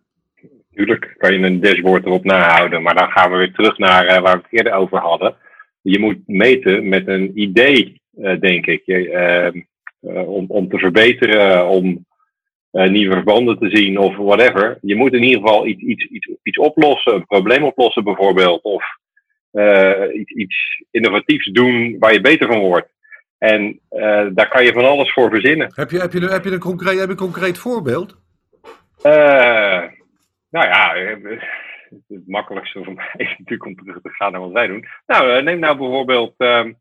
Tuurlijk 0.79 1.15
kan 1.17 1.33
je 1.33 1.45
een 1.45 1.59
dashboard 1.59 2.05
erop 2.05 2.23
nahouden, 2.23 2.81
maar 2.81 2.95
dan 2.95 3.11
gaan 3.11 3.31
we 3.31 3.37
weer 3.37 3.53
terug 3.53 3.77
naar 3.77 4.05
uh, 4.05 4.21
waar 4.21 4.35
we 4.35 4.41
het 4.43 4.59
eerder 4.59 4.73
over 4.73 4.97
hadden. 4.97 5.35
Je 5.81 5.99
moet 5.99 6.17
meten 6.25 6.89
met 6.89 7.07
een 7.07 7.31
idee, 7.39 8.01
uh, 8.17 8.39
denk 8.39 8.65
ik, 8.65 8.87
ehm, 8.87 9.61
om, 10.25 10.45
om 10.47 10.69
te 10.69 10.77
verbeteren, 10.77 11.67
om 11.67 12.05
eh, 12.71 12.89
nieuwe 12.89 13.13
verbanden 13.13 13.59
te 13.59 13.69
zien 13.69 13.97
of 13.97 14.15
whatever. 14.15 14.77
Je 14.81 14.95
moet 14.95 15.13
in 15.13 15.23
ieder 15.23 15.41
geval 15.41 15.67
iets, 15.67 15.81
iets, 15.81 16.05
iets, 16.05 16.29
iets 16.43 16.57
oplossen, 16.57 17.13
een 17.13 17.25
probleem 17.25 17.63
oplossen 17.63 18.03
bijvoorbeeld. 18.03 18.61
Of 18.61 18.83
eh, 19.51 20.13
iets, 20.13 20.31
iets 20.31 20.83
innovatiefs 20.91 21.45
doen 21.51 21.95
waar 21.99 22.13
je 22.13 22.21
beter 22.21 22.47
van 22.47 22.59
wordt. 22.59 22.89
En 23.37 23.79
eh, 23.89 24.25
daar 24.33 24.49
kan 24.49 24.65
je 24.65 24.73
van 24.73 24.85
alles 24.85 25.13
voor 25.13 25.29
verzinnen. 25.29 25.71
Heb 25.75 25.91
je, 25.91 25.99
heb 25.99 26.13
je, 26.13 26.19
heb 26.19 26.43
je, 26.43 26.51
een, 26.51 26.59
concreet, 26.59 26.97
heb 26.99 27.05
je 27.05 27.11
een 27.11 27.17
concreet 27.17 27.57
voorbeeld? 27.57 28.17
Eh, 29.01 29.83
nou 30.49 30.67
ja, 30.67 30.95
eh, 30.95 31.41
het 32.07 32.27
makkelijkste 32.27 32.83
voor 32.83 32.93
mij 32.93 33.13
is 33.25 33.35
natuurlijk 33.37 33.65
om 33.65 33.75
terug 33.75 34.01
te 34.01 34.09
gaan 34.09 34.31
naar 34.31 34.41
wat 34.41 34.51
wij 34.51 34.67
doen. 34.67 34.85
Nou, 35.05 35.31
eh, 35.31 35.43
neem 35.43 35.59
nou 35.59 35.77
bijvoorbeeld 35.77 36.33
ehm, 36.37 36.73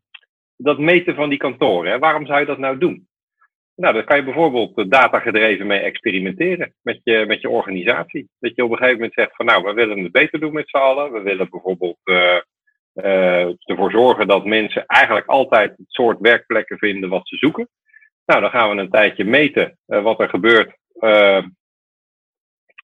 dat 0.57 0.79
meten 0.79 1.15
van 1.15 1.29
die 1.29 1.37
kantoren. 1.37 1.91
Hè. 1.91 1.99
Waarom 1.99 2.25
zou 2.25 2.39
je 2.39 2.45
dat 2.45 2.57
nou 2.57 2.77
doen? 2.77 3.07
Nou, 3.75 3.93
daar 3.93 4.03
kan 4.03 4.17
je 4.17 4.23
bijvoorbeeld 4.23 4.77
eh, 4.77 4.85
datagedreven 4.87 5.67
mee 5.67 5.79
experimenteren 5.79 6.73
met 6.81 6.99
je, 7.03 7.25
met 7.27 7.41
je 7.41 7.49
organisatie. 7.49 8.29
Dat 8.39 8.55
je 8.55 8.63
op 8.63 8.71
een 8.71 8.77
gegeven 8.77 8.97
moment 8.97 9.13
zegt 9.13 9.35
van 9.35 9.45
nou, 9.45 9.63
we 9.63 9.73
willen 9.73 10.03
het 10.03 10.11
beter 10.11 10.39
doen 10.39 10.53
met 10.53 10.69
z'n 10.69 10.77
allen. 10.77 11.11
We 11.11 11.21
willen 11.21 11.49
bijvoorbeeld 11.49 11.99
ervoor 13.63 13.91
zorgen 13.91 14.27
dat 14.27 14.45
mensen 14.45 14.85
eigenlijk 14.85 15.27
altijd 15.27 15.69
het 15.69 15.85
soort 15.87 16.19
werkplekken 16.19 16.77
vinden 16.77 17.09
wat 17.09 17.27
ze 17.27 17.35
zoeken. 17.35 17.69
Nou, 18.25 18.41
dan 18.41 18.49
gaan 18.49 18.75
we 18.75 18.81
een 18.81 18.89
tijdje 18.89 19.25
meten 19.25 19.77
wat 19.85 20.19
er 20.19 20.29
gebeurt 20.29 20.77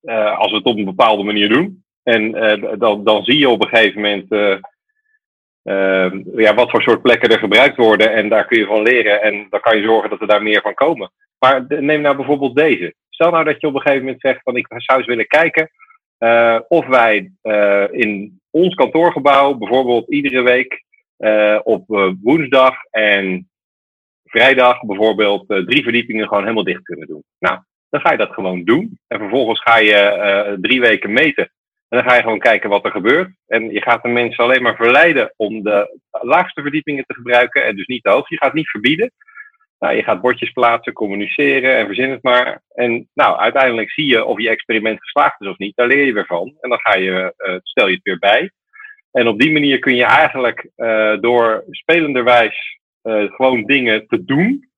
eh, 0.06 0.38
als 0.38 0.52
we 0.52 0.58
het 0.58 0.66
op 0.66 0.78
een 0.78 0.86
bepaalde 0.86 1.24
manier 1.24 1.50
doen. 1.50 1.84
En 2.04 2.36
eh, 2.36 2.80
dan, 2.80 3.04
dan 3.04 3.24
zie 3.24 3.38
je 3.38 3.50
op 3.50 3.62
een 3.62 3.70
gegeven 3.70 4.02
moment 4.02 4.32
eh, 4.32 6.12
ja, 6.36 6.54
wat 6.54 6.70
voor 6.70 6.82
soort 6.82 7.02
plekken 7.02 7.30
er 7.30 7.40
gebruikt 7.40 7.78
worden. 7.78 8.14
En 8.14 8.30
daar 8.30 8.46
kun 8.46 8.60
je 8.60 8.66
van 8.66 8.82
leren. 8.82 9.22
En 9.22 9.48
dan 9.50 9.60
kan 9.60 9.78
je 9.78 9.84
zorgen 9.84 10.10
dat 10.10 10.22
er 10.22 10.28
daar 10.28 10.44
meer 10.44 10.62
van 10.62 10.74
komen. 10.74 11.12
Maar 11.40 11.66
neem 11.68 12.02
nou 12.02 12.16
bijvoorbeeld 12.16 12.56
deze. 12.56 12.94
Stel 13.10 13.32
nou 13.32 13.44
dat 13.44 13.62
je 13.62 13.68
op 13.68 13.76
een 13.76 13.82
gegeven 13.82 14.04
moment 14.04 14.22
zegt 14.22 14.42
van 14.44 14.56
ik 14.56 14.68
zou 14.70 15.00
eens 15.00 15.08
willen 15.08 15.28
kijken 15.28 15.70
of 16.68 16.86
wij 16.86 17.32
in 17.92 18.40
ons 18.50 18.76
kantoorgebouw 18.76 19.54
bijvoorbeeld 19.54 20.10
iedere 20.10 20.42
week 20.42 20.84
op 21.64 21.84
woensdag 22.22 22.76
en 22.90 23.50
vrijdag 24.24 24.82
bijvoorbeeld 24.82 25.48
drie 25.48 25.84
verdiepingen 25.84 26.28
gewoon 26.28 26.44
helemaal 26.44 26.64
dicht 26.64 26.84
kunnen 26.84 27.08
doen. 27.08 27.24
Nou, 27.40 27.60
dan 27.96 28.04
ga 28.04 28.12
je 28.12 28.26
dat 28.26 28.34
gewoon 28.34 28.64
doen. 28.64 29.00
En 29.08 29.20
vervolgens 29.20 29.62
ga 29.62 29.78
je 29.78 29.96
eh, 29.96 30.54
drie 30.62 30.80
weken 30.80 31.14
meten. 31.14 31.44
En 31.90 31.98
dan 31.98 32.10
ga 32.10 32.16
je 32.16 32.22
gewoon 32.22 32.40
kijken 32.40 32.70
wat 32.70 32.86
er 32.86 32.92
gebeurt. 32.92 33.30
En 33.48 33.72
je 33.72 33.82
gaat 33.82 34.04
de 34.04 34.10
mensen 34.10 34.44
alleen 34.44 34.62
maar 34.62 34.76
verleiden 34.76 35.34
om 35.36 35.64
de 35.64 36.00
laagste 36.12 36.62
verdiepingen 36.62 37.06
te 37.06 37.14
gebruiken 37.14 37.66
en 37.66 37.76
dus 37.76 37.86
niet 37.86 38.04
de 38.04 38.10
hoogste. 38.10 38.34
Je 38.34 38.44
gaat 38.44 38.54
niet 38.54 38.70
verbieden. 38.70 39.12
Nou, 39.80 39.96
je 39.96 40.04
gaat 40.04 40.22
bordjes 40.22 40.52
plaatsen, 40.52 40.94
communiceren 40.94 41.76
en 41.78 41.86
verzin 41.86 42.10
het 42.10 42.24
maar. 42.24 42.62
En 42.74 43.10
nou, 43.14 43.38
uiteindelijk 43.38 43.92
zie 43.92 44.06
je 44.06 44.26
of 44.26 44.40
je 44.40 44.50
experiment 44.50 45.00
geslaagd 45.00 45.42
is 45.42 45.48
of 45.48 45.58
niet. 45.58 45.76
Daar 45.76 45.88
leer 45.88 46.06
je 46.06 46.14
weer 46.14 46.26
van. 46.26 46.58
En 46.60 46.70
dan 46.70 46.80
ga 46.80 46.96
je, 46.96 47.34
eh, 47.38 47.56
stel 47.62 47.88
je 47.88 47.94
het 47.94 48.04
weer 48.04 48.20
bij. 48.20 48.52
En 49.12 49.28
op 49.28 49.40
die 49.40 49.52
manier 49.52 49.80
kun 49.80 49.96
je 49.96 50.06
eigenlijk 50.06 50.70
eh, 50.76 51.16
door 51.20 51.64
spelenderwijs 51.70 52.80
gewoon 53.08 53.64
dingen 53.64 54.08
te 54.08 54.26
doen. 54.26 54.70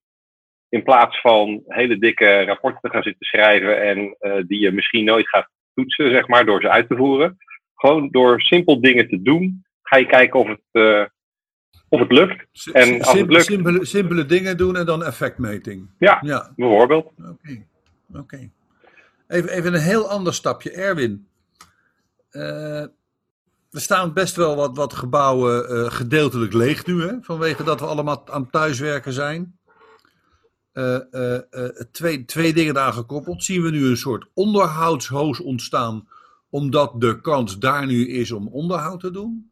In 0.70 0.84
plaats 0.84 1.22
van 1.22 1.62
hele 1.68 1.98
dikke 1.98 2.44
rapporten 2.44 2.82
te 2.82 2.90
gaan 2.90 3.04
zitten 3.04 3.26
schrijven 3.26 3.82
en 3.82 4.16
eh, 4.20 4.44
die 4.48 4.60
je 4.60 4.72
misschien 4.72 5.06
nooit 5.06 5.28
gaat 5.30 5.50
toetsen, 5.74 6.12
zeg 6.12 6.28
maar, 6.28 6.46
door 6.46 6.62
ze 6.62 6.70
uit 6.70 6.88
te 6.90 6.96
voeren. 6.96 7.38
Gewoon 7.76 8.10
door 8.12 8.42
simpel 8.42 8.82
dingen 8.82 9.08
te 9.10 9.22
doen, 9.22 9.66
ga 9.82 9.98
je 9.98 10.06
kijken 10.06 10.40
of 10.40 10.48
het, 10.48 10.62
eh, 10.72 11.04
of 11.90 12.00
het 12.00 12.12
lukt. 12.12 12.46
En 12.74 12.88
als 12.94 12.98
het 12.98 13.06
simpele, 13.08 13.34
lukt- 13.38 13.46
simpele, 13.46 13.86
simpele 13.86 14.26
dingen 14.26 14.58
doen 14.58 14.76
en 14.78 14.86
dan 14.86 15.04
effectmeting. 15.04 15.90
Ja, 16.00 16.20
Ja, 16.22 16.54
bijvoorbeeld. 16.56 17.12
oké. 17.30 17.66
oké. 18.14 18.50
Even, 19.28 19.50
even 19.50 19.74
een 19.74 19.80
heel 19.82 20.10
ander 20.10 20.34
stapje. 20.34 20.72
Erwin, 20.72 21.28
eh, 22.30 22.82
er 23.72 23.82
staan 23.84 24.14
best 24.14 24.36
wel 24.36 24.56
wat, 24.56 24.76
wat 24.76 24.94
gebouwen 24.94 25.92
gedeeltelijk 25.92 26.54
leeg 26.54 26.86
nu, 26.86 27.02
hè? 27.02 27.14
vanwege 27.22 27.64
dat 27.64 27.80
we 27.80 27.86
allemaal 27.86 28.24
aan 28.30 28.50
thuiswerken 28.50 29.14
zijn. 29.14 29.57
Eh, 30.78 31.14
eh, 31.14 31.36
eh, 31.50 31.70
twee, 31.92 32.26
twee 32.26 32.54
dingen 32.54 32.74
daar 32.74 32.94
gekoppeld. 32.94 33.44
Zien 33.44 33.62
we 33.62 33.70
nu 33.70 33.86
een 33.86 33.98
soort 33.98 34.28
onderhoudshoos 34.34 35.40
ontstaan, 35.40 36.08
omdat 36.50 37.02
de 37.02 37.22
kans 37.22 37.60
daar 37.60 37.86
nu 37.86 38.08
is 38.08 38.32
om 38.32 38.48
onderhoud 38.48 39.00
te 39.00 39.12
doen? 39.12 39.52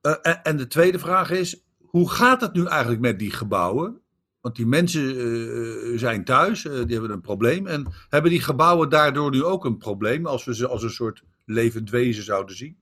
En, 0.00 0.42
en 0.42 0.56
de 0.56 0.66
tweede 0.66 0.98
vraag 0.98 1.30
is, 1.30 1.64
hoe 1.80 2.10
gaat 2.10 2.40
het 2.40 2.52
nu 2.52 2.64
eigenlijk 2.66 3.00
met 3.00 3.18
die 3.18 3.30
gebouwen? 3.30 4.00
Want 4.40 4.56
die 4.56 4.66
mensen 4.66 5.98
zijn 5.98 6.24
thuis, 6.24 6.62
die 6.62 6.72
hebben 6.72 7.10
een 7.10 7.20
probleem. 7.20 7.66
En 7.66 7.86
hebben 8.08 8.30
die 8.30 8.42
gebouwen 8.42 8.88
daardoor 8.88 9.30
nu 9.30 9.44
ook 9.44 9.64
een 9.64 9.78
probleem, 9.78 10.26
als 10.26 10.44
we 10.44 10.54
ze 10.54 10.68
als 10.68 10.82
een 10.82 10.90
soort 10.90 11.22
levend 11.44 11.90
wezen 11.90 12.24
zouden 12.24 12.56
zien? 12.56 12.76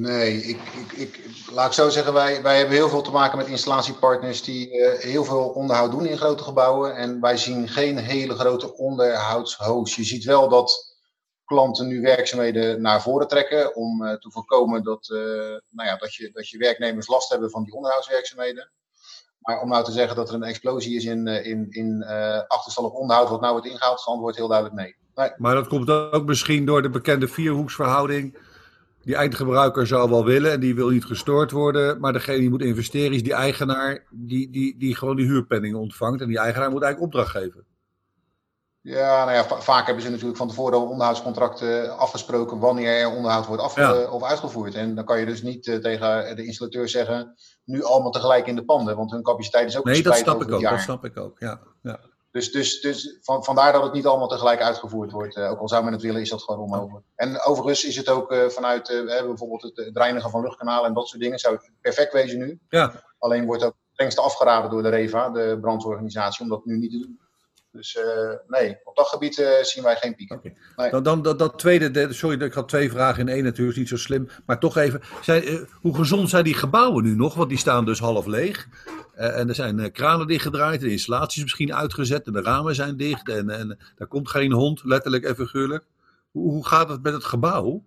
Nee, 0.00 0.42
ik, 0.42 0.60
ik, 0.60 0.92
ik, 0.92 1.20
laat 1.52 1.66
ik 1.66 1.72
zo 1.72 1.88
zeggen, 1.88 2.12
wij, 2.12 2.42
wij 2.42 2.56
hebben 2.56 2.74
heel 2.74 2.88
veel 2.88 3.02
te 3.02 3.10
maken 3.10 3.38
met 3.38 3.46
installatiepartners 3.46 4.42
die 4.42 4.70
eh, 4.70 4.98
heel 4.98 5.24
veel 5.24 5.48
onderhoud 5.48 5.90
doen 5.90 6.06
in 6.06 6.16
grote 6.16 6.42
gebouwen. 6.42 6.96
En 6.96 7.20
wij 7.20 7.36
zien 7.36 7.68
geen 7.68 7.96
hele 7.96 8.34
grote 8.34 8.76
onderhoudshoos. 8.76 9.96
Je 9.96 10.04
ziet 10.04 10.24
wel 10.24 10.48
dat 10.48 10.96
klanten 11.44 11.86
nu 11.86 12.00
werkzaamheden 12.00 12.82
naar 12.82 13.02
voren 13.02 13.28
trekken 13.28 13.76
om 13.76 14.04
eh, 14.04 14.14
te 14.14 14.30
voorkomen 14.30 14.82
dat, 14.82 15.10
eh, 15.10 15.18
nou 15.70 15.88
ja, 15.88 15.96
dat, 15.96 16.14
je, 16.14 16.30
dat 16.32 16.48
je 16.48 16.58
werknemers 16.58 17.08
last 17.08 17.30
hebben 17.30 17.50
van 17.50 17.64
die 17.64 17.74
onderhoudswerkzaamheden. 17.74 18.70
Maar 19.38 19.60
om 19.60 19.68
nou 19.68 19.84
te 19.84 19.92
zeggen 19.92 20.16
dat 20.16 20.28
er 20.28 20.34
een 20.34 20.42
explosie 20.42 20.96
is 20.96 21.04
in, 21.04 21.26
in, 21.26 21.66
in 21.70 22.04
achterstallig 22.48 22.92
onderhoud 22.92 23.28
wat 23.28 23.40
nou 23.40 23.52
wordt 23.52 23.66
ingehaald, 23.66 23.98
het 23.98 24.08
antwoord 24.08 24.36
heel 24.36 24.48
duidelijk 24.48 24.76
nee. 24.76 24.96
nee. 25.14 25.32
Maar 25.36 25.54
dat 25.54 25.68
komt 25.68 25.90
ook 25.90 26.24
misschien 26.24 26.66
door 26.66 26.82
de 26.82 26.90
bekende 26.90 27.28
vierhoeksverhouding. 27.28 28.48
Die 29.02 29.14
eindgebruiker 29.16 29.86
zou 29.86 30.10
wel 30.10 30.24
willen 30.24 30.52
en 30.52 30.60
die 30.60 30.74
wil 30.74 30.88
niet 30.88 31.04
gestoord 31.04 31.50
worden. 31.50 32.00
Maar 32.00 32.12
degene 32.12 32.38
die 32.38 32.50
moet 32.50 32.62
investeren 32.62 33.12
is 33.12 33.22
die 33.22 33.34
eigenaar 33.34 34.04
die, 34.10 34.50
die, 34.50 34.78
die 34.78 34.96
gewoon 34.96 35.16
die 35.16 35.26
huurpenning 35.26 35.76
ontvangt. 35.76 36.20
En 36.20 36.28
die 36.28 36.38
eigenaar 36.38 36.70
moet 36.70 36.82
eigenlijk 36.82 37.14
opdracht 37.14 37.36
geven. 37.36 37.64
Ja, 38.82 39.24
nou 39.24 39.36
ja, 39.36 39.44
va- 39.44 39.60
vaak 39.60 39.86
hebben 39.86 40.04
ze 40.04 40.10
natuurlijk 40.10 40.36
van 40.36 40.48
tevoren 40.48 40.78
al 40.78 40.88
onderhoudscontracten 40.88 41.98
afgesproken 41.98 42.58
wanneer 42.58 43.00
er 43.00 43.10
onderhoud 43.10 43.46
wordt 43.46 43.62
af, 43.62 43.76
Ja. 43.76 43.94
eh, 43.94 44.12
of 44.12 44.22
uitgevoerd. 44.22 44.74
En 44.74 44.94
dan 44.94 45.04
kan 45.04 45.20
je 45.20 45.26
dus 45.26 45.42
niet 45.42 45.66
eh, 45.66 45.76
tegen 45.76 46.36
de 46.36 46.44
installateur 46.44 46.88
zeggen, 46.88 47.34
nu 47.64 47.82
allemaal 47.82 48.10
tegelijk 48.10 48.46
in 48.46 48.56
de 48.56 48.64
panden, 48.64 48.96
want 48.96 49.10
hun 49.10 49.22
capaciteit 49.22 49.68
is 49.68 49.78
ook 49.78 49.84
Nee, 49.84 50.02
dat 50.02 50.16
snap 50.16 50.42
ik 50.42 50.52
ook. 50.52 50.62
Dat 50.62 50.80
snap 50.80 51.04
ik 51.04 51.16
ook. 51.16 51.38
Ja, 51.38 51.60
ja. 51.82 52.00
Dus, 52.30 52.52
dus, 52.52 52.80
dus 52.80 53.18
van, 53.20 53.44
vandaar 53.44 53.72
dat 53.72 53.82
het 53.82 53.92
niet 53.92 54.06
allemaal 54.06 54.28
tegelijk 54.28 54.60
uitgevoerd 54.60 55.10
wordt. 55.10 55.36
Eh, 55.36 55.50
ook 55.50 55.60
al 55.60 55.68
zou 55.68 55.84
men 55.84 55.92
het 55.92 56.02
willen, 56.02 56.20
is 56.20 56.30
dat 56.30 56.42
gewoon 56.42 56.60
onmogelijk. 56.60 57.06
En 57.14 57.40
overigens 57.40 57.84
is 57.84 57.96
het 57.96 58.08
ook 58.08 58.32
eh, 58.32 58.48
vanuit, 58.48 58.88
we 58.88 58.94
hebben 58.94 59.26
bijvoorbeeld 59.26 59.62
het, 59.62 59.76
het 59.76 59.96
reinigen 59.96 60.30
van 60.30 60.42
luchtkanalen 60.42 60.88
en 60.88 60.94
dat 60.94 61.08
soort 61.08 61.22
dingen, 61.22 61.38
zou 61.38 61.54
het 61.54 61.70
perfect 61.80 62.12
wezen 62.12 62.38
nu. 62.38 62.58
ja. 62.68 63.08
Alleen 63.18 63.46
wordt 63.46 63.64
ook 63.64 63.72
het 63.72 63.92
strengste 63.92 64.20
afgeraden 64.20 64.70
door 64.70 64.82
de 64.82 64.88
REVA, 64.88 65.30
de 65.30 65.58
brandsorganisatie, 65.60 66.42
om 66.42 66.48
dat 66.48 66.64
nu 66.64 66.76
niet 66.76 66.90
te 66.90 66.98
doen. 66.98 67.20
Dus 67.72 67.96
eh, 67.96 68.30
nee, 68.46 68.78
op 68.84 68.96
dat 68.96 69.06
gebied 69.06 69.38
eh, 69.38 69.62
zien 69.62 69.84
wij 69.84 69.96
geen 69.96 70.14
piek. 70.14 70.32
Oké. 70.32 70.52
Nee. 70.76 70.90
Dan, 70.90 71.02
dan 71.02 71.22
dat, 71.22 71.38
dat 71.38 71.58
tweede, 71.58 71.90
de- 71.90 72.12
sorry, 72.12 72.42
ik 72.42 72.52
had 72.52 72.68
twee 72.68 72.90
vragen 72.90 73.20
in 73.20 73.28
één 73.28 73.44
natuurlijk, 73.44 73.76
is 73.76 73.82
niet 73.82 73.88
zo 73.88 73.96
slim. 73.96 74.28
Maar 74.46 74.58
toch 74.58 74.76
even, 74.76 75.02
zijn, 75.22 75.42
eh, 75.42 75.60
hoe 75.80 75.94
gezond 75.94 76.30
zijn 76.30 76.44
die 76.44 76.54
gebouwen 76.54 77.04
nu 77.04 77.14
nog? 77.14 77.34
Want 77.34 77.48
die 77.48 77.58
staan 77.58 77.84
dus 77.84 77.98
half 77.98 78.26
leeg. 78.26 78.68
En 79.14 79.48
er 79.48 79.54
zijn 79.54 79.92
kranen 79.92 80.26
dichtgedraaid, 80.26 80.80
de 80.80 80.90
installatie 80.90 81.36
is 81.36 81.42
misschien 81.42 81.74
uitgezet 81.74 82.26
en 82.26 82.32
de 82.32 82.42
ramen 82.42 82.74
zijn 82.74 82.96
dicht. 82.96 83.28
En, 83.28 83.50
en 83.50 83.78
daar 83.96 84.08
komt 84.08 84.30
geen 84.30 84.52
hond, 84.52 84.80
letterlijk 84.84 85.24
en 85.24 85.34
figuurlijk. 85.34 85.84
Hoe, 86.30 86.50
hoe 86.50 86.66
gaat 86.66 86.88
het 86.88 87.02
met 87.02 87.12
het 87.12 87.24
gebouw? 87.24 87.82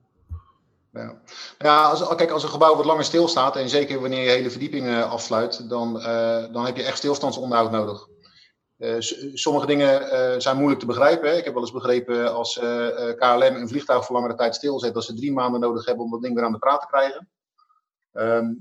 Ja, 0.94 1.22
ja 1.58 1.84
als, 1.84 2.16
kijk, 2.16 2.32
als 2.32 2.44
een 2.44 2.50
gebouw 2.50 2.76
wat 2.76 2.86
langer 2.86 3.04
stilstaat, 3.04 3.56
en 3.56 3.70
zeker 3.70 4.02
wanneer 4.02 4.24
je 4.24 4.30
hele 4.30 4.50
verdiepingen 4.50 5.10
afsluit, 5.10 5.70
dan, 5.70 5.94
dan 6.52 6.66
heb 6.66 6.78
je 6.78 6.84
echt 6.84 6.98
stilstandsonderhoud 6.98 7.72
nodig. 7.72 8.08
Eh, 8.84 8.96
sommige 9.34 9.66
dingen 9.66 10.10
eh, 10.12 10.40
zijn 10.40 10.56
moeilijk 10.58 10.80
te 10.80 10.86
begrijpen. 10.86 11.30
Hè. 11.30 11.38
Ik 11.38 11.44
heb 11.44 11.54
wel 11.54 11.64
eens 11.64 11.72
begrepen 11.72 12.34
als 12.34 12.60
eh, 12.60 13.10
eh, 13.10 13.18
KLM 13.18 13.56
een 13.56 13.68
vliegtuig 13.68 14.06
voor 14.06 14.16
langere 14.16 14.36
tijd 14.36 14.56
stilzet, 14.56 14.94
dat 14.94 15.04
ze 15.04 15.14
drie 15.16 15.32
maanden 15.34 15.60
nodig 15.62 15.86
hebben 15.86 16.06
om 16.06 16.12
dat 16.12 16.22
ding 16.22 16.36
weer 16.36 16.44
aan 16.44 16.52
de 16.52 16.58
praat 16.58 16.82
te 16.82 16.88
krijgen. 16.88 17.30
Ehm, 18.14 18.54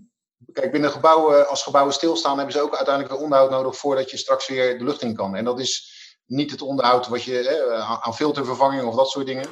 kijk, 0.53 0.73
binnen 0.73 0.91
gebouwen, 0.91 1.49
als 1.49 1.63
gebouwen 1.63 1.95
stilstaan, 1.95 2.37
hebben 2.37 2.55
ze 2.55 2.61
ook 2.61 2.77
uiteindelijk 2.77 3.21
onderhoud 3.21 3.51
nodig 3.51 3.77
voordat 3.77 4.11
je 4.11 4.17
straks 4.17 4.49
weer 4.49 4.79
de 4.79 4.85
lucht 4.85 5.03
in 5.03 5.15
kan. 5.15 5.35
En 5.35 5.45
dat 5.45 5.61
is 5.61 5.91
niet 6.27 6.51
het 6.51 6.63
onderhoud 6.63 7.09
wat 7.09 7.23
je 7.23 7.49
eh, 7.49 8.03
aan- 8.03 8.15
filtervervanging 8.15 8.85
of 8.85 8.95
dat 8.95 9.09
soort 9.09 9.27
dingen. 9.27 9.47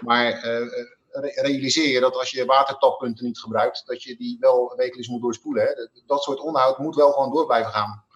Maar 0.00 0.40
re- 1.10 1.40
realiseer 1.42 1.88
je 1.88 2.00
dat 2.00 2.16
als 2.16 2.30
je 2.30 2.44
watertappunten 2.44 3.24
niet 3.24 3.38
gebruikt, 3.38 3.82
dat 3.86 4.02
je 4.02 4.16
die 4.16 4.36
wel 4.40 4.72
wekelijks 4.76 5.08
moet 5.08 5.22
doorspoelen. 5.22 5.64
Hè. 5.66 6.02
Dat 6.06 6.22
soort 6.22 6.40
onderhoud 6.40 6.78
moet 6.78 6.94
wel 6.94 7.12
gewoon 7.12 7.32
door 7.32 7.46
blijven 7.46 7.72
gaan. 7.72 8.06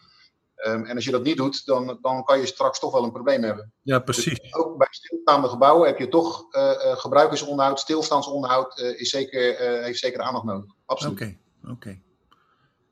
Ehm, 0.63 0.85
en 0.85 0.95
als 0.95 1.05
je 1.05 1.11
dat 1.11 1.23
niet 1.23 1.37
doet, 1.37 1.67
dan, 1.67 1.99
dan 2.01 2.25
kan 2.25 2.39
je 2.39 2.47
straks 2.47 2.79
toch 2.79 2.93
wel 2.93 3.05
een 3.05 3.13
probleem 3.13 3.43
hebben. 3.43 3.73
Ja, 3.83 3.99
precies. 3.99 4.41
Dus 4.41 4.55
ook 4.55 4.79
bij 4.79 4.87
stilstaande 4.91 5.49
gebouwen 5.49 5.87
heb 5.87 5.99
je 5.99 6.09
toch 6.09 6.47
eh, 6.51 6.71
eh, 6.71 6.97
gebruikersonderhoud, 6.97 7.81
stilstandsonderhoud 7.81 8.79
eh, 8.79 9.01
is 9.01 9.11
zeker, 9.11 9.57
heeft 9.83 9.99
zeker 9.99 10.21
aandacht 10.21 10.45
nodig. 10.45 10.71
Absoluut. 10.87 11.21
Oké, 11.21 11.37
oké. 11.71 12.01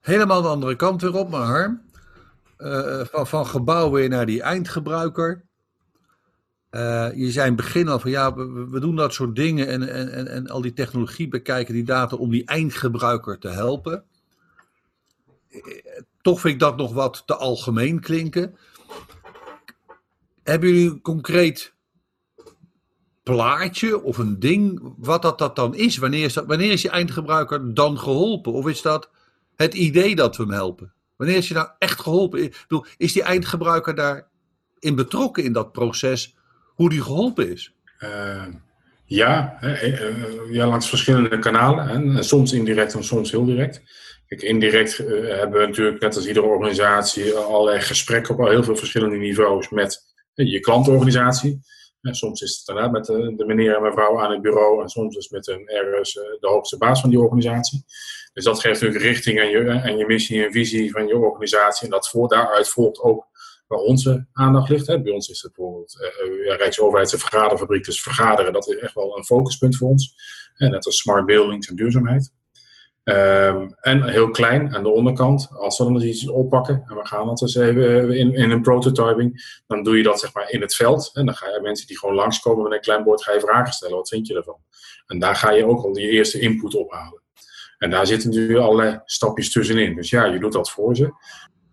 Helemaal 0.01 0.43
de 0.43 0.49
andere 0.49 0.77
kant 0.77 1.03
weer 1.03 1.15
op, 1.15 1.31
maar 1.31 1.47
Harm. 1.47 1.89
Van, 3.11 3.27
van 3.27 3.47
gebouw 3.47 3.91
weer 3.91 4.09
naar 4.09 4.27
die 4.27 4.43
eindgebruiker. 4.43 5.45
Je 7.15 7.29
zei 7.31 7.47
in 7.47 7.53
het 7.53 7.57
begin 7.57 7.89
al 7.89 7.99
van 7.99 8.11
ja, 8.11 8.35
we, 8.35 8.69
we 8.71 8.81
doen 8.81 8.97
dat 8.97 9.13
soort 9.13 9.37
dingen 9.37 9.69
en, 9.69 9.89
en, 9.89 10.29
en, 10.29 10.47
al 10.47 10.61
die 10.61 10.73
technologie 10.73 11.29
bekijken, 11.29 11.75
die 11.75 11.85
data, 11.85 12.17
om 12.17 12.31
die 12.31 12.47
eindgebruiker 12.47 13.39
te 13.39 13.49
helpen. 13.49 14.05
Toch 16.23 16.41
vind 16.41 16.55
ik 16.55 16.61
dat 16.61 16.77
nog 16.77 16.93
wat 16.93 17.23
te 17.27 17.37
algemeen 17.37 18.01
klinken. 18.01 18.57
Hebben 20.43 20.69
jullie 20.69 20.91
een 20.91 21.01
concreet 21.01 21.73
plaatje 23.23 24.03
of 24.03 24.19
een 24.19 24.39
ding, 24.39 24.95
wat 24.97 25.23
dat, 25.23 25.39
dat 25.39 25.57
dan 25.57 25.75
is? 25.75 25.97
Wanneer 25.97 26.25
is, 26.25 26.33
dat, 26.33 26.47
wanneer 26.47 26.73
is 26.73 26.83
je 26.83 26.91
eindgebruiker 26.91 27.75
dan 27.75 27.99
geholpen? 27.99 28.53
Of 28.53 28.69
is 28.69 28.83
dat 28.83 29.11
het 29.57 29.75
idee 29.75 30.15
dat 30.15 30.37
we 30.37 30.43
hem 30.43 30.53
helpen? 30.53 30.93
Wanneer 31.17 31.37
is 31.37 31.49
je 31.49 31.55
nou 31.55 31.69
echt 31.79 32.01
geholpen? 32.01 32.43
Ik 32.43 32.65
bedoel, 32.69 32.85
is 32.97 33.13
die 33.13 33.23
eindgebruiker 33.23 33.95
daarin 33.95 34.95
betrokken 34.95 35.45
in 35.45 35.53
dat 35.53 35.73
proces, 35.73 36.37
hoe 36.67 36.89
die 36.89 37.03
geholpen 37.03 37.51
is? 37.51 37.75
Uh, 37.99 38.47
ja, 39.05 39.59
uh, 39.65 40.53
ja, 40.53 40.67
langs 40.67 40.89
verschillende 40.89 41.39
kanalen. 41.39 42.15
Hè. 42.15 42.23
Soms 42.23 42.53
indirect 42.53 42.95
en 42.95 43.05
soms 43.05 43.31
heel 43.31 43.45
direct. 43.45 43.83
Kijk, 44.31 44.43
indirect 44.43 44.99
uh, 44.99 45.07
hebben 45.37 45.61
we 45.61 45.67
natuurlijk, 45.67 46.01
net 46.01 46.17
als 46.17 46.27
iedere 46.27 46.47
organisatie, 46.47 47.35
allerlei 47.35 47.81
gesprekken 47.81 48.35
op 48.35 48.41
al 48.41 48.51
heel 48.51 48.63
veel 48.63 48.77
verschillende 48.77 49.17
niveaus 49.17 49.69
met 49.69 50.03
je 50.35 50.61
klantorganisatie. 50.61 51.61
Soms 52.03 52.41
is 52.41 52.59
het 52.59 52.69
inderdaad 52.69 52.93
met 52.93 53.05
de, 53.05 53.35
de, 53.37 53.45
meneer 53.45 53.77
en 53.77 53.83
mevrouw 53.83 54.21
aan 54.21 54.31
het 54.31 54.43
bureau 54.43 54.83
en 54.83 54.89
soms 54.89 55.17
is 55.17 55.23
het 55.23 55.33
met 55.33 55.49
een 55.49 55.69
ergens 55.69 56.13
de 56.13 56.49
hoogste 56.49 56.77
baas 56.77 57.01
van 57.01 57.11
die 57.11 57.21
organisatie. 57.21 57.85
Dus 58.33 58.45
dat 58.45 58.61
geeft 58.61 58.81
natuurlijk 58.81 59.11
richting 59.11 59.41
aan 59.41 59.49
je, 59.49 59.65
en 59.65 59.97
je 59.97 60.07
missie 60.07 60.45
en 60.45 60.53
visie 60.53 60.91
van 60.91 61.07
je 61.07 61.17
organisatie. 61.17 61.85
En 61.85 61.91
dat 61.91 62.09
voor, 62.09 62.29
daaruit 62.29 62.69
volgt 62.69 63.01
ook 63.01 63.27
waar 63.67 63.79
onze 63.79 64.27
aandacht 64.33 64.69
ligt. 64.69 64.87
Hè. 64.87 65.03
Bij 65.03 65.13
ons 65.13 65.29
is 65.29 65.43
het 65.43 65.53
bijvoorbeeld 65.53 66.13
uh, 66.47 66.57
Rijksoverheid, 66.57 67.11
vergaderfabriek, 67.11 67.85
dus 67.85 68.03
vergaderen, 68.03 68.53
dat 68.53 68.69
is 68.69 68.77
echt 68.77 68.95
wel 68.95 69.17
een 69.17 69.25
focuspunt 69.25 69.77
voor 69.77 69.89
ons. 69.89 70.15
En 70.55 70.71
net 70.71 70.87
als 70.87 70.99
smart 70.99 71.27
buildings 71.27 71.69
en 71.69 71.77
duurzaamheid. 71.77 72.33
Um, 73.05 73.75
en 73.81 74.09
heel 74.09 74.31
klein 74.31 74.75
aan 74.75 74.83
de 74.83 74.89
onderkant, 74.89 75.49
als 75.53 75.79
we 75.79 75.85
dan 75.85 76.03
iets 76.03 76.29
oppakken 76.29 76.85
en 76.87 76.97
we 76.97 77.07
gaan 77.07 77.27
dat 77.27 77.43
eens 77.43 77.55
even 77.55 78.17
in, 78.17 78.35
in 78.35 78.51
een 78.51 78.63
prototyping, 78.63 79.61
dan 79.67 79.83
doe 79.83 79.97
je 79.97 80.03
dat 80.03 80.21
zeg 80.21 80.35
maar 80.35 80.51
in 80.51 80.61
het 80.61 80.75
veld. 80.75 81.11
En 81.13 81.27
dan 81.27 81.35
ga 81.35 81.47
je 81.47 81.61
mensen 81.63 81.87
die 81.87 81.99
gewoon 81.99 82.15
langskomen 82.15 82.63
met 82.63 82.73
een 82.73 82.81
klein 82.81 83.05
bord, 83.05 83.23
ga 83.23 83.33
je 83.33 83.41
vragen 83.41 83.73
stellen. 83.73 83.97
Wat 83.97 84.09
vind 84.09 84.27
je 84.27 84.35
ervan? 84.35 84.59
En 85.07 85.19
daar 85.19 85.35
ga 85.37 85.51
je 85.51 85.67
ook 85.67 85.85
al 85.85 85.93
die 85.93 86.09
eerste 86.09 86.41
input 86.41 86.75
ophalen. 86.75 87.23
En 87.79 87.91
daar 87.91 88.07
zitten 88.07 88.31
natuurlijk 88.31 88.59
allerlei 88.59 89.01
stapjes 89.05 89.53
tussenin. 89.53 89.95
Dus 89.95 90.11
ja, 90.11 90.25
je 90.25 90.39
doet 90.39 90.53
dat 90.53 90.71
voor 90.71 90.97
ze. 90.97 91.13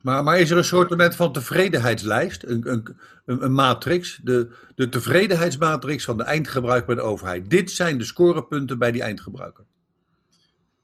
Maar, 0.02 0.24
maar 0.24 0.40
is 0.40 0.50
er 0.50 0.58
een 0.58 0.64
soort 0.64 1.16
van 1.16 1.34
tevredenheidslijst, 1.34 2.44
een, 2.44 2.72
een, 2.72 2.98
een, 3.26 3.54
matrix, 3.54 4.20
de, 4.24 4.50
de 4.76 4.90
tevredenheidsmatrix 4.90 6.06
van 6.06 6.18
de 6.18 6.24
eindgebruiker 6.24 6.86
bij 6.86 6.96
de 6.96 7.10
overheid? 7.10 7.50
Dit 7.50 7.72
zijn 7.72 7.98
de 7.98 8.04
scorepunten 8.04 8.80
bij 8.80 8.92
die 8.92 9.02
eindgebruiker. 9.02 9.66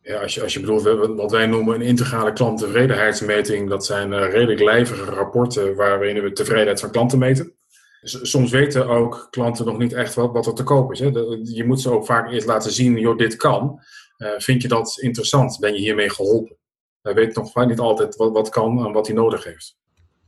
Ja, 0.04 0.22
als 0.22 0.34
je, 0.34 0.42
als 0.42 0.54
je 0.54 0.60
bedoelt 0.60 1.16
wat 1.16 1.32
wij 1.32 1.46
noemen 1.46 1.76
een 1.76 1.82
integrale 1.82 2.34
klanttevredenheidsmeting, 2.34 3.70
dat 3.70 3.86
zijn 3.86 4.12
uh, 4.12 4.32
redelijk 4.32 4.60
lijvige 4.60 5.04
rapporten 5.04 5.76
waarin 5.76 6.22
we 6.24 6.32
tevredenheid 6.32 6.80
van 6.80 6.92
klanten 6.92 7.20
meten. 7.20 7.54
Soms 8.02 8.52
weten 8.52 8.88
ook 8.88 9.28
klanten 9.30 9.66
nog 9.66 9.78
niet 9.78 9.94
echt 9.94 10.14
wat, 10.14 10.32
wat 10.32 10.46
er 10.46 10.54
te 10.54 10.64
koop 10.64 10.92
is. 10.92 11.00
Hè. 11.00 11.06
Je 11.44 11.64
moet 11.66 11.82
ze 11.82 11.92
ook 11.92 12.06
vaak 12.06 12.32
eerst 12.32 12.48
laten 12.48 12.72
zien, 12.72 13.00
joh, 13.00 13.18
dit 13.18 13.36
kan. 13.36 13.80
Uh, 14.18 14.30
vind 14.38 14.62
je 14.62 14.68
dat 14.68 14.98
interessant? 15.02 15.60
Ben 15.60 15.74
je 15.74 15.80
hiermee 15.80 16.10
geholpen? 16.10 16.56
Hij 17.02 17.14
weet 17.14 17.36
nog 17.36 17.66
niet 17.66 17.80
altijd 17.80 18.16
wat, 18.16 18.32
wat 18.32 18.50
kan 18.50 18.86
en 18.86 18.92
wat 18.92 19.08
hij 19.08 19.16
nodig 19.16 19.44
heeft. 19.44 19.78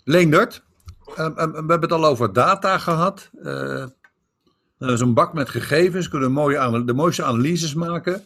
Leendert, 0.04 0.64
uh, 1.10 1.16
we 1.36 1.42
hebben 1.42 1.82
het 1.82 1.92
al 1.92 2.06
over 2.06 2.34
data 2.34 2.78
gehad. 2.78 3.30
Uh, 3.34 3.86
een 4.78 5.14
bak 5.14 5.34
met 5.34 5.50
gegevens, 5.50 6.10
kunnen 6.10 6.32
mooie, 6.32 6.84
de 6.86 6.94
mooiste 6.94 7.24
analyses 7.24 7.74
maken. 7.74 8.26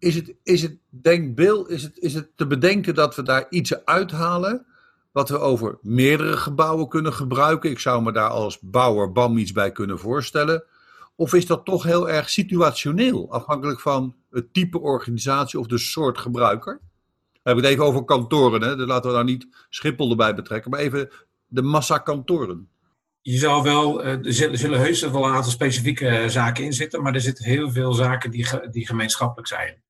Is 0.00 0.14
het, 0.14 0.34
is 0.42 0.62
het, 0.62 0.76
denk 0.88 1.34
Bill, 1.34 1.64
is 1.66 1.82
het, 1.82 1.98
is 1.98 2.14
het 2.14 2.30
te 2.36 2.46
bedenken 2.46 2.94
dat 2.94 3.16
we 3.16 3.22
daar 3.22 3.46
iets 3.50 3.84
uithalen 3.84 4.66
wat 5.12 5.28
we 5.28 5.38
over 5.38 5.78
meerdere 5.82 6.36
gebouwen 6.36 6.88
kunnen 6.88 7.12
gebruiken? 7.12 7.70
Ik 7.70 7.78
zou 7.78 8.02
me 8.02 8.12
daar 8.12 8.28
als 8.28 8.58
bouwer 8.60 9.12
BAM 9.12 9.38
iets 9.38 9.52
bij 9.52 9.72
kunnen 9.72 9.98
voorstellen. 9.98 10.64
Of 11.14 11.34
is 11.34 11.46
dat 11.46 11.64
toch 11.64 11.82
heel 11.82 12.10
erg 12.10 12.30
situationeel, 12.30 13.32
afhankelijk 13.32 13.80
van 13.80 14.14
het 14.30 14.52
type 14.54 14.80
organisatie 14.80 15.58
of 15.58 15.66
de 15.66 15.78
soort 15.78 16.18
gebruiker? 16.18 16.80
We 17.32 17.40
hebben 17.42 17.64
het 17.64 17.72
even 17.72 17.84
over 17.84 18.04
kantoren, 18.04 18.62
hè? 18.62 18.76
Dus 18.76 18.86
laten 18.86 19.10
we 19.10 19.16
daar 19.16 19.24
niet 19.24 19.46
Schiphol 19.68 20.10
erbij 20.10 20.34
betrekken, 20.34 20.70
maar 20.70 20.80
even 20.80 21.10
de 21.46 21.62
massa 21.62 21.98
kantoren. 21.98 22.68
Je 23.22 23.38
zou 23.38 23.62
wel, 23.62 24.02
eh, 24.02 24.26
er 24.26 24.58
zullen 24.58 24.80
heus 24.80 25.00
wel 25.00 25.26
een 25.26 25.34
aantal 25.34 25.50
specifieke 25.50 26.06
eh, 26.06 26.28
zaken 26.28 26.64
in 26.64 26.72
zitten, 26.72 27.02
maar 27.02 27.14
er 27.14 27.20
zitten 27.20 27.44
heel 27.44 27.70
veel 27.70 27.92
zaken 27.92 28.30
die, 28.30 28.46
die 28.70 28.86
gemeenschappelijk 28.86 29.48
zijn. 29.48 29.82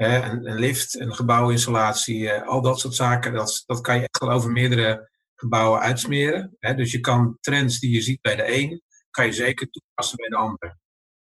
Een, 0.00 0.54
lift, 0.54 1.00
een 1.00 1.14
gebouwinstallatie, 1.14 2.30
eh, 2.30 2.48
al 2.48 2.62
dat 2.62 2.80
soort 2.80 2.94
zaken, 2.94 3.32
dat, 3.32 3.62
dat 3.66 3.80
kan 3.80 3.94
je 3.94 4.00
echt 4.00 4.18
wel 4.18 4.30
over 4.30 4.50
meerdere 4.50 5.10
gebouwen 5.34 5.80
uitsmeren. 5.80 6.56
Dus 6.58 6.92
je 6.92 7.00
kan 7.00 7.36
trends 7.40 7.78
die 7.78 7.90
je 7.90 8.00
ziet 8.00 8.20
bij 8.20 8.36
de 8.36 8.54
een, 8.56 8.82
kan 9.10 9.26
je 9.26 9.32
zeker 9.32 9.70
toepassen 9.70 10.16
bij 10.16 10.28
de 10.28 10.36
ander. 10.36 10.78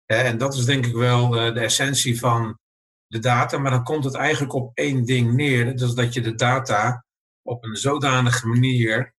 En 0.05 0.37
dat 0.37 0.53
is 0.53 0.65
denk 0.65 0.85
ik 0.85 0.95
wel 0.95 1.29
de 1.29 1.59
essentie 1.59 2.19
van 2.19 2.59
de 3.07 3.19
data, 3.19 3.57
maar 3.57 3.71
dan 3.71 3.83
komt 3.83 4.03
het 4.03 4.15
eigenlijk 4.15 4.53
op 4.53 4.71
één 4.73 5.05
ding 5.05 5.33
neer. 5.33 5.75
Dus 5.75 5.93
dat 5.93 6.13
je 6.13 6.21
de 6.21 6.35
data 6.35 7.05
op 7.41 7.63
een 7.63 7.75
zodanige 7.75 8.47
manier 8.47 9.13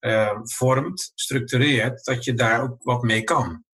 uh, 0.00 0.38
vormt, 0.42 1.12
structureert, 1.14 2.04
dat 2.04 2.24
je 2.24 2.34
daar 2.34 2.62
ook 2.62 2.82
wat 2.82 3.02
mee 3.02 3.22
kan. 3.22 3.64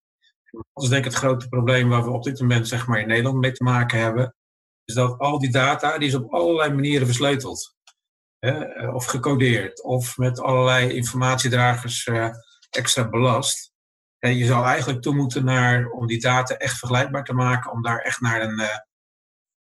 Dat 0.73 0.85
is 0.85 0.89
denk 0.89 1.05
ik 1.05 1.11
het 1.11 1.21
grote 1.21 1.49
probleem 1.49 1.89
waar 1.89 2.05
we 2.05 2.11
op 2.11 2.25
dit 2.25 2.41
moment 2.41 2.69
zeg 2.69 2.87
maar, 2.87 3.01
in 3.01 3.09
Nederland 3.09 3.41
mee 3.41 3.53
te 3.53 3.65
maken 3.65 4.01
hebben. 4.01 4.36
Is 4.87 4.95
dat 4.95 5.19
al 5.19 5.39
die 5.39 5.51
data, 5.51 5.99
die 5.99 6.09
is 6.09 6.15
op 6.15 6.33
allerlei 6.33 6.75
manieren 6.75 7.07
versleuteld. 7.07 7.75
Hè, 8.39 8.89
of 8.89 9.05
gecodeerd, 9.05 9.83
of 9.83 10.17
met 10.17 10.41
allerlei 10.41 10.93
informatiedragers 10.93 12.07
uh, 12.07 12.29
extra 12.71 13.09
belast. 13.09 13.73
En 14.19 14.37
je 14.37 14.45
zou 14.45 14.65
eigenlijk 14.65 15.03
toe 15.03 15.15
moeten 15.15 15.45
naar, 15.45 15.91
om 15.91 16.07
die 16.07 16.21
data 16.21 16.57
echt 16.57 16.79
vergelijkbaar 16.79 17.25
te 17.25 17.33
maken, 17.33 17.73
om 17.73 17.83
daar 17.83 17.99
echt 17.99 18.21
naar 18.21 18.43
een, 18.43 18.61
uh, 18.61 18.79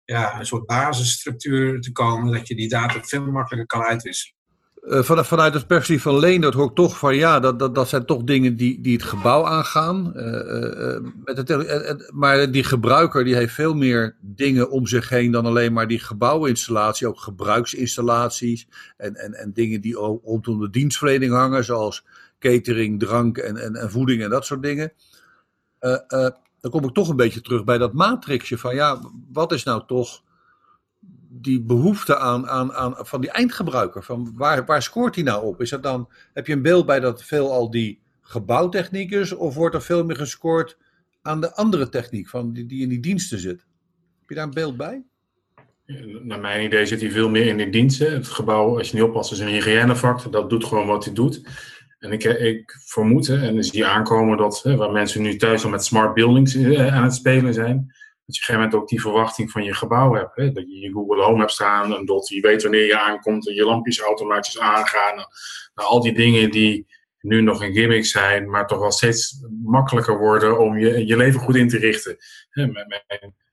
ja, 0.03 0.39
een 0.39 0.45
soort 0.45 0.65
basisstructuur 0.65 1.81
te 1.81 1.91
komen, 1.91 2.33
dat 2.33 2.47
je 2.47 2.55
die 2.55 2.69
data 2.69 3.03
veel 3.03 3.25
makkelijker 3.25 3.77
kan 3.77 3.87
uitwisselen. 3.87 4.40
Uh, 4.81 5.03
vanuit 5.03 5.53
het 5.53 5.67
perspectief 5.67 6.01
van 6.01 6.19
Leen, 6.19 6.41
dat 6.41 6.53
hoor 6.53 6.69
ik 6.69 6.75
toch 6.75 6.97
van 6.97 7.15
ja, 7.15 7.39
dat, 7.39 7.59
dat, 7.59 7.75
dat 7.75 7.89
zijn 7.89 8.05
toch 8.05 8.23
dingen 8.23 8.55
die, 8.55 8.81
die 8.81 8.93
het 8.93 9.03
gebouw 9.03 9.45
aangaan. 9.45 10.13
Uh, 10.15 10.23
uh, 10.23 10.99
met 11.23 12.11
maar 12.13 12.51
die 12.51 12.63
gebruiker 12.63 13.23
die 13.23 13.35
heeft 13.35 13.53
veel 13.53 13.73
meer 13.73 14.15
dingen 14.19 14.69
om 14.69 14.87
zich 14.87 15.09
heen 15.09 15.31
dan 15.31 15.45
alleen 15.45 15.73
maar 15.73 15.87
die 15.87 15.99
gebouwinstallatie, 15.99 17.07
ook 17.07 17.19
gebruiksinstallaties 17.19 18.67
en, 18.97 19.15
en, 19.15 19.33
en 19.33 19.53
dingen 19.53 19.81
die 19.81 19.97
ook 19.99 20.23
rondom 20.23 20.59
de 20.59 20.69
dienstverlening 20.69 21.31
hangen, 21.31 21.63
zoals 21.63 22.05
catering, 22.39 22.99
drank 22.99 23.37
en, 23.37 23.57
en, 23.57 23.75
en 23.75 23.91
voeding 23.91 24.23
en 24.23 24.29
dat 24.29 24.45
soort 24.45 24.63
dingen 24.63 24.93
dan 26.61 26.71
kom 26.71 26.83
ik 26.83 26.93
toch 26.93 27.09
een 27.09 27.15
beetje 27.15 27.41
terug 27.41 27.63
bij 27.63 27.77
dat 27.77 27.93
matrixje 27.93 28.57
van 28.57 28.75
ja, 28.75 28.99
wat 29.31 29.51
is 29.51 29.63
nou 29.63 29.83
toch 29.87 30.23
die 31.33 31.61
behoefte 31.61 32.17
aan, 32.17 32.47
aan, 32.47 32.73
aan 32.73 32.95
van 32.97 33.21
die 33.21 33.29
eindgebruiker? 33.29 34.03
Van 34.03 34.31
waar, 34.35 34.65
waar 34.65 34.81
scoort 34.81 35.15
hij 35.15 35.23
nou 35.23 35.45
op? 35.45 35.61
Is 35.61 35.69
dat 35.69 35.83
dan, 35.83 36.09
heb 36.33 36.47
je 36.47 36.53
een 36.53 36.61
beeld 36.61 36.85
bij 36.85 36.99
dat 36.99 37.23
veel 37.23 37.51
al 37.51 37.71
die 37.71 38.01
gebouwtechniek 38.21 39.11
is, 39.11 39.33
of 39.33 39.55
wordt 39.55 39.75
er 39.75 39.81
veel 39.81 40.05
meer 40.05 40.15
gescoord 40.15 40.77
aan 41.21 41.41
de 41.41 41.55
andere 41.55 41.89
techniek 41.89 42.29
van 42.29 42.53
die, 42.53 42.65
die 42.65 42.81
in 42.81 42.89
die 42.89 42.99
diensten 42.99 43.39
zit? 43.39 43.65
Heb 44.19 44.29
je 44.29 44.35
daar 44.35 44.43
een 44.43 44.53
beeld 44.53 44.77
bij? 44.77 45.03
Naar 46.23 46.39
mijn 46.39 46.65
idee 46.65 46.85
zit 46.85 47.01
hij 47.01 47.11
veel 47.11 47.29
meer 47.29 47.45
in 47.45 47.57
de 47.57 47.69
diensten. 47.69 48.13
Het 48.13 48.27
gebouw, 48.27 48.77
als 48.77 48.89
je 48.89 48.95
niet 48.95 49.05
oppast, 49.05 49.31
is 49.31 49.39
een 49.39 49.47
hygiënevak. 49.47 50.31
Dat 50.31 50.49
doet 50.49 50.65
gewoon 50.65 50.87
wat 50.87 51.05
hij 51.05 51.13
doet. 51.13 51.41
En 51.99 52.11
ik, 52.11 52.23
ik 52.23 52.79
vermoed, 52.85 53.29
en 53.29 53.53
dan 53.53 53.63
zie 53.63 53.85
aankomen 53.85 54.37
dat 54.37 54.61
waar 54.63 54.91
mensen 54.91 55.21
nu 55.21 55.35
thuis 55.35 55.63
al 55.63 55.69
met 55.69 55.83
smart 55.83 56.13
buildings 56.13 56.55
eh, 56.55 56.95
aan 56.95 57.03
het 57.03 57.13
spelen 57.13 57.53
zijn, 57.53 57.95
dat 58.25 58.35
je 58.35 58.41
op 58.41 58.49
een 58.49 58.55
gegeven 58.55 58.61
moment 58.61 58.75
ook 58.75 58.87
die 58.87 59.01
verwachting 59.01 59.51
van 59.51 59.63
je 59.63 59.73
gebouw 59.73 60.13
hebt. 60.13 60.35
Hè? 60.35 60.51
Dat 60.51 60.63
je 60.67 60.79
je 60.79 60.91
Google 60.91 61.23
Home 61.23 61.39
hebt 61.39 61.51
staan 61.51 61.95
en 61.95 62.05
dat 62.05 62.27
je 62.27 62.41
weet 62.41 62.61
wanneer 62.61 62.85
je 62.85 62.99
aankomt 62.99 63.47
en 63.47 63.53
je 63.53 63.65
lampjes 63.65 63.99
automatisch 63.99 64.59
aangaan. 64.59 65.15
Nou, 65.15 65.27
nou, 65.73 65.89
al 65.89 66.01
die 66.01 66.13
dingen 66.13 66.51
die 66.51 66.87
nu 67.21 67.41
nog 67.41 67.63
een 67.63 67.73
gimmick 67.73 68.05
zijn, 68.05 68.49
maar 68.49 68.67
toch 68.67 68.79
wel 68.79 68.91
steeds 68.91 69.45
makkelijker 69.63 70.17
worden 70.17 70.59
om 70.59 70.77
je, 70.77 71.05
je 71.05 71.17
leven 71.17 71.39
goed 71.39 71.55
in 71.55 71.67
te 71.67 71.77
richten. 71.77 72.17
Hè, 72.49 72.67
mijn, 72.67 72.85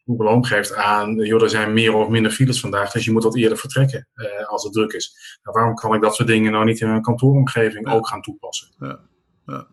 Google 0.05 0.29
Home 0.29 0.47
geeft 0.47 0.75
aan, 0.75 1.14
joh, 1.14 1.43
er 1.43 1.51
zijn 1.51 1.73
meer 1.73 1.95
of 1.95 2.09
minder 2.09 2.31
files 2.31 2.61
vandaag, 2.61 2.91
dus 2.91 3.05
je 3.05 3.12
moet 3.12 3.23
wat 3.23 3.37
eerder 3.37 3.59
vertrekken 3.59 4.09
eh, 4.14 4.49
als 4.49 4.64
het 4.64 4.73
druk 4.73 4.93
is. 4.93 5.39
Nou, 5.43 5.57
waarom 5.57 5.75
kan 5.75 5.95
ik 5.95 6.01
dat 6.01 6.14
soort 6.14 6.29
dingen 6.29 6.53
nou 6.53 6.64
niet 6.64 6.81
in 6.81 6.89
een 6.89 7.03
kantooromgeving 7.03 7.89
ook 7.93 8.09
gaan 8.09 8.23
toepassen? 8.23 8.69
Ja. 8.79 9.01
ja. 9.47 9.66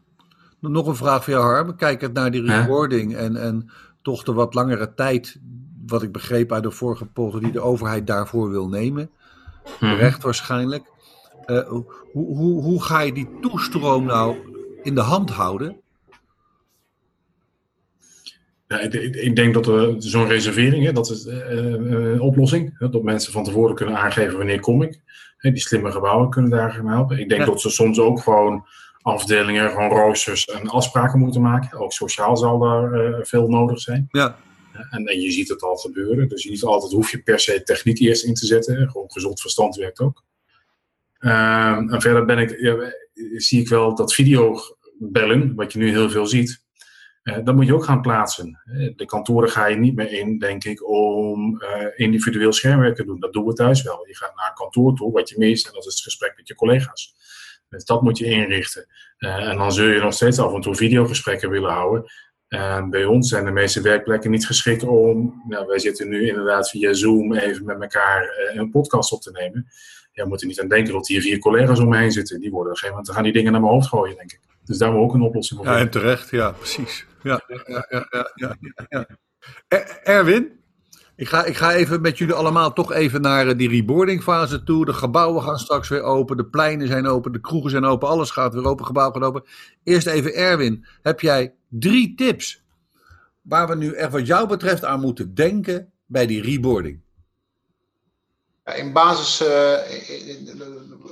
Nog 0.59 0.87
een 0.87 0.95
vraag 0.95 1.23
voor 1.23 1.33
jou, 1.33 1.45
Harm. 1.45 1.75
Kijkend 1.75 2.13
naar 2.13 2.31
die 2.31 2.45
rewarding 2.45 3.15
en, 3.15 3.35
en 3.35 3.71
toch 4.05 4.23
de 4.23 4.33
wat 4.33 4.53
langere 4.53 4.93
tijd, 4.93 5.39
wat 5.87 6.03
ik 6.03 6.11
begreep 6.11 6.51
uit 6.51 6.63
de 6.63 6.71
vorige 6.71 7.05
potten, 7.05 7.41
die 7.41 7.51
de 7.51 7.59
overheid 7.61 8.07
daarvoor 8.07 8.49
wil 8.49 8.67
nemen. 8.69 9.09
Hmm. 9.79 9.93
Recht 9.93 10.23
waarschijnlijk. 10.23 10.83
Uh, 11.47 11.67
hoe, 11.67 11.85
hoe, 12.11 12.61
hoe 12.63 12.83
ga 12.83 12.99
je 12.99 13.13
die 13.13 13.29
toestroom 13.41 14.05
nou 14.05 14.35
in 14.83 14.95
de 14.95 15.01
hand 15.01 15.29
houden? 15.29 15.77
Ja, 18.67 18.79
ik, 18.79 18.93
ik- 18.93 19.15
ik 19.15 19.35
denk 19.35 19.53
dat 19.53 19.65
we 19.65 19.95
zo'n 19.97 20.27
reservering, 20.27 20.85
hè, 20.85 20.91
dat 20.91 21.09
is 21.09 21.25
eh, 21.25 21.51
eh, 21.59 22.11
een 22.13 22.21
oplossing. 22.21 22.75
Hè, 22.79 22.89
dat 22.89 23.03
mensen 23.03 23.31
van 23.31 23.43
tevoren 23.43 23.75
kunnen 23.75 23.97
aangeven 23.97 24.37
wanneer 24.37 24.59
kom 24.59 24.81
ik. 24.81 24.99
Hè, 25.37 25.51
die 25.51 25.61
slimme 25.61 25.91
gebouwen 25.91 26.29
kunnen 26.29 26.51
daar 26.51 26.71
gaan 26.71 26.87
helpen. 26.87 27.19
Ik 27.19 27.29
denk 27.29 27.41
Ja. 27.41 27.47
dat 27.47 27.61
ze 27.61 27.69
soms 27.69 27.99
ook 27.99 28.19
gewoon 28.19 28.65
afdelingen, 29.05 29.69
gewoon 29.71 29.89
roosters 29.89 30.45
en 30.45 30.67
afspraken 30.69 31.19
moeten 31.19 31.41
maken. 31.41 31.79
Ook 31.79 31.91
sociaal 31.91 32.37
zal 32.37 32.59
daar 32.59 32.93
eh, 32.93 33.23
veel 33.25 33.47
nodig 33.47 33.79
zijn. 33.79 34.07
Ja, 34.11 34.37
En, 34.89 35.05
en 35.05 35.19
je 35.19 35.31
ziet 35.31 35.49
het 35.49 35.61
al 35.61 35.75
gebeuren. 35.75 36.27
Dus 36.27 36.45
niet 36.45 36.63
altijd 36.63 36.91
hoef 36.91 37.11
je 37.11 37.21
per 37.21 37.39
se 37.39 37.63
techniek 37.63 37.99
eerst 37.99 38.23
in 38.23 38.33
te 38.33 38.45
zetten. 38.45 38.75
hè. 38.75 38.87
Gewoon 38.87 39.11
gezond 39.11 39.41
verstand 39.41 39.75
werkt 39.75 39.99
ook. 39.99 40.23
Ehm, 41.19 41.89
en 41.89 42.01
verder 42.01 42.25
ben 42.25 42.37
ik, 42.37 42.59
ja, 42.59 42.93
zie 43.35 43.61
ik 43.61 43.67
wel 43.69 43.95
dat 43.95 44.13
videobellen, 44.13 45.55
wat 45.55 45.73
je 45.73 45.79
nu 45.79 45.89
heel 45.89 46.09
veel 46.09 46.25
ziet, 46.25 46.63
eh, 47.23 47.37
dat 47.43 47.55
moet 47.55 47.65
je 47.65 47.73
ook 47.73 47.83
gaan 47.85 48.01
plaatsen. 48.01 48.61
Eh, 48.65 48.95
De 48.95 49.05
kantoren 49.05 49.49
ga 49.49 49.65
je 49.65 49.75
niet 49.77 49.95
meer 49.95 50.11
in, 50.11 50.39
denk 50.39 50.63
ik, 50.63 50.87
om 50.89 51.61
eh, 51.61 51.85
individueel 51.95 52.53
schermwerk 52.53 52.95
te 52.95 53.05
doen. 53.05 53.19
Dat 53.19 53.33
doen 53.33 53.45
we 53.45 53.53
thuis 53.53 53.81
wel. 53.83 54.07
Je 54.07 54.15
gaat 54.15 54.35
naar 54.35 54.47
een 54.49 54.55
kantoor 54.55 54.95
toe, 54.95 55.11
wat 55.11 55.29
je 55.29 55.37
mist, 55.37 55.67
en 55.67 55.73
dat 55.73 55.85
is 55.85 55.93
het 55.93 56.03
gesprek 56.03 56.33
met 56.37 56.47
je 56.47 56.55
collega's. 56.55 57.15
Dus 57.69 57.85
dat 57.85 58.01
moet 58.01 58.17
je 58.17 58.25
inrichten. 58.25 58.85
Eh, 59.17 59.49
en 59.49 59.57
dan 59.57 59.71
zul 59.71 59.87
je 59.87 59.99
nog 59.99 60.13
steeds 60.13 60.39
af 60.39 60.53
en 60.53 60.61
toe 60.61 60.75
videogesprekken 60.75 61.49
willen 61.49 61.71
houden. 61.71 62.03
En 62.47 62.89
bij 62.89 63.05
ons 63.05 63.29
zijn 63.29 63.45
de 63.45 63.51
meeste 63.51 63.81
werkplekken 63.81 64.31
niet 64.31 64.45
geschikt 64.45 64.83
om. 64.83 65.43
Nou, 65.47 65.65
wij 65.67 65.79
zitten 65.79 66.09
nu 66.09 66.27
inderdaad 66.27 66.69
via 66.69 66.93
Zoom 66.93 67.33
even 67.35 67.65
met 67.65 67.81
elkaar 67.81 68.23
eh, 68.27 68.55
een 68.55 68.71
podcast 68.71 69.11
op 69.11 69.21
te 69.21 69.31
nemen. 69.31 69.67
Ja, 70.11 70.23
we 70.23 70.29
moeten 70.29 70.47
niet 70.47 70.61
aan 70.61 70.67
denken 70.67 70.93
dat 70.93 71.07
hier 71.07 71.21
vier 71.21 71.39
collega's 71.39 71.79
om 71.79 71.89
me 71.89 71.97
heen 71.97 72.11
zitten. 72.11 72.39
Die 72.39 72.49
worden 72.51 72.67
op 72.71 72.73
een 72.73 72.77
gegeven 72.77 72.95
moment 72.97 73.15
gaan 73.15 73.23
die 73.23 73.33
dingen 73.33 73.51
naar 73.51 73.61
mijn 73.61 73.73
hoofd 73.73 73.87
gooien, 73.87 74.15
denk 74.15 74.31
ik. 74.31 74.39
Dus 74.65 74.77
daar 74.77 74.91
moet 74.91 75.01
ook 75.01 75.13
een 75.13 75.21
oplossing 75.21 75.59
voor 75.59 75.69
ja 75.69 75.77
en 75.77 75.89
terecht. 75.89 76.29
Ja, 76.29 76.51
precies. 76.51 77.05
Ja, 77.23 77.41
ja, 77.47 77.63
ja, 77.67 77.85
ja, 77.89 78.07
ja, 78.35 78.55
ja, 78.59 78.85
ja. 78.89 79.07
Er- 79.67 79.99
Erwin, 80.03 80.59
ik 81.15 81.27
ga, 81.27 81.43
ik 81.43 81.57
ga 81.57 81.73
even 81.73 82.01
met 82.01 82.17
jullie 82.17 82.33
allemaal 82.33 82.73
toch 82.73 82.93
even 82.93 83.21
naar 83.21 83.47
eh, 83.47 83.57
die 83.57 83.69
reboarding 83.69 84.23
fase 84.23 84.63
toe. 84.63 84.85
De 84.85 84.93
gebouwen 84.93 85.43
gaan 85.43 85.59
straks 85.59 85.89
weer 85.89 86.01
open. 86.01 86.37
De 86.37 86.45
pleinen 86.45 86.87
zijn 86.87 87.07
open. 87.07 87.31
De 87.31 87.41
kroegen 87.41 87.69
zijn 87.69 87.85
open. 87.85 88.07
Alles 88.07 88.31
gaat 88.31 88.53
weer 88.53 88.65
open. 88.65 88.85
Gebouwen 88.85 89.15
gaan 89.15 89.27
open. 89.27 89.43
Eerst 89.83 90.07
even 90.07 90.33
Erwin. 90.33 90.85
Heb 91.01 91.19
jij 91.19 91.53
drie 91.69 92.15
tips 92.15 92.63
waar 93.41 93.67
we 93.67 93.75
nu 93.75 93.93
echt 93.93 94.11
wat 94.11 94.27
jou 94.27 94.47
betreft 94.47 94.85
aan 94.85 94.99
moeten 94.99 95.35
denken 95.35 95.91
bij 96.05 96.25
die 96.25 96.41
reboarding? 96.41 97.03
In 98.75 98.93
basis, 98.93 99.47
eh, 99.47 99.73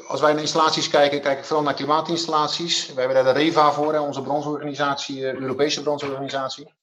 als 0.08 0.22
wij 0.22 0.34
naar 0.34 0.42
installaties 0.42 0.90
kijken, 0.90 1.22
kijk 1.22 1.40
ik 1.40 1.46
vooral 1.46 1.64
naar 1.64 1.74
klimaatinstallaties. 1.74 2.94
We 2.94 3.00
hebben 3.00 3.24
daar 3.24 3.34
de 3.34 3.40
REVA 3.40 3.72
voor, 3.72 3.98
onze 3.98 4.22
brancheorganisatie, 4.22 5.28
eh, 5.28 5.40
Europese 5.40 5.82
brancheorganisatie. 5.82 6.74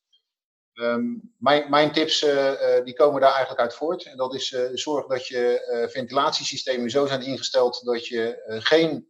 Ehm, 0.74 1.04
mijn, 1.36 1.70
mijn 1.70 1.92
tips 1.92 2.22
eh, 2.22 2.76
eh, 2.76 2.84
die 2.84 2.94
komen 2.94 3.20
daar 3.20 3.30
eigenlijk 3.30 3.60
uit 3.60 3.74
voort. 3.74 4.04
En 4.04 4.16
dat 4.16 4.34
is 4.34 4.52
eh, 4.52 4.62
zorg 4.72 5.06
dat 5.06 5.26
je 5.26 5.88
ventilatiesystemen 5.92 6.90
zo 6.90 7.06
zijn 7.06 7.22
ingesteld 7.22 7.84
dat 7.84 8.06
je 8.06 8.42
geen 8.62 9.08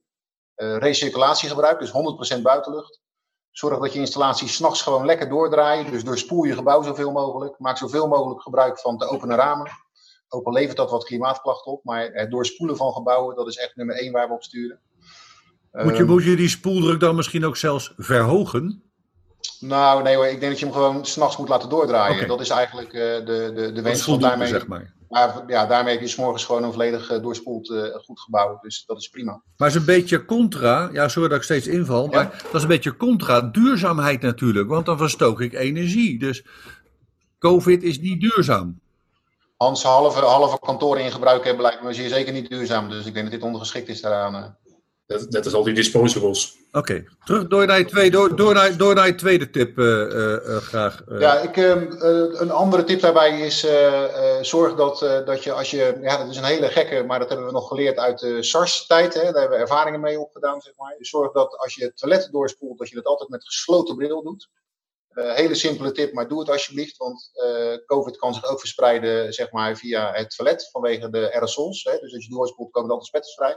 recirculatie 0.54 1.48
gebruikt, 1.48 1.80
dus 1.80 2.38
100% 2.38 2.42
buitenlucht. 2.42 3.00
Zorg 3.50 3.78
dat 3.78 3.92
je 3.92 3.98
installaties 3.98 4.54
s'nachts 4.54 4.82
gewoon 4.82 5.06
lekker 5.06 5.28
doordraaien. 5.28 5.90
Dus 5.90 6.04
doorspoel 6.04 6.44
je 6.44 6.54
gebouw 6.54 6.82
zoveel 6.82 7.12
mogelijk. 7.12 7.58
Maak 7.58 7.76
zoveel 7.76 8.08
mogelijk 8.08 8.42
gebruik 8.42 8.78
van 8.78 8.98
te 8.98 9.06
opene 9.06 9.34
ramen. 9.34 9.70
Ook 10.28 10.46
al 10.46 10.52
levert 10.52 10.76
dat 10.76 10.90
wat 10.90 11.04
klimaatklachten 11.04 11.72
op, 11.72 11.84
maar 11.84 12.10
het 12.12 12.30
doorspoelen 12.30 12.76
van 12.76 12.92
gebouwen, 12.92 13.36
dat 13.36 13.48
is 13.48 13.56
echt 13.56 13.76
nummer 13.76 13.96
één 13.96 14.12
waar 14.12 14.28
we 14.28 14.34
op 14.34 14.42
sturen. 14.42 14.80
Moet 15.72 15.96
je, 15.96 16.02
Ehm, 16.02 16.10
moet 16.10 16.24
je 16.24 16.36
die 16.36 16.48
spoeldruk 16.48 17.00
dan 17.00 17.16
misschien 17.16 17.44
ook 17.44 17.56
zelfs 17.56 17.92
verhogen? 17.96 18.89
Nou, 19.60 20.02
nee 20.02 20.16
hoor, 20.16 20.26
ik 20.26 20.40
denk 20.40 20.50
dat 20.52 20.58
je 20.58 20.64
hem 20.64 20.74
gewoon 20.74 21.06
s'nachts 21.06 21.36
moet 21.36 21.48
laten 21.48 21.68
doordraaien. 21.68 22.28
Dat 22.28 22.40
is 22.40 22.48
eigenlijk 22.48 22.92
eh, 22.92 23.00
de, 23.00 23.52
de, 23.54 23.72
de 23.72 23.82
wens. 23.82 24.02
Voldoende, 24.02 24.28
daarmee, 24.28 24.48
zeg 24.48 24.66
maar. 24.66 24.92
maar, 25.08 25.42
ja, 25.46 25.66
daarmee 25.66 25.92
heb 25.92 26.02
je 26.02 26.08
's 26.08 26.16
morgens 26.16 26.44
gewoon 26.44 26.62
een 26.62 26.72
volledig 26.72 27.10
eh, 27.10 27.22
doorspoeld 27.22 27.70
eh, 27.70 27.82
goed 28.04 28.20
gebouw. 28.20 28.58
Dus 28.62 28.84
dat 28.86 28.98
is 28.98 29.08
prima. 29.08 29.42
Maar 29.56 29.68
is 29.68 29.74
een 29.74 29.84
beetje 29.84 30.24
contra, 30.24 30.88
ja, 30.92 31.08
sorry 31.08 31.28
dat 31.28 31.38
ik 31.38 31.44
steeds 31.44 31.66
inval, 31.66 32.04
Ja. 32.04 32.10
maar 32.10 32.42
dat 32.42 32.54
is 32.54 32.62
een 32.62 32.68
beetje 32.68 32.96
contra 32.96 33.40
duurzaamheid 33.40 34.20
natuurlijk, 34.20 34.68
want 34.68 34.86
dan 34.86 34.98
verstook 34.98 35.40
ik 35.40 35.52
energie. 35.52 36.18
Dus 36.18 36.44
COVID 37.38 37.82
is 37.82 38.00
niet 38.00 38.20
duurzaam. 38.20 38.80
Hans, 39.56 39.82
halve, 39.82 40.20
halve 40.20 40.58
kantoren 40.60 41.04
in 41.04 41.12
gebruik 41.12 41.44
hebben 41.44 41.62
lijkt 41.62 41.82
me 41.82 41.92
zeer 41.92 42.08
zeker 42.08 42.32
niet 42.32 42.50
duurzaam. 42.50 42.88
Dus 42.88 43.06
ik 43.06 43.12
denk 43.12 43.24
dat 43.24 43.34
dit 43.34 43.42
ondergeschikt 43.42 43.88
is 43.88 44.00
daaraan. 44.00 44.56
Dat, 45.10 45.30
dat 45.30 45.46
is 45.46 45.54
al 45.54 45.62
die 45.62 45.74
disposables. 45.74 46.56
Oké, 46.72 47.04
terug 47.24 47.46
door 47.46 47.66
naar, 47.66 47.78
je 47.78 47.84
tweede, 47.84 48.10
door, 48.16 48.36
door, 48.36 48.54
naar, 48.54 48.76
door 48.76 48.94
naar 48.94 49.06
je 49.06 49.14
tweede 49.14 49.50
tip 49.50 49.78
eh, 49.78 50.02
eh, 50.02 50.34
eh, 50.56 50.62
graag. 50.62 51.02
eh. 51.08 51.20
Ja, 51.20 51.38
ik, 51.38 51.56
ehm, 51.56 51.92
eh, 51.92 52.40
een 52.40 52.50
andere 52.50 52.84
tip 52.84 53.00
daarbij 53.00 53.40
is 53.40 53.64
eh, 53.64 54.04
eh, 54.38 54.42
zorg 54.44 54.74
dat, 54.74 55.02
eh, 55.02 55.24
dat 55.26 55.44
je 55.44 55.52
als 55.52 55.70
je, 55.70 55.98
ja 56.00 56.16
dat 56.16 56.28
is 56.28 56.36
een 56.36 56.44
hele 56.44 56.68
gekke, 56.68 57.02
maar 57.02 57.18
dat 57.18 57.28
hebben 57.28 57.46
we 57.46 57.52
nog 57.52 57.68
geleerd 57.68 57.98
uit 57.98 58.18
de 58.18 58.42
SARS-tijd, 58.42 59.14
hè, 59.14 59.20
daar 59.22 59.40
hebben 59.40 59.58
we 59.58 59.64
ervaringen 59.64 60.00
mee 60.00 60.20
opgedaan, 60.20 60.60
zeg 60.60 60.72
maar. 60.76 60.96
Zorg 60.98 61.32
dat 61.32 61.56
als 61.56 61.74
je 61.74 61.84
het 61.84 61.96
toilet 61.96 62.28
doorspoelt, 62.32 62.78
dat 62.78 62.88
je 62.88 62.94
dat 62.94 63.04
altijd 63.04 63.28
met 63.28 63.44
gesloten 63.46 63.96
bril 63.96 64.22
doet. 64.22 64.48
Eh, 65.10 65.34
hele 65.34 65.54
simpele 65.54 65.92
tip, 65.92 66.12
maar 66.12 66.28
doe 66.28 66.40
het 66.40 66.50
alsjeblieft, 66.50 66.96
want 66.96 67.30
eh, 67.32 67.74
COVID 67.86 68.16
kan 68.16 68.34
zich 68.34 68.44
ook 68.50 68.58
verspreiden 68.60 69.32
zeg 69.32 69.50
maar, 69.52 69.76
via 69.76 70.12
het 70.12 70.36
toilet 70.36 70.68
vanwege 70.72 71.10
de 71.10 71.32
aerosols. 71.34 71.84
Hè, 71.84 71.98
dus 71.98 72.14
als 72.14 72.24
je 72.24 72.30
doorspoelt, 72.34 72.70
komen 72.70 72.88
er 72.88 72.94
altijd 72.96 73.08
spetters 73.12 73.34
vrij. 73.34 73.56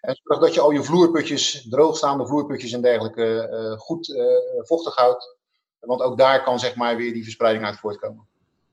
En 0.00 0.18
zorg 0.22 0.40
dat 0.40 0.54
je 0.54 0.60
al 0.60 0.70
je 0.70 0.82
vloerputjes, 0.82 1.66
droogstaande 1.70 2.26
vloerputjes 2.26 2.72
en 2.72 2.82
dergelijke, 2.82 3.48
eh, 3.48 3.78
goed 3.78 4.16
eh, 4.16 4.24
vochtig 4.58 4.94
houdt. 4.94 5.36
Want 5.80 6.02
ook 6.02 6.18
daar 6.18 6.42
kan 6.42 6.58
zeg 6.58 6.76
maar 6.76 6.96
weer 6.96 7.12
die 7.12 7.22
verspreiding 7.22 7.64
uit 7.64 7.78
voortkomen. 7.78 8.26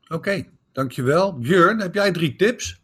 Oké, 0.07 0.45
dankjewel. 0.71 1.37
Björn, 1.37 1.79
heb 1.79 1.93
jij 1.93 2.11
drie 2.11 2.35
tips? 2.35 2.83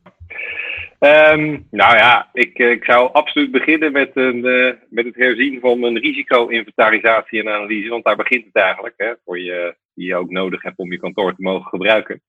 Ehm, 1.01 1.59
nou 1.71 1.95
ja, 1.95 2.29
ik, 2.33 2.59
eh, 2.59 2.71
ik 2.71 2.83
zou 2.83 3.13
absoluut 3.13 3.51
beginnen 3.51 3.91
met, 3.91 4.11
een, 4.13 4.45
eh, 4.45 4.73
met 4.89 5.05
het 5.05 5.15
herzien 5.15 5.59
van 5.59 5.83
een 5.83 5.97
risico-inventarisatie 5.97 7.39
en 7.39 7.49
analyse. 7.49 7.89
Want 7.89 8.03
daar 8.03 8.15
begint 8.15 8.45
het 8.45 8.55
eigenlijk, 8.55 8.93
hè, 8.97 9.13
voor 9.25 9.39
je, 9.39 9.75
die 9.93 10.07
je 10.07 10.15
ook 10.15 10.29
nodig 10.29 10.61
hebt 10.61 10.77
om 10.77 10.91
je 10.91 10.99
kantoor 10.99 11.35
te 11.35 11.41
mogen 11.41 11.69
gebruiken. 11.69 12.21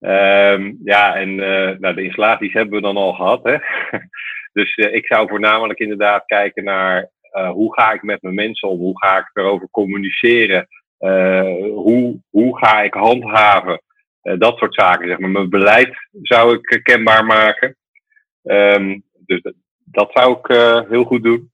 Ehm, 0.00 0.72
ja, 0.84 1.14
en 1.16 1.40
eh, 1.40 1.78
nou, 1.78 1.94
de 1.94 2.02
installaties 2.02 2.52
hebben 2.52 2.74
we 2.74 2.80
dan 2.80 2.96
al 2.96 3.12
gehad. 3.12 3.42
Hè? 3.42 3.56
dus 4.62 4.74
eh, 4.74 4.94
ik 4.94 5.06
zou 5.06 5.28
voornamelijk 5.28 5.78
inderdaad 5.78 6.24
kijken 6.26 6.64
naar 6.64 7.10
eh, 7.20 7.50
hoe 7.50 7.74
ga 7.74 7.92
ik 7.92 8.02
met 8.02 8.22
mijn 8.22 8.34
mensen 8.34 8.68
om? 8.68 8.78
Hoe 8.78 8.98
ga 8.98 9.18
ik 9.18 9.30
erover 9.32 9.68
communiceren? 9.70 10.66
Hoe, 11.74 12.20
hoe 12.30 12.58
ga 12.58 12.82
ik 12.82 12.94
handhaven? 12.94 13.82
Dat 14.22 14.58
soort 14.58 14.74
zaken, 14.74 15.08
zeg 15.08 15.18
maar. 15.18 15.30
Mijn 15.30 15.50
beleid 15.50 16.08
zou 16.22 16.54
ik 16.54 16.80
kenbaar 16.82 17.24
maken. 17.24 17.76
Ehm, 18.42 18.98
dus 19.26 19.40
dat, 19.84 20.10
zou 20.12 20.38
ik 20.38 20.46
heel 20.88 21.04
goed 21.04 21.22
doen. 21.22 21.52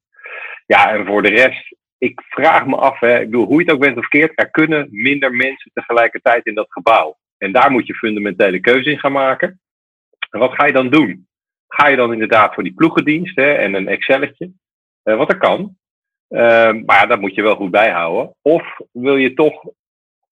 Ja, 0.67 0.93
en 0.93 1.07
voor 1.07 1.23
de 1.23 1.29
rest, 1.29 1.77
ik 1.99 2.23
vraag 2.29 2.67
me 2.67 2.77
af, 2.77 3.01
hè, 3.01 3.21
ik 3.21 3.31
bedoel, 3.31 3.47
hoe 3.47 3.59
je 3.59 3.65
het 3.65 3.75
ook 3.75 3.81
bent 3.81 3.97
of 3.97 4.07
verkeerd, 4.09 4.33
er 4.35 4.51
kunnen 4.51 4.89
minder 4.91 5.33
mensen 5.33 5.71
tegelijkertijd 5.75 6.47
in 6.47 6.55
dat 6.55 6.73
gebouw. 6.73 7.17
En 7.39 7.53
daar 7.53 7.71
moet 7.71 7.87
je 7.87 7.95
fundamentele 7.95 8.61
keuze 8.61 8.91
in 8.91 8.99
gaan 8.99 9.13
maken. 9.13 9.61
En 10.31 10.39
wat 10.39 10.55
ga 10.55 10.67
je 10.67 10.73
dan 10.73 10.91
doen? 10.91 11.29
Ga 11.69 11.89
je 11.89 11.97
dan 11.97 12.13
inderdaad 12.13 12.55
voor 12.55 12.63
die 12.63 12.75
ploegendienst 12.75 13.37
hè, 13.37 13.53
en 13.53 13.75
een 13.75 13.89
Excelletje? 13.89 14.51
Eh, 15.03 15.17
wat 15.17 15.31
er 15.31 15.39
kan. 15.39 15.77
Ehm, 16.29 16.85
maar 16.85 16.97
ja, 16.97 17.07
dat 17.07 17.21
moet 17.21 17.35
je 17.35 17.43
wel 17.43 17.57
goed 17.57 17.71
bijhouden. 17.71 18.35
Of 18.43 18.81
wil 18.93 19.17
je 19.17 19.35
toch 19.35 19.65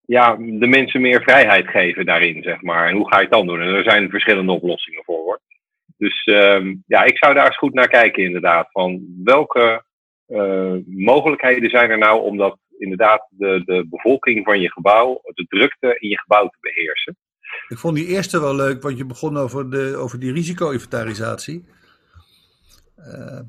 ja, 0.06 0.36
de 0.36 0.66
mensen 0.66 1.00
meer 1.00 1.22
vrijheid 1.22 1.68
geven 1.68 2.06
daarin, 2.06 2.42
zeg 2.42 2.62
maar. 2.62 2.88
En 2.88 2.96
hoe 2.96 3.08
ga 3.08 3.16
je 3.16 3.22
het 3.22 3.32
dan 3.32 3.46
doen? 3.46 3.60
En 3.60 3.74
er 3.74 3.84
zijn 3.84 4.10
verschillende 4.10 4.52
oplossingen 4.52 5.04
voor. 5.04 5.40
Dus 5.96 6.24
ehm, 6.24 6.74
ja, 6.86 7.02
ik 7.02 7.18
zou 7.18 7.34
daar 7.34 7.46
eens 7.46 7.56
goed 7.56 7.74
naar 7.74 7.88
kijken, 7.88 8.22
inderdaad. 8.22 8.68
Van 8.70 9.04
welke 9.24 9.84
eh, 10.26 10.74
mogelijkheden 10.86 11.70
zijn 11.70 11.90
er 11.90 11.98
nou 11.98 12.22
om 12.22 12.36
dat 12.36 12.58
inderdaad 12.78 13.26
de, 13.30 13.62
de 13.64 13.86
bevolking 13.90 14.44
van 14.44 14.60
je 14.60 14.70
gebouw, 14.70 15.20
de 15.22 15.46
drukte 15.48 15.96
in 15.98 16.08
je 16.08 16.18
gebouw 16.18 16.48
te 16.48 16.58
beheersen? 16.60 17.16
Ik 17.68 17.78
vond 17.78 17.96
die 17.96 18.06
eerste 18.06 18.40
wel 18.40 18.54
leuk, 18.54 18.82
want 18.82 18.98
je 18.98 19.04
begon 19.04 19.36
over, 19.36 19.70
de, 19.70 19.96
over 19.96 20.18
die 20.18 20.32
risico-inventarisatie. 20.32 21.64
Eh, 22.96 23.40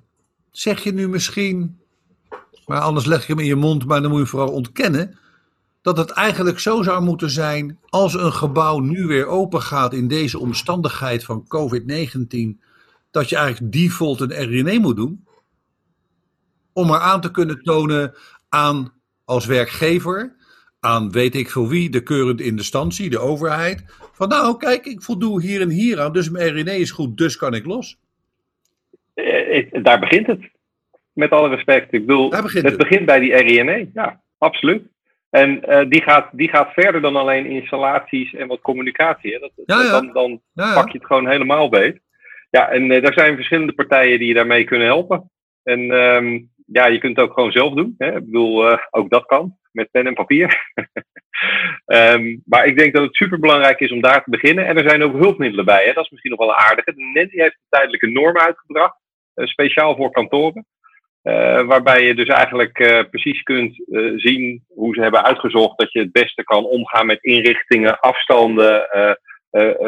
zeg 0.51 0.83
je 0.83 0.93
nu 0.93 1.09
misschien, 1.09 1.79
maar 2.65 2.79
anders 2.79 3.05
leg 3.05 3.27
je 3.27 3.33
hem 3.33 3.41
in 3.41 3.47
je 3.47 3.55
mond, 3.55 3.85
maar 3.85 4.01
dan 4.01 4.11
moet 4.11 4.19
je 4.19 4.25
vooral 4.25 4.51
ontkennen, 4.51 5.17
dat 5.81 5.97
het 5.97 6.09
eigenlijk 6.09 6.59
zo 6.59 6.81
zou 6.81 7.03
moeten 7.03 7.29
zijn 7.29 7.79
als 7.89 8.13
een 8.13 8.33
gebouw 8.33 8.79
nu 8.79 9.05
weer 9.05 9.25
open 9.25 9.61
gaat 9.61 9.93
in 9.93 10.07
deze 10.07 10.39
omstandigheid 10.39 11.23
van 11.23 11.47
COVID-19, 11.47 12.61
dat 13.11 13.29
je 13.29 13.35
eigenlijk 13.35 13.73
default 13.73 14.19
een 14.19 14.43
RNE 14.43 14.79
moet 14.79 14.95
doen, 14.95 15.27
om 16.73 16.87
maar 16.87 16.99
aan 16.99 17.21
te 17.21 17.31
kunnen 17.31 17.63
tonen 17.63 18.13
aan 18.49 18.93
als 19.25 19.45
werkgever, 19.45 20.35
aan 20.79 21.11
weet 21.11 21.35
ik 21.35 21.49
veel 21.49 21.67
wie, 21.67 21.89
de 21.89 22.03
keurende 22.03 22.43
instantie, 22.43 23.09
de 23.09 23.19
overheid, 23.19 23.83
van 24.13 24.27
nou 24.27 24.57
kijk, 24.57 24.85
ik 24.85 25.01
voldoe 25.01 25.41
hier 25.41 25.61
en 25.61 25.69
hier 25.69 25.99
aan, 26.01 26.13
dus 26.13 26.29
mijn 26.29 26.57
RNE 26.59 26.77
is 26.77 26.91
goed, 26.91 27.17
dus 27.17 27.37
kan 27.37 27.53
ik 27.53 27.65
los. 27.65 27.97
Eh, 29.13 29.69
het- 29.71 29.83
daar 29.83 29.99
begint 29.99 30.27
het. 30.27 30.39
Met 31.13 31.29
alle 31.31 31.49
respect. 31.49 31.93
Ik 31.93 32.05
bedoel, 32.05 32.29
Daar 32.29 32.41
begint 32.41 32.63
het 32.63 32.71
het. 32.73 32.81
begint 32.89 33.05
bij 33.05 33.19
die 33.19 33.35
RINE. 33.35 33.89
Ja, 33.93 34.21
absoluut. 34.37 34.83
En 35.29 35.63
eh, 35.63 35.89
die, 35.89 36.01
gaat, 36.01 36.29
die 36.31 36.49
gaat 36.49 36.73
verder 36.73 37.01
dan 37.01 37.15
alleen 37.15 37.45
installaties 37.45 38.33
en 38.33 38.47
wat 38.47 38.61
communicatie. 38.61 39.33
Hè. 39.33 39.39
Dat, 39.39 39.51
Ja, 39.65 39.81
ja. 39.83 39.89
Dan, 39.91 40.11
dan 40.13 40.41
Ja, 40.53 40.73
pak 40.73 40.91
je 40.91 40.97
het 40.97 41.07
gewoon 41.07 41.27
helemaal 41.29 41.69
beet. 41.69 41.99
Ja, 42.49 42.69
en 42.69 42.91
eh, 42.91 43.01
daar 43.03 43.13
zijn 43.13 43.35
verschillende 43.35 43.73
partijen 43.73 44.19
die 44.19 44.27
je 44.27 44.33
daarmee 44.33 44.63
kunnen 44.63 44.87
helpen. 44.87 45.29
En 45.63 45.91
ehm, 45.91 46.39
ja, 46.65 46.85
je 46.87 46.97
kunt 46.97 47.17
het 47.17 47.25
ook 47.25 47.33
gewoon 47.33 47.51
zelf 47.51 47.73
doen. 47.73 47.95
Hè. 47.97 48.15
Ik 48.15 48.25
bedoel, 48.25 48.69
eh, 48.69 48.77
ook 48.89 49.09
dat 49.09 49.25
kan, 49.25 49.57
met 49.71 49.91
pen 49.91 50.07
en 50.07 50.13
papier. 50.13 50.49
Ehm, 51.85 52.37
maar 52.45 52.65
ik 52.65 52.77
denk 52.77 52.93
dat 52.93 53.03
het 53.03 53.15
superbelangrijk 53.15 53.79
is 53.79 53.91
om 53.91 54.01
daar 54.01 54.23
te 54.23 54.29
beginnen. 54.29 54.65
En 54.65 54.77
er 54.77 54.89
zijn 54.89 55.03
ook 55.03 55.13
hulpmiddelen 55.13 55.65
bij. 55.65 55.85
Hè. 55.85 55.93
Dat 55.93 56.03
is 56.03 56.09
misschien 56.09 56.31
nog 56.31 56.39
wel 56.39 56.49
een 56.49 56.63
aardige. 56.63 56.93
Die 56.93 57.41
heeft 57.41 57.55
een 57.55 57.69
tijdelijke 57.69 58.07
norm 58.07 58.37
uitgebracht, 58.37 58.99
eh, 59.33 59.45
speciaal 59.45 59.95
voor 59.95 60.11
kantoren. 60.11 60.65
Eh, 61.21 61.61
waarbij 61.61 62.05
je 62.05 62.15
dus 62.15 62.27
eigenlijk 62.27 63.07
precies 63.09 63.41
kunt 63.41 63.83
zien 64.15 64.63
hoe 64.67 64.93
ze 64.93 65.01
hebben 65.01 65.23
uitgezocht 65.23 65.77
dat 65.77 65.91
je 65.91 65.99
het 65.99 66.11
beste 66.11 66.43
kan 66.43 66.65
omgaan 66.65 67.05
met 67.05 67.23
inrichtingen, 67.23 67.99
afstanden, 67.99 68.87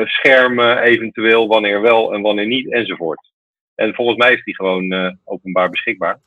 schermen 0.04 0.78
eventueel, 0.78 1.48
wanneer 1.48 1.82
wel 1.82 2.14
en 2.14 2.22
wanneer 2.22 2.46
niet, 2.46 2.72
enzovoort. 2.72 3.32
En 3.76 3.94
volgens 3.94 4.18
mij 4.18 4.34
is 4.34 4.44
die 4.44 4.56
gewoon 4.56 5.18
openbaar 5.24 5.70
beschikbaar. 5.70 6.20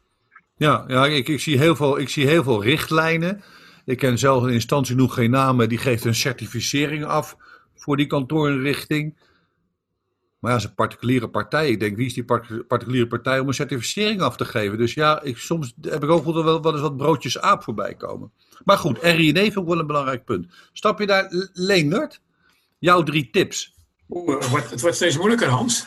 Ja, 0.61 0.85
ja 0.89 1.07
ik, 1.07 1.29
ik, 1.29 1.41
zie 1.41 1.59
heel 1.59 1.77
veel, 1.77 1.99
ik 1.99 2.09
zie 2.09 2.27
heel 2.27 2.43
veel 2.43 2.63
richtlijnen. 2.63 3.43
Ik 3.85 3.99
ken 3.99 4.19
zelf 4.19 4.43
een 4.43 4.53
instantie, 4.53 4.97
noem 4.97 5.09
geen 5.09 5.31
namen, 5.31 5.69
die 5.69 5.79
geeft 5.79 6.05
een 6.05 6.15
certificering 6.15 7.05
af 7.05 7.37
voor 7.75 7.97
die 7.97 8.07
kantoorinrichting. 8.07 9.15
Maar 10.39 10.51
ja, 10.51 10.57
dat 10.57 10.59
is 10.59 10.65
een 10.65 10.75
particuliere 10.75 11.29
partij. 11.29 11.71
Ik 11.71 11.81
denk, 11.81 11.97
wie 11.97 12.07
is 12.07 12.15
die 12.15 12.25
part- 12.25 12.67
particuliere 12.67 13.07
partij 13.07 13.39
om 13.39 13.49
een 13.49 13.55
certificering 13.55 14.21
af 14.21 14.37
te 14.37 14.45
geven? 14.45 14.79
Dus 14.79 14.95
ja, 14.95 15.23
ik, 15.23 15.37
soms 15.37 15.75
heb 15.81 16.05
ik 16.05 16.11
ook 16.11 16.25
wel, 16.25 16.63
wel, 16.63 16.73
eens 16.73 16.81
wat 16.81 16.97
broodjes 16.97 17.41
aap 17.41 17.63
voorbij 17.63 17.95
komen. 17.95 18.33
Maar 18.65 18.79
goed, 18.79 18.99
RINE 19.03 19.43
vind 19.43 19.57
ik 19.57 19.67
wel 19.67 19.79
een 19.79 19.87
belangrijk 19.87 20.25
punt. 20.25 20.47
Stap 20.73 20.99
je 20.99 21.07
daar, 21.07 21.27
Leendert? 21.53 22.21
Jouw 22.79 23.03
drie 23.03 23.31
tips. 23.31 23.75
Oeh, 24.09 24.41
het 24.71 24.81
wordt 24.81 24.97
steeds 24.97 25.17
moeilijker, 25.17 25.49
Hans. 25.49 25.87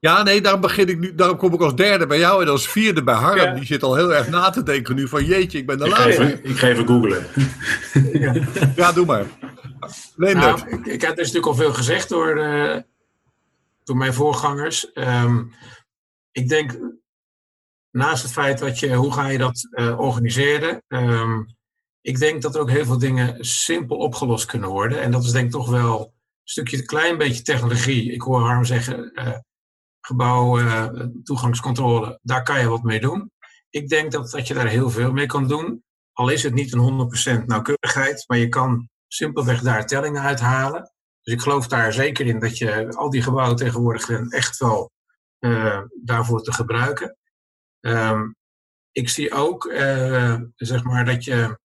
Ja, 0.00 0.22
nee, 0.22 0.40
daarom 0.40 0.60
begin 0.60 0.88
ik 0.88 0.98
nu. 0.98 1.14
Daarom 1.14 1.36
kom 1.36 1.52
ik 1.52 1.60
als 1.60 1.74
derde 1.74 2.06
bij 2.06 2.18
jou 2.18 2.42
en 2.42 2.48
als 2.48 2.68
vierde 2.68 3.02
bij 3.02 3.14
Harm. 3.14 3.36
Ja. 3.36 3.54
Die 3.54 3.64
zit 3.64 3.82
al 3.82 3.94
heel 3.94 4.14
erg 4.14 4.28
na 4.28 4.50
te 4.50 4.62
denken 4.62 4.94
nu 4.94 5.08
van 5.08 5.24
jeetje, 5.24 5.58
ik 5.58 5.66
ben 5.66 5.78
de 5.78 5.84
Ik 5.84 5.92
ga 5.92 6.04
laatste. 6.04 6.40
ik 6.42 6.56
ga 6.56 6.68
even 6.68 6.86
googlen. 6.86 7.26
Ja, 8.76 8.92
doe 8.92 9.06
maar. 9.06 9.26
Leendert. 10.16 10.64
Nou, 10.64 10.78
ik, 10.78 10.86
ik 10.86 11.00
heb 11.00 11.16
dus 11.16 11.32
natuurlijk 11.32 11.46
al 11.46 11.54
veel 11.54 11.72
gezegd 11.72 12.08
door, 12.08 12.36
eh, 12.36 12.76
door 13.84 13.96
mijn 13.96 14.14
voorgangers. 14.14 14.92
Ehm, 14.92 15.42
ik 16.32 16.48
denk, 16.48 16.78
naast 17.90 18.22
het 18.22 18.32
feit 18.32 18.58
dat 18.58 18.78
je, 18.78 18.94
hoe 18.94 19.12
ga 19.12 19.28
je 19.28 19.38
dat 19.38 19.68
eh, 19.70 20.00
organiseren? 20.00 20.82
Ehm, 20.88 21.42
ik 22.00 22.18
denk 22.18 22.42
dat 22.42 22.54
er 22.54 22.60
ook 22.60 22.70
heel 22.70 22.84
veel 22.84 22.98
dingen 22.98 23.44
simpel 23.44 23.96
opgelost 23.96 24.46
kunnen 24.46 24.68
worden. 24.68 25.00
En 25.00 25.10
dat 25.10 25.24
is 25.24 25.30
denk 25.30 25.44
ik 25.44 25.50
toch 25.52 25.70
wel 25.70 26.00
een 26.00 26.12
stukje, 26.44 26.76
een 26.76 26.86
klein 26.86 27.18
beetje 27.18 27.42
technologie. 27.42 28.12
Ik 28.12 28.22
hoor 28.22 28.40
Harm 28.40 28.64
zeggen, 28.64 29.12
eh, 29.14 29.38
gebouw, 30.10 30.58
eh, 30.58 32.10
daar 32.22 32.42
kan 32.42 32.60
je 32.60 32.68
wat 32.68 32.82
mee 32.82 33.00
doen. 33.00 33.30
Ik 33.70 33.88
denk 33.88 34.12
dat, 34.12 34.30
dat 34.30 34.46
je 34.46 34.54
daar 34.54 34.66
heel 34.66 34.90
veel 34.90 35.12
mee 35.12 35.26
kan 35.26 35.48
doen. 35.48 35.82
Al 36.12 36.28
is 36.28 36.42
het 36.42 36.54
niet 36.54 36.72
een 36.72 36.78
100% 36.78 37.46
nauwkeurigheid, 37.46 38.24
maar 38.26 38.38
je 38.38 38.48
kan 38.48 38.88
simpelweg 39.08 39.60
daar 39.60 39.86
tellingen 39.86 40.22
uithalen. 40.22 40.92
Dus 41.22 41.34
ik 41.34 41.40
geloof 41.40 41.66
daar 41.66 41.92
zeker 41.92 42.26
in 42.26 42.40
dat 42.40 42.58
je 42.58 42.88
al 42.88 43.10
die 43.10 43.22
gebouwen 43.22 43.56
tegenwoordig 43.56 44.10
echt 44.30 44.58
wel 44.58 44.90
eh, 45.38 45.82
daarvoor 46.02 46.42
te 46.42 46.52
gebruiken. 46.52 47.16
Ehm, 47.80 48.32
ik 48.92 49.08
zie 49.08 49.32
ook 49.32 49.66
eh, 49.66 50.40
zeg 50.56 50.84
maar 50.84 51.04
dat 51.04 51.24
je 51.24 51.58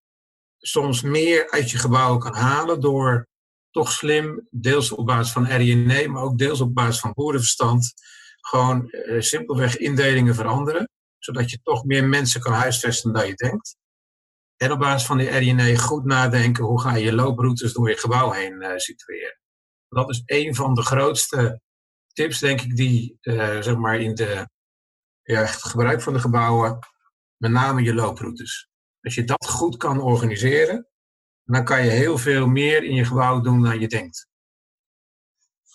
soms 0.57 1.01
meer 1.01 1.51
uit 1.51 1.71
je 1.71 1.77
gebouw 1.77 2.17
kan 2.17 2.35
halen 2.35 2.81
door 2.81 3.27
toch 3.75 3.91
slim, 3.91 4.47
deels 4.51 4.91
op 4.91 5.05
basis 5.05 5.33
van 5.33 5.45
RINE, 5.45 6.07
maar 6.07 6.21
ook 6.21 6.37
deels 6.37 6.61
op 6.61 6.75
basis 6.75 6.99
van 6.99 7.13
boerenverstand, 7.13 7.93
gewoon 8.47 8.89
eh, 8.89 9.21
simpelweg 9.21 9.77
indelingen 9.77 10.35
veranderen, 10.35 10.89
zodat 11.17 11.49
je 11.49 11.59
toch 11.63 11.83
meer 11.83 12.03
mensen 12.03 12.41
kan 12.41 12.53
huisvesten 12.53 13.13
dan 13.13 13.27
je 13.27 13.35
denkt. 13.35 13.75
En 14.57 14.71
op 14.71 14.79
basis 14.79 15.07
van 15.07 15.17
die 15.17 15.29
RINE 15.29 15.77
goed 15.77 16.05
nadenken 16.05 16.63
hoe 16.63 16.81
ga 16.81 16.95
je 16.95 17.03
je 17.03 17.13
looproutes 17.13 17.73
door 17.73 17.89
je 17.89 17.97
gebouw 17.97 18.31
heen 18.31 18.61
eh, 18.61 18.77
situeren. 18.77 19.39
Dat 19.89 20.09
is 20.09 20.21
een 20.25 20.55
van 20.55 20.73
de 20.73 20.81
grootste 20.81 21.61
tips, 22.13 22.39
denk 22.39 22.61
ik, 22.61 22.75
die 22.75 23.17
eh, 23.21 23.61
zeg 23.61 23.75
maar 23.75 23.99
in 23.99 24.15
de, 24.15 24.47
het 25.21 25.49
gebruik 25.49 26.01
van 26.01 26.13
de 26.13 26.19
gebouwen, 26.19 26.79
met 27.37 27.51
name 27.51 27.81
je 27.81 27.93
looproutes. 27.93 28.69
Als 29.01 29.15
je 29.15 29.23
dat 29.23 29.47
goed 29.47 29.77
kan 29.77 30.01
organiseren, 30.01 30.87
dan 31.43 31.63
kan 31.63 31.83
je 31.83 31.89
heel 31.89 32.17
veel 32.17 32.47
meer 32.47 32.83
in 32.83 32.95
je 32.95 33.05
gebouw 33.05 33.41
doen 33.41 33.63
dan 33.63 33.79
je 33.79 33.87
denkt. 33.87 34.27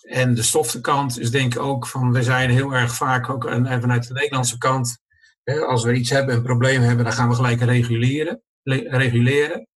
En 0.01 0.33
de 0.33 0.43
softe 0.43 0.81
kant 0.81 1.19
is 1.19 1.31
denk 1.31 1.53
ik 1.53 1.61
ook 1.61 1.87
van, 1.87 2.11
we 2.11 2.23
zijn 2.23 2.49
heel 2.49 2.73
erg 2.73 2.95
vaak 2.95 3.29
ook, 3.29 3.45
en 3.45 3.65
en 3.65 3.81
vanuit 3.81 4.07
de 4.07 4.13
Nederlandse 4.13 4.57
kant, 4.57 4.97
hè, 5.43 5.59
als 5.59 5.83
we 5.83 5.93
iets 5.93 6.09
hebben, 6.09 6.35
een 6.35 6.43
probleem 6.43 6.81
hebben, 6.81 7.05
dan 7.05 7.13
gaan 7.13 7.29
we 7.29 7.35
gelijk 7.35 7.61
reguleren. 7.61 8.41
le- 8.63 8.97
reguleren. 8.97 9.67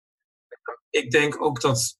Ik 0.90 1.10
denk 1.10 1.42
ook 1.42 1.60
dat 1.60 1.98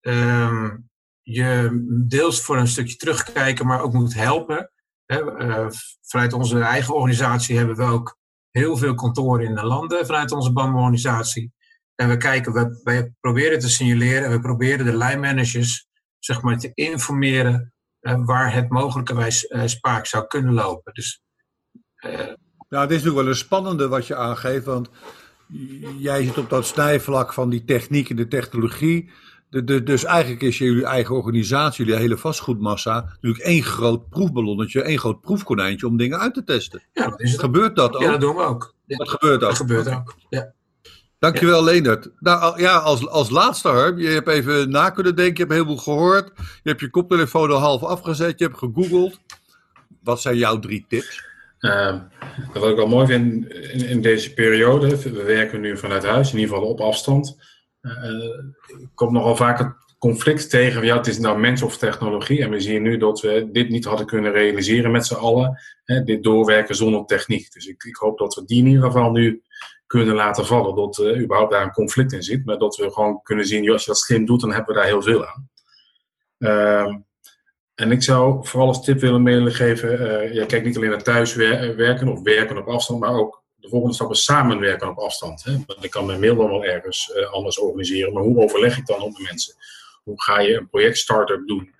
ehm, 0.00 0.76
je 1.22 1.80
deels 2.08 2.40
voor 2.42 2.56
een 2.56 2.68
stukje 2.68 2.96
terugkijken, 2.96 3.66
maar 3.66 3.80
ook 3.82 3.92
moet 3.92 4.14
helpen. 4.14 4.70
Hè, 5.06 5.36
eh, 5.36 5.66
vanuit 6.00 6.32
onze 6.32 6.60
eigen 6.60 6.94
organisatie 6.94 7.56
hebben 7.56 7.76
we 7.76 7.82
ook 7.82 8.18
heel 8.50 8.76
veel 8.76 8.94
kantoren 8.94 9.46
in 9.46 9.54
de 9.54 9.64
landen 9.64 10.06
vanuit 10.06 10.32
onze 10.32 10.52
BAM-organisatie. 10.52 11.52
En 11.94 12.08
we 12.08 12.16
kijken, 12.16 12.52
we, 12.52 12.80
wij 12.82 13.12
proberen 13.20 13.58
te 13.58 13.68
signaleren 13.70 14.24
en 14.24 14.30
we 14.30 14.40
proberen 14.40 14.84
de 14.84 14.96
lijnmanagers 14.96 15.88
zeg 16.20 16.42
maar, 16.42 16.58
te 16.58 16.70
informeren 16.74 17.72
eh, 18.00 18.24
waar 18.24 18.54
het 18.54 18.68
mogelijkerwijs 18.68 19.46
eh, 19.46 19.62
spaak 19.66 20.06
zou 20.06 20.26
kunnen 20.26 20.54
lopen. 20.54 20.94
Dus 20.94 21.22
eh, 21.94 22.10
Nou, 22.68 22.82
het 22.82 22.90
is 22.90 22.96
natuurlijk 22.96 23.14
wel 23.14 23.26
een 23.26 23.34
spannende 23.34 23.88
wat 23.88 24.06
je 24.06 24.16
aangeeft, 24.16 24.64
want 24.64 24.90
jij 25.98 26.24
zit 26.24 26.38
op 26.38 26.50
dat 26.50 26.66
snijvlak 26.66 27.32
van 27.32 27.50
die 27.50 27.64
techniek 27.64 28.10
en 28.10 28.16
de 28.16 28.28
technologie. 28.28 29.10
De, 29.48 29.64
de, 29.64 29.82
dus 29.82 30.04
eigenlijk 30.04 30.42
is 30.42 30.58
jullie 30.58 30.84
eigen 30.84 31.14
organisatie, 31.14 31.84
jullie 31.84 32.00
hele 32.00 32.16
vastgoedmassa, 32.16 33.00
natuurlijk 33.00 33.44
één 33.44 33.62
groot 33.62 34.08
proefballonnetje, 34.08 34.82
één 34.82 34.98
groot 34.98 35.20
proefkonijntje 35.20 35.86
om 35.86 35.96
dingen 35.96 36.18
uit 36.18 36.34
te 36.34 36.44
testen. 36.44 36.82
ja, 36.92 37.08
dat 37.08 37.20
is 37.20 37.30
het. 37.30 37.40
Gebeurt 37.40 37.76
dat 37.76 37.94
ook? 37.94 38.02
Ja, 38.02 38.10
dat 38.10 38.20
doen 38.20 38.36
we 38.36 38.42
ook. 38.42 38.74
Ja, 38.86 38.96
dat 38.96 39.08
gebeurt 39.08 39.42
ook. 39.42 39.48
dat 39.48 39.56
gebeurt 39.56 39.88
ook. 39.88 40.14
Ja. 40.28 40.52
Dankjewel, 41.20 41.64
Leendert. 41.64 42.10
Nou 42.18 42.60
ja, 42.60 42.76
als, 42.76 43.08
als 43.08 43.30
laatste, 43.30 43.68
Harm, 43.68 43.98
je 43.98 44.08
hebt 44.08 44.28
even 44.28 44.70
na 44.70 44.90
kunnen 44.90 45.16
denken, 45.16 45.34
je 45.34 45.40
hebt 45.40 45.52
heel 45.52 45.64
veel 45.64 45.94
gehoord. 45.94 46.32
Je 46.36 46.68
hebt 46.68 46.80
je 46.80 46.90
koptelefoon 46.90 47.50
al 47.50 47.58
half 47.58 47.82
afgezet, 47.82 48.38
je 48.38 48.44
hebt 48.44 48.58
gegoogeld. 48.58 49.20
Wat 50.02 50.20
zijn 50.20 50.36
jouw 50.36 50.58
drie 50.58 50.84
tips? 50.88 51.24
Ehm, 51.58 51.98
wat 52.52 52.70
ik 52.70 52.76
wel 52.76 52.86
mooi 52.86 53.06
vind 53.06 53.50
in, 53.72 54.02
deze 54.02 54.34
periode, 54.34 54.96
we 54.96 55.22
werken 55.22 55.60
nu 55.60 55.76
vanuit 55.76 56.04
huis, 56.04 56.32
in 56.32 56.38
ieder 56.38 56.54
geval 56.54 56.70
op 56.70 56.80
afstand. 56.80 57.36
Eh, 57.80 58.80
ik 58.80 58.88
kom 58.94 59.12
nogal 59.12 59.36
vaak 59.36 59.58
het 59.58 59.72
conflict 59.98 60.50
tegen, 60.50 60.84
ja, 60.84 60.96
het 60.96 61.06
is 61.06 61.18
nou 61.18 61.38
mens 61.38 61.62
of 61.62 61.78
technologie. 61.78 62.42
En 62.42 62.50
we 62.50 62.60
zien 62.60 62.82
nu 62.82 62.96
dat 62.96 63.20
we 63.20 63.48
dit 63.52 63.68
niet 63.68 63.84
hadden 63.84 64.06
kunnen 64.06 64.32
realiseren 64.32 64.90
met 64.90 65.06
z'n 65.06 65.14
allen, 65.14 65.60
hè, 65.84 66.04
dit 66.04 66.22
doorwerken 66.22 66.74
zonder 66.74 67.04
techniek. 67.04 67.52
Dus 67.52 67.66
ik, 67.66 67.84
ik 67.84 67.96
hoop 67.96 68.18
dat 68.18 68.34
we 68.34 68.44
die 68.44 68.58
in 68.58 68.66
ieder 68.66 68.84
geval 68.84 69.10
nu 69.10 69.42
kunnen 69.90 70.14
laten 70.14 70.46
vallen, 70.46 70.74
dat 70.74 70.98
er 70.98 71.20
überhaupt 71.20 71.52
daar 71.52 71.62
een 71.62 71.72
conflict 71.72 72.12
in 72.12 72.22
zit. 72.22 72.44
Maar 72.44 72.58
dat 72.58 72.76
we 72.76 72.92
gewoon 72.92 73.22
kunnen 73.22 73.46
zien, 73.46 73.70
als 73.70 73.84
je 73.84 73.90
dat 73.90 73.98
slim 73.98 74.24
doet, 74.26 74.40
dan 74.40 74.52
hebben 74.52 74.74
we 74.74 74.80
daar 74.80 74.88
heel 74.88 75.02
veel 75.02 75.26
aan. 75.26 75.50
Ehm, 76.38 76.98
en 77.74 77.92
ik 77.92 78.02
zou 78.02 78.46
vooral 78.46 78.68
als 78.68 78.84
tip 78.84 79.00
willen 79.00 79.22
meegeven, 79.22 80.22
eh 80.22 80.34
ja, 80.34 80.46
kijk 80.46 80.64
niet 80.64 80.76
alleen 80.76 80.90
naar 80.90 81.02
thuiswerken 81.02 82.08
of 82.08 82.22
werken 82.22 82.58
op 82.58 82.68
afstand, 82.68 83.00
maar 83.00 83.14
ook 83.14 83.42
de 83.54 83.68
volgende 83.68 83.94
stap 83.94 84.10
is 84.10 84.24
samenwerken 84.24 84.88
op 84.88 84.98
afstand. 84.98 85.44
Hè? 85.44 85.52
Want 85.66 85.84
ik 85.84 85.90
kan 85.90 86.06
mijn 86.06 86.20
mail 86.20 86.36
dan 86.36 86.48
wel 86.48 86.64
ergens 86.64 87.12
eh, 87.12 87.32
anders 87.32 87.58
organiseren, 87.58 88.12
maar 88.12 88.22
hoe 88.22 88.42
overleg 88.42 88.78
ik 88.78 88.86
dan 88.86 89.00
op 89.00 89.16
de 89.16 89.22
mensen? 89.22 89.54
Hoe 90.02 90.22
ga 90.22 90.40
je 90.40 90.56
een 90.56 90.68
project 90.68 90.98
start-up 90.98 91.46
doen? 91.46 91.74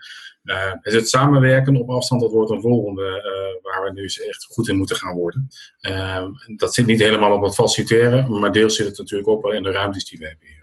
Is 0.83 0.95
het 0.95 1.09
samenwerken 1.09 1.77
op 1.77 1.91
afstand, 1.91 2.21
dat 2.21 2.33
wordt 2.33 2.51
een 2.51 2.61
volgende 2.61 3.03
eh, 3.03 3.63
waar 3.63 3.85
we 3.85 3.93
nu 3.93 4.03
eens 4.03 4.21
echt 4.21 4.45
goed 4.45 4.69
in 4.69 4.77
moeten 4.77 4.97
gaan 4.97 5.15
worden. 5.15 5.49
Eh, 5.81 6.27
dat 6.57 6.75
zit 6.75 6.87
niet 6.87 7.01
helemaal 7.01 7.33
op 7.33 7.43
het 7.43 7.55
faciliteren, 7.55 8.41
maar 8.41 8.53
deels 8.53 8.77
zit 8.77 8.87
het 8.87 8.99
natuurlijk 8.99 9.29
ook 9.29 9.43
wel 9.43 9.53
in 9.53 9.63
de 9.63 9.71
ruimtes 9.71 10.05
die 10.05 10.19
we 10.19 10.27
hebben 10.27 10.47
hier. 10.47 10.59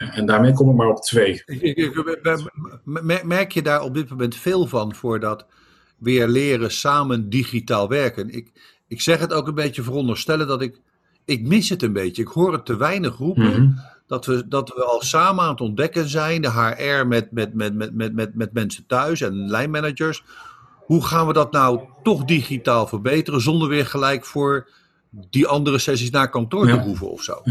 En 0.00 0.26
daarmee 0.26 0.52
kom 0.52 0.70
ik 0.70 0.76
maar 0.76 0.88
op 0.88 1.02
twee. 1.02 1.42
Merk 3.24 3.52
je 3.52 3.62
daar 3.62 3.82
op 3.82 3.94
dit 3.94 4.10
moment 4.10 4.36
veel 4.36 4.66
van 4.66 4.94
voor 4.94 5.20
dat 5.20 5.46
weer 5.98 6.28
leren 6.28 6.70
samen 6.70 7.28
digitaal 7.28 7.88
werken? 7.88 8.30
Ik, 8.30 8.50
ik 8.88 9.00
zeg 9.00 9.18
het 9.18 9.32
ook 9.32 9.46
een 9.46 9.54
beetje 9.54 9.82
veronderstellen 9.82 10.46
dat 10.46 10.62
ik. 10.62 10.80
Ik 11.24 11.46
mis 11.46 11.68
het 11.68 11.82
een 11.82 11.92
beetje. 11.92 12.22
Ik 12.22 12.28
hoor 12.28 12.52
het 12.52 12.66
te 12.66 12.76
weinig 12.76 13.16
roepen. 13.16 13.62
Mhm. 13.62 13.78
Dat, 14.10 14.26
we, 14.26 14.48
dat 14.48 14.68
we 14.68 14.84
al 14.84 15.02
samen 15.02 15.44
aan 15.44 15.50
het 15.50 15.60
ontdekken 15.60 16.08
zijn. 16.08 16.42
De 16.42 16.50
HR 16.50 17.06
met, 17.06 17.30
met, 17.32 17.54
met, 17.54 17.74
met, 17.74 17.94
met, 17.94 18.14
met, 18.14 18.34
met 18.34 18.52
mensen 18.52 18.84
thuis 18.86 19.20
en 19.20 19.48
lijnmanagers. 19.50 20.22
Hoe 20.76 21.04
gaan 21.06 21.26
we 21.26 21.32
dat 21.32 21.52
nou 21.52 21.80
toch 22.02 22.24
digitaal 22.24 22.86
verbeteren 22.86 23.40
zonder 23.40 23.68
weer 23.68 23.86
gelijk 23.86 24.24
voor 24.24 24.68
die 25.10 25.46
andere 25.46 25.78
sessies 25.78 26.10
naar 26.10 26.30
kantoor 26.30 26.66
Ja. 26.68 26.76
te 26.76 26.82
hoeven 26.82 27.10
of 27.10 27.22
zo. 27.22 27.42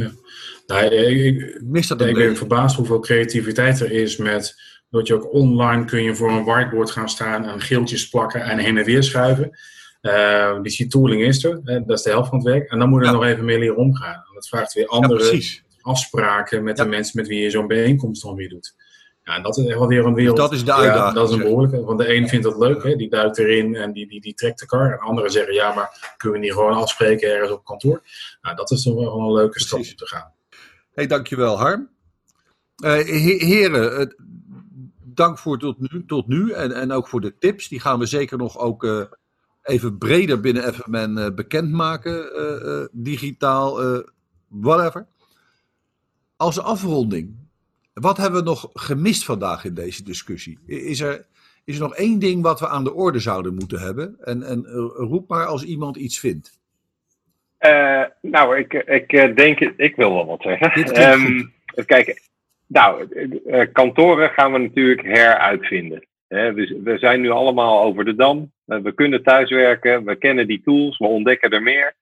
Nou, 0.68 0.86
ik, 0.86 1.60
Mist 1.64 1.90
dat 1.90 2.00
Ja, 2.00 2.06
ik 2.06 2.16
ben 2.16 2.38
verbaasd 2.38 2.76
hoeveel 2.76 3.00
creativiteit 3.00 3.80
er 3.80 3.92
is 3.92 4.18
met 4.18 4.62
dat 4.90 5.08
je 5.08 5.14
ook 5.14 5.34
online 5.34 5.86
kun 5.86 6.04
je 6.04 6.16
voor 6.16 6.32
een 6.32 6.46
whiteboard 6.46 6.92
gaan 6.92 7.10
staan 7.10 7.46
en 7.46 7.62
geeltjes 7.62 8.10
plakken 8.10 8.42
en 8.42 8.58
heen 8.58 8.78
en 8.78 8.86
weer 8.86 9.04
schuiven. 9.04 9.58
Dus 10.62 10.78
die 10.78 10.88
tooling 10.88 11.22
is 11.24 11.44
er, 11.44 11.60
hè, 11.64 11.86
dat 11.86 11.98
is 11.98 12.04
de 12.04 12.10
helft 12.10 12.30
van 12.30 12.38
het 12.38 12.48
werk. 12.48 12.72
En 12.72 12.80
dan 12.80 12.90
moet 12.90 13.00
je 13.02 13.08
er 13.08 13.14
Ja. 13.14 13.20
nog 13.20 13.28
even 13.30 13.46
mee 13.46 13.60
leren 13.60 13.78
omgaan. 13.78 14.14
En 14.14 14.34
dat 14.34 14.48
vraagt 14.48 14.74
weer 14.74 14.84
Ja, 14.84 14.90
andere 14.90 15.16
precies. 15.20 15.64
Afspraken 15.82 16.64
met 16.64 16.78
Ja. 16.78 16.84
de 16.84 16.90
mensen 16.90 17.20
met 17.20 17.28
wie 17.28 17.40
je 17.42 17.50
zo'n 17.50 17.68
bijeenkomst 17.68 18.22
dan 18.24 18.36
weer 18.36 18.50
doet. 18.50 18.76
Ja, 19.24 19.36
en 19.36 19.44
dat 19.44 19.58
is 19.58 19.66
echt 19.66 19.78
wel 19.78 19.88
weer 19.88 20.06
een 20.06 20.14
wereld. 20.14 20.38
dat 20.38 20.52
is 20.52 20.60
de 20.60 20.66
Ja, 20.66 20.76
uitdaging, 20.78 21.16
dat 21.16 21.30
is 21.30 21.36
een 21.36 21.42
behoorlijke. 21.42 21.84
Want 21.84 22.00
de 22.00 22.16
een 22.16 22.28
vindt 22.30 22.46
dat 22.46 22.58
leuk, 22.58 22.84
hè, 22.84 22.96
die 22.96 23.10
duikt 23.10 23.38
erin 23.38 23.76
en 23.76 23.92
die, 23.94 24.08
die, 24.08 24.22
die 24.22 24.34
trekt 24.34 24.60
de 24.60 24.66
kar. 24.66 24.92
En 24.92 25.00
anderen 25.00 25.32
zeggen, 25.32 25.54
ja, 25.54 25.74
maar 25.74 26.14
kunnen 26.18 26.40
we 26.40 26.46
niet 26.46 26.56
gewoon 26.56 26.74
afspreken 26.74 27.30
ergens 27.34 27.52
op 27.52 27.66
kantoor? 27.66 28.02
Nou, 28.42 28.56
dat 28.56 28.72
is 28.72 28.84
toch 28.84 28.96
wel 28.96 29.20
een 29.20 29.34
leuke 29.34 29.60
stap 29.60 29.80
om 29.80 29.86
te 29.86 30.08
gaan. 30.08 30.32
Hey, 30.94 31.08
dankjewel 31.08 31.58
Harm. 31.58 31.90
He- 32.76 33.04
heren, 33.46 34.16
dank 35.04 35.38
voor 35.38 35.60
tot 35.60 35.92
nu, 35.92 36.06
tot 36.06 36.28
nu 36.28 36.52
en, 36.52 36.72
en 36.72 36.92
ook 36.92 37.08
voor 37.08 37.22
de 37.22 37.38
tips. 37.38 37.68
Die 37.68 37.80
gaan 37.80 38.00
we 38.00 38.06
zeker 38.06 38.38
nog 38.38 38.58
ook 38.58 38.84
eh, 38.84 39.02
even 39.64 39.98
breder 39.98 40.40
binnen 40.40 40.74
FMN 40.74 41.18
eh, 41.18 41.34
bekendmaken. 41.36 42.90
digitaal, 42.92 44.02
whatever. 44.48 45.08
Als 46.40 46.60
afronding, 46.60 47.36
wat 47.94 48.18
hebben 48.18 48.40
we 48.40 48.46
nog 48.46 48.70
gemist 48.74 49.26
vandaag 49.26 49.66
in 49.66 49.74
deze 49.74 50.04
discussie? 50.04 50.60
Is 50.66 51.00
er, 51.00 51.26
is 51.66 51.76
er 51.76 51.82
nog 51.82 51.96
één 51.96 52.20
ding 52.20 52.44
wat 52.44 52.60
we 52.60 52.68
aan 52.68 52.84
de 52.84 52.94
orde 52.94 53.20
zouden 53.20 53.54
moeten 53.54 53.80
hebben? 53.80 54.18
En, 54.22 54.44
en 54.44 54.66
eh, 54.66 54.74
roep 54.96 55.30
maar 55.30 55.46
als 55.46 55.64
iemand 55.64 55.96
iets 55.96 56.20
vindt. 56.20 56.60
Eh, 57.58 58.04
nou, 58.22 58.58
ik, 58.58 58.74
ik 58.74 59.14
eh, 59.14 59.36
denk, 59.36 59.60
ik 59.60 59.96
wil 59.96 60.14
wel 60.14 60.26
wat 60.26 60.42
zeggen. 60.42 60.72
Dit 60.74 60.92
klinkt 60.92 61.22
goed. 61.22 61.52
even 61.72 61.86
kijken. 61.86 62.16
Nou, 62.68 63.08
kantoren 63.72 64.30
gaan 64.30 64.52
we 64.52 64.58
natuurlijk 64.58 65.02
heruitvinden. 65.02 66.08
We, 66.28 66.96
zijn 67.00 67.22
nu 67.22 67.30
allemaal 67.30 67.84
over 67.84 68.06
de 68.06 68.16
dam. 68.16 68.52
We 68.66 68.92
kunnen 68.94 69.24
thuiswerken. 69.24 70.06
We 70.06 70.16
kennen 70.16 70.48
die 70.48 70.62
tools. 70.64 70.98
We 70.98 71.06
ontdekken 71.06 71.50
er 71.50 71.62
meer. 71.62 71.96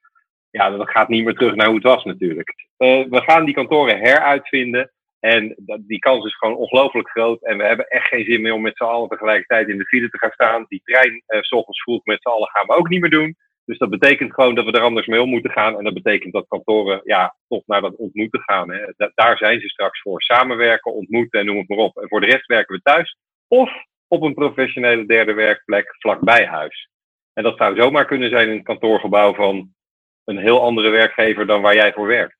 Ja, 0.49 0.69
dat 0.69 0.89
gaat 0.89 1.09
niet 1.09 1.23
meer 1.23 1.35
terug 1.35 1.55
naar 1.55 1.65
hoe 1.65 1.75
het 1.75 1.83
was 1.83 2.03
natuurlijk. 2.03 2.66
Eh, 2.77 3.03
we 3.09 3.21
gaan 3.21 3.45
die 3.45 3.53
kantoren 3.53 3.99
heruitvinden. 3.99 4.91
En 5.19 5.55
die 5.87 5.99
kans 5.99 6.25
is 6.25 6.35
gewoon 6.35 6.55
ongelooflijk 6.55 7.09
groot. 7.09 7.43
En 7.43 7.57
we 7.57 7.63
hebben 7.63 7.87
echt 7.87 8.07
geen 8.07 8.25
zin 8.25 8.41
meer 8.41 8.53
om 8.53 8.61
met 8.61 8.77
z'n 8.77 8.83
allen 8.83 9.09
tegelijkertijd 9.09 9.67
in 9.69 9.77
de 9.77 9.85
file 9.85 10.09
te 10.09 10.17
gaan 10.17 10.31
staan. 10.31 10.65
Die 10.67 10.81
trein, 10.83 11.23
eh, 11.25 11.41
s 11.41 11.51
ochtends 11.51 11.81
vroeg 11.81 12.05
met 12.05 12.21
z'n 12.21 12.27
allen, 12.27 12.49
gaan 12.49 12.65
we 12.65 12.75
ook 12.75 12.89
niet 12.89 13.01
meer 13.01 13.09
doen. 13.09 13.35
Dus 13.65 13.77
dat 13.77 13.89
betekent 13.89 14.33
gewoon 14.33 14.55
dat 14.55 14.65
we 14.65 14.71
er 14.71 14.81
anders 14.81 15.07
mee 15.07 15.21
om 15.21 15.29
moeten 15.29 15.51
gaan. 15.51 15.77
En 15.77 15.83
dat 15.83 15.93
betekent 15.93 16.33
dat 16.33 16.47
kantoren 16.47 17.01
ja, 17.03 17.35
toch 17.47 17.63
naar 17.65 17.81
dat 17.81 17.95
ontmoeten 17.95 18.41
gaan. 18.41 18.71
Hè. 18.71 18.85
Da- 18.97 19.11
daar 19.15 19.37
zijn 19.37 19.59
ze 19.59 19.67
straks 19.67 20.01
voor. 20.01 20.21
Samenwerken, 20.21 20.93
ontmoeten 20.93 21.39
en 21.39 21.45
noem 21.45 21.57
het 21.57 21.67
maar 21.69 21.77
op. 21.77 21.97
En 21.97 22.07
voor 22.07 22.19
de 22.19 22.25
rest 22.25 22.45
werken 22.45 22.75
we 22.75 22.81
thuis. 22.81 23.17
Of 23.47 23.71
op 24.07 24.21
een 24.21 24.33
professionele 24.33 25.05
derde 25.05 25.33
werkplek 25.33 25.95
vlakbij 25.99 26.45
huis. 26.45 26.89
En 27.33 27.43
dat 27.43 27.57
zou 27.57 27.75
zomaar 27.79 28.05
kunnen 28.05 28.29
zijn 28.29 28.49
in 28.49 28.55
een 28.57 28.63
kantoorgebouw 28.63 29.33
van 29.33 29.73
een 30.23 30.37
heel 30.37 30.61
andere 30.61 30.89
werkgever 30.89 31.47
dan 31.47 31.61
waar 31.61 31.75
jij 31.75 31.93
voor 31.93 32.07
werkt. 32.07 32.37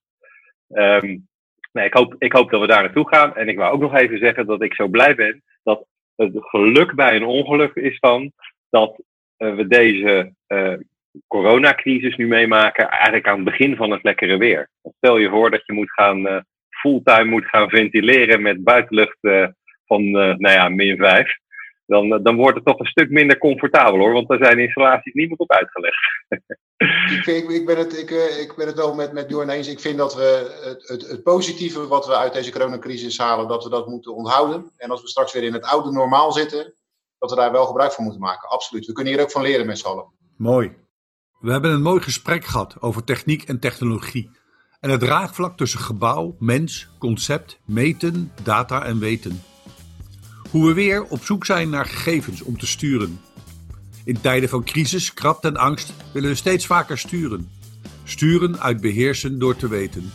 Nee, 0.68 1.86
ik, 1.86 1.93
hoop, 1.93 2.15
ik 2.18 2.34
hoop 2.34 2.51
dat 2.51 2.61
we 2.61 2.68
daar 2.68 2.82
naartoe 2.82 3.07
gaan. 3.07 3.36
En 3.36 3.47
ik 3.47 3.57
wou 3.57 3.74
ook 3.74 3.82
nog 3.82 3.95
even 3.95 4.20
zeggen 4.20 4.45
dat 4.45 4.61
ik 4.61 4.74
zo 4.74 4.88
blij 4.88 5.15
ben 5.15 5.43
dat 5.63 5.86
het 6.15 6.32
geluk 6.36 6.95
bij 6.95 7.15
een 7.15 7.26
ongeluk 7.26 7.76
is 7.76 7.99
dan 7.99 8.32
dat 8.70 9.01
eh, 9.38 9.55
we 9.55 9.68
deze 9.68 10.34
eh, 10.47 10.74
coronacrisis 11.28 12.15
nu 12.15 12.28
meemaken, 12.28 12.89
eigenlijk 12.89 13.28
aan 13.28 13.36
het 13.36 13.45
begin 13.45 13.76
van 13.76 13.91
het 13.91 14.03
lekkere 14.03 14.38
weer. 14.38 14.70
Stel 14.97 15.18
je 15.18 15.30
voor 15.30 15.51
dat 15.51 15.65
je 15.65 15.74
moet 15.74 15.91
gaan 15.91 16.28
eh, 16.28 16.39
fulltime 16.70 17.30
moet 17.30 17.45
gaan 17.45 17.70
ventileren 17.70 18.41
met 18.41 18.63
buitenlucht 18.63 19.18
van 19.86 20.11
nou 20.11 20.49
ja, 20.49 20.70
min 20.70 20.97
5. 20.97 21.38
Dan, 21.88 22.13
eh, 22.13 22.23
dan 22.23 22.35
wordt 22.35 22.55
het 22.55 22.65
toch 22.65 22.79
een 22.79 22.85
stuk 22.85 23.09
minder 23.09 23.38
comfortabel 23.38 23.99
hoor, 23.99 24.13
want 24.13 24.27
daar 24.27 24.43
zijn 24.43 24.59
installaties 24.59 25.13
niemand 25.13 25.39
op 25.39 25.51
uitgelegd. 25.51 25.97
Ik, 27.11 27.23
vind- 27.23 27.43
ik, 27.43 27.49
ik, 27.49 27.65
ben 27.65 27.77
het, 27.77 27.97
ik, 27.99 28.11
eh, 28.11 28.41
ik 28.41 28.53
ben 28.55 28.67
het 28.67 28.75
wel 28.75 28.95
met, 28.95 29.13
met 29.13 29.27
Bjorn 29.27 29.49
eens. 29.49 29.67
Ik 29.67 29.79
vind 29.79 29.97
dat 29.97 30.15
we 30.15 30.59
het, 30.63 30.88
het, 30.88 31.09
het 31.09 31.23
positieve 31.23 31.88
wat 31.88 32.05
we 32.07 32.15
uit 32.17 32.33
deze 32.33 32.51
coronacrisis 32.51 33.17
halen, 33.17 33.47
dat 33.47 33.63
we 33.63 33.69
dat 33.69 33.88
moeten 33.88 34.15
onthouden. 34.15 34.71
En 34.77 34.89
als 34.89 35.01
we 35.01 35.07
straks 35.07 35.33
weer 35.33 35.43
in 35.43 35.53
het 35.53 35.63
oude 35.65 35.91
normaal 35.91 36.31
zitten, 36.31 36.73
dat 37.19 37.29
we 37.29 37.35
daar 37.35 37.51
wel 37.51 37.65
gebruik 37.65 37.91
van 37.91 38.03
moeten 38.03 38.21
maken. 38.21 38.49
Absoluut. 38.49 38.85
We 38.85 38.93
kunnen 38.93 39.13
hier 39.13 39.21
ook 39.21 39.31
van 39.31 39.41
leren 39.41 39.65
met 39.65 39.77
z'n 39.79 39.88
allen. 39.88 40.05
Mooi. 40.38 40.75
We 41.39 41.51
hebben 41.51 41.71
een 41.71 41.81
mooi 41.81 42.01
gesprek 42.01 42.45
gehad 42.45 42.81
over 42.81 43.03
techniek 43.03 43.43
en 43.43 43.59
technologie. 43.59 44.29
En 44.79 44.89
het 44.89 44.99
draagvlak 44.99 45.57
tussen 45.57 45.79
gebouw, 45.79 46.35
mens, 46.39 46.89
concept, 46.99 47.59
meten, 47.65 48.31
data 48.43 48.83
en 48.85 48.99
weten. 48.99 49.41
Hoe 50.51 50.67
we 50.67 50.73
weer 50.73 51.03
op 51.03 51.23
zoek 51.23 51.45
zijn 51.45 51.69
naar 51.69 51.85
gegevens 51.85 52.41
om 52.41 52.57
te 52.57 52.67
sturen. 52.67 53.19
In 54.03 54.21
tijden 54.21 54.49
van 54.49 54.63
crisis, 54.63 55.13
krapte 55.13 55.47
en 55.47 55.57
angst 55.57 55.93
willen 56.11 56.29
we 56.29 56.35
steeds 56.35 56.65
vaker 56.65 56.97
sturen. 56.97 57.49
Sturen 58.03 58.59
uit 58.59 58.81
beheersen 58.81 59.39
door 59.39 59.55
te 59.55 59.67
weten. 59.67 60.11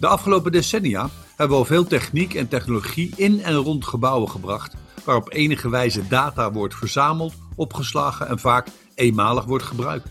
De 0.00 0.06
afgelopen 0.06 0.52
decennia 0.52 1.10
hebben 1.28 1.48
we 1.48 1.62
al 1.62 1.64
veel 1.64 1.86
techniek 1.86 2.34
en 2.34 2.48
technologie 2.48 3.12
in 3.16 3.42
en 3.42 3.54
rond 3.54 3.86
gebouwen 3.86 4.30
gebracht, 4.30 4.74
waar 5.04 5.16
op 5.16 5.32
enige 5.32 5.68
wijze 5.68 6.08
data 6.08 6.52
wordt 6.52 6.74
verzameld, 6.74 7.34
opgeslagen 7.54 8.28
en 8.28 8.38
vaak 8.38 8.68
eenmalig 8.94 9.44
wordt 9.44 9.64
gebruikt. 9.64 10.08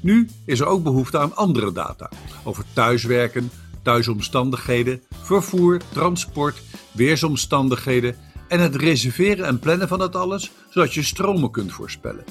Nu 0.00 0.28
is 0.44 0.60
er 0.60 0.66
ook 0.66 0.82
behoefte 0.82 1.18
aan 1.18 1.36
andere 1.36 1.72
data 1.72 2.10
over 2.44 2.64
thuiswerken, 2.72 3.50
thuisomstandigheden, 3.82 5.02
vervoer, 5.22 5.80
transport, 5.92 6.62
weersomstandigheden 6.92 8.16
en 8.48 8.60
het 8.60 8.74
reserveren 8.74 9.46
en 9.46 9.58
plannen 9.58 9.88
van 9.88 9.98
dat 9.98 10.16
alles, 10.16 10.50
zodat 10.70 10.94
je 10.94 11.02
stromen 11.02 11.50
kunt 11.50 11.72
voorspellen. 11.72 12.24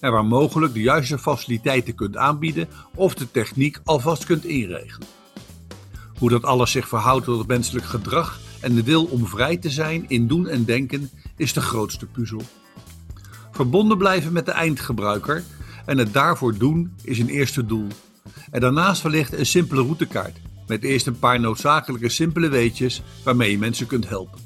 En 0.00 0.12
waar 0.12 0.24
mogelijk 0.24 0.72
de 0.72 0.80
juiste 0.80 1.18
faciliteiten 1.18 1.94
kunt 1.94 2.16
aanbieden 2.16 2.68
of 2.94 3.14
de 3.14 3.30
techniek 3.30 3.80
alvast 3.84 4.24
kunt 4.24 4.44
inregelen. 4.44 5.08
Hoe 6.18 6.30
dat 6.30 6.44
alles 6.44 6.70
zich 6.70 6.88
verhoudt 6.88 7.24
tot 7.24 7.38
het 7.38 7.46
menselijk 7.46 7.86
gedrag 7.86 8.40
en 8.60 8.74
de 8.74 8.82
wil 8.82 9.04
om 9.04 9.26
vrij 9.26 9.56
te 9.56 9.70
zijn 9.70 10.04
in 10.08 10.26
doen 10.26 10.48
en 10.48 10.64
denken 10.64 11.10
is 11.36 11.52
de 11.52 11.60
grootste 11.60 12.06
puzzel. 12.06 12.42
Verbonden 13.50 13.98
blijven 13.98 14.32
met 14.32 14.46
de 14.46 14.52
eindgebruiker 14.52 15.44
en 15.86 15.98
het 15.98 16.12
daarvoor 16.12 16.58
doen 16.58 16.92
is 17.02 17.18
een 17.18 17.28
eerste 17.28 17.66
doel. 17.66 17.86
En 18.50 18.60
daarnaast 18.60 19.02
wellicht 19.02 19.32
een 19.32 19.46
simpele 19.46 19.82
routekaart 19.82 20.36
met 20.66 20.82
eerst 20.82 21.06
een 21.06 21.18
paar 21.18 21.40
noodzakelijke 21.40 22.08
simpele 22.08 22.48
weetjes 22.48 23.02
waarmee 23.22 23.50
je 23.50 23.58
mensen 23.58 23.86
kunt 23.86 24.08
helpen. 24.08 24.45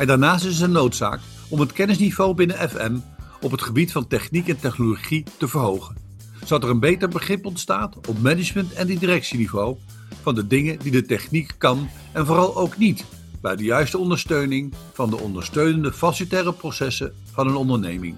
En 0.00 0.06
daarnaast 0.06 0.44
is 0.44 0.54
het 0.54 0.62
een 0.62 0.72
noodzaak 0.72 1.20
om 1.48 1.60
het 1.60 1.72
kennisniveau 1.72 2.34
binnen 2.34 2.70
FM 2.70 2.96
op 3.40 3.50
het 3.50 3.62
gebied 3.62 3.92
van 3.92 4.06
techniek 4.06 4.48
en 4.48 4.60
technologie 4.60 5.24
te 5.36 5.48
verhogen, 5.48 5.96
zodat 6.44 6.62
er 6.62 6.70
een 6.70 6.80
beter 6.80 7.08
begrip 7.08 7.46
ontstaat 7.46 7.96
op 8.08 8.18
management- 8.18 8.72
en 8.72 8.86
directieniveau 8.86 9.76
van 10.22 10.34
de 10.34 10.46
dingen 10.46 10.78
die 10.78 10.92
de 10.92 11.02
techniek 11.02 11.54
kan 11.58 11.88
en 12.12 12.26
vooral 12.26 12.56
ook 12.56 12.76
niet 12.76 13.04
bij 13.40 13.56
de 13.56 13.64
juiste 13.64 13.98
ondersteuning 13.98 14.74
van 14.92 15.10
de 15.10 15.18
ondersteunende 15.18 15.92
facilitaire 15.92 16.52
processen 16.52 17.14
van 17.32 17.48
een 17.48 17.56
onderneming. 17.56 18.16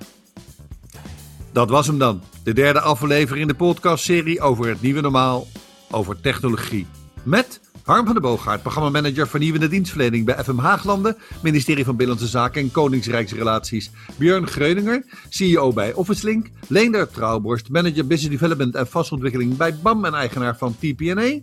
Dat 1.53 1.71
was 1.71 1.87
hem 1.87 1.99
dan, 1.99 2.23
de 2.43 2.53
derde 2.53 2.81
aflevering 2.81 3.43
in 3.43 3.49
de 3.49 3.55
podcastserie 3.55 4.41
over 4.41 4.69
het 4.69 4.83
nieuwe 4.83 5.01
normaal, 5.01 5.47
over 5.91 6.21
technologie. 6.21 6.87
Met 7.23 7.61
Harm 7.85 8.05
van 8.05 8.15
der 8.15 8.23
Boogaard, 8.23 8.63
programmamanager 8.63 9.29
vernieuwende 9.29 9.69
dienstverlening 9.69 10.25
bij 10.25 10.45
FM 10.45 10.59
Haaglanden, 10.59 11.17
ministerie 11.43 11.85
van 11.85 11.97
Binnenlandse 11.97 12.39
Zaken 12.39 12.63
en 12.63 12.71
Koningsrijksrelaties. 12.71 13.91
Björn 14.17 14.47
Greuninger, 14.47 15.05
CEO 15.29 15.73
bij 15.73 15.93
OfficeLink. 15.93 16.47
Leender 16.69 17.11
Trouwborst, 17.11 17.69
manager 17.69 18.07
business 18.07 18.39
development 18.39 18.75
en 18.75 18.87
vastontwikkeling 18.87 19.57
bij 19.57 19.75
BAM 19.75 20.05
en 20.05 20.15
eigenaar 20.15 20.57
van 20.57 20.77
TPNA. 20.79 21.39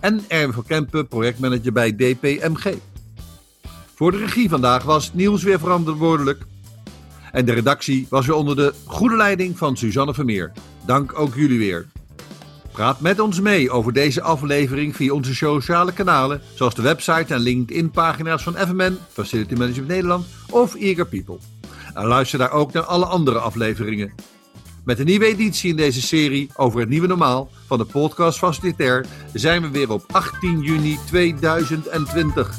En 0.00 0.24
Erwin 0.28 0.52
van 0.52 0.64
Kempen, 0.64 1.08
projectmanager 1.08 1.72
bij 1.72 1.92
DPMG. 1.94 2.74
Voor 3.94 4.10
de 4.10 4.18
regie 4.18 4.48
vandaag 4.48 4.82
was 4.82 5.14
Niels 5.14 5.42
weer 5.42 5.58
verantwoordelijk. 5.58 6.42
En 7.32 7.44
de 7.44 7.52
redactie 7.52 8.06
was 8.10 8.26
weer 8.26 8.36
onder 8.36 8.56
de 8.56 8.74
goede 8.84 9.16
leiding 9.16 9.58
van 9.58 9.76
Suzanne 9.76 10.14
Vermeer. 10.14 10.52
Dank 10.86 11.18
ook 11.18 11.34
jullie 11.34 11.58
weer. 11.58 11.86
Praat 12.74 13.00
met 13.00 13.20
ons 13.20 13.40
mee 13.40 13.70
over 13.70 13.92
deze 13.92 14.22
aflevering 14.22 14.96
via 14.96 15.12
onze 15.12 15.34
sociale 15.34 15.92
kanalen, 15.92 16.40
zoals 16.54 16.74
de 16.74 16.82
website 16.82 17.34
en 17.34 17.40
LinkedIn-pagina's 17.40 18.42
van 18.42 18.56
FMN, 18.56 18.98
Facility 19.12 19.54
Management 19.54 19.88
Nederland 19.88 20.26
of 20.50 20.74
Eager 20.74 21.06
People. 21.06 21.38
En 21.92 22.06
luister 22.06 22.38
daar 22.38 22.50
ook 22.50 22.72
naar 22.72 22.82
alle 22.82 23.04
andere 23.04 23.38
afleveringen. 23.38 24.14
Met 24.84 24.98
een 24.98 25.06
nieuwe 25.06 25.26
editie 25.26 25.70
in 25.70 25.76
deze 25.76 26.02
serie 26.02 26.50
over 26.56 26.80
het 26.80 26.88
nieuwe 26.88 27.06
normaal 27.06 27.50
van 27.66 27.78
de 27.78 27.84
podcast 27.84 28.38
Facilitair 28.38 29.06
zijn 29.32 29.62
we 29.62 29.70
weer 29.70 29.90
op 29.90 30.04
18 30.12 30.60
juni 30.60 30.98
2020. 31.06 32.54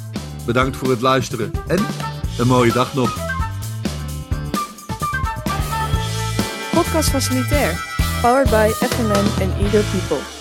Bedankt 0.46 0.78
voor 0.78 0.90
het 0.90 1.02
luisteren 1.02 1.52
en 1.68 1.86
een 2.40 2.48
mooie 2.48 2.72
dag 2.72 2.94
nog. 2.94 3.18
Podcast 6.72 7.10
Facilitair. 7.10 7.95
Powered 8.22 8.50
by 8.50 8.72
FMN 8.72 9.42
and 9.42 9.52
Eager 9.62 9.84
People. 9.92 10.35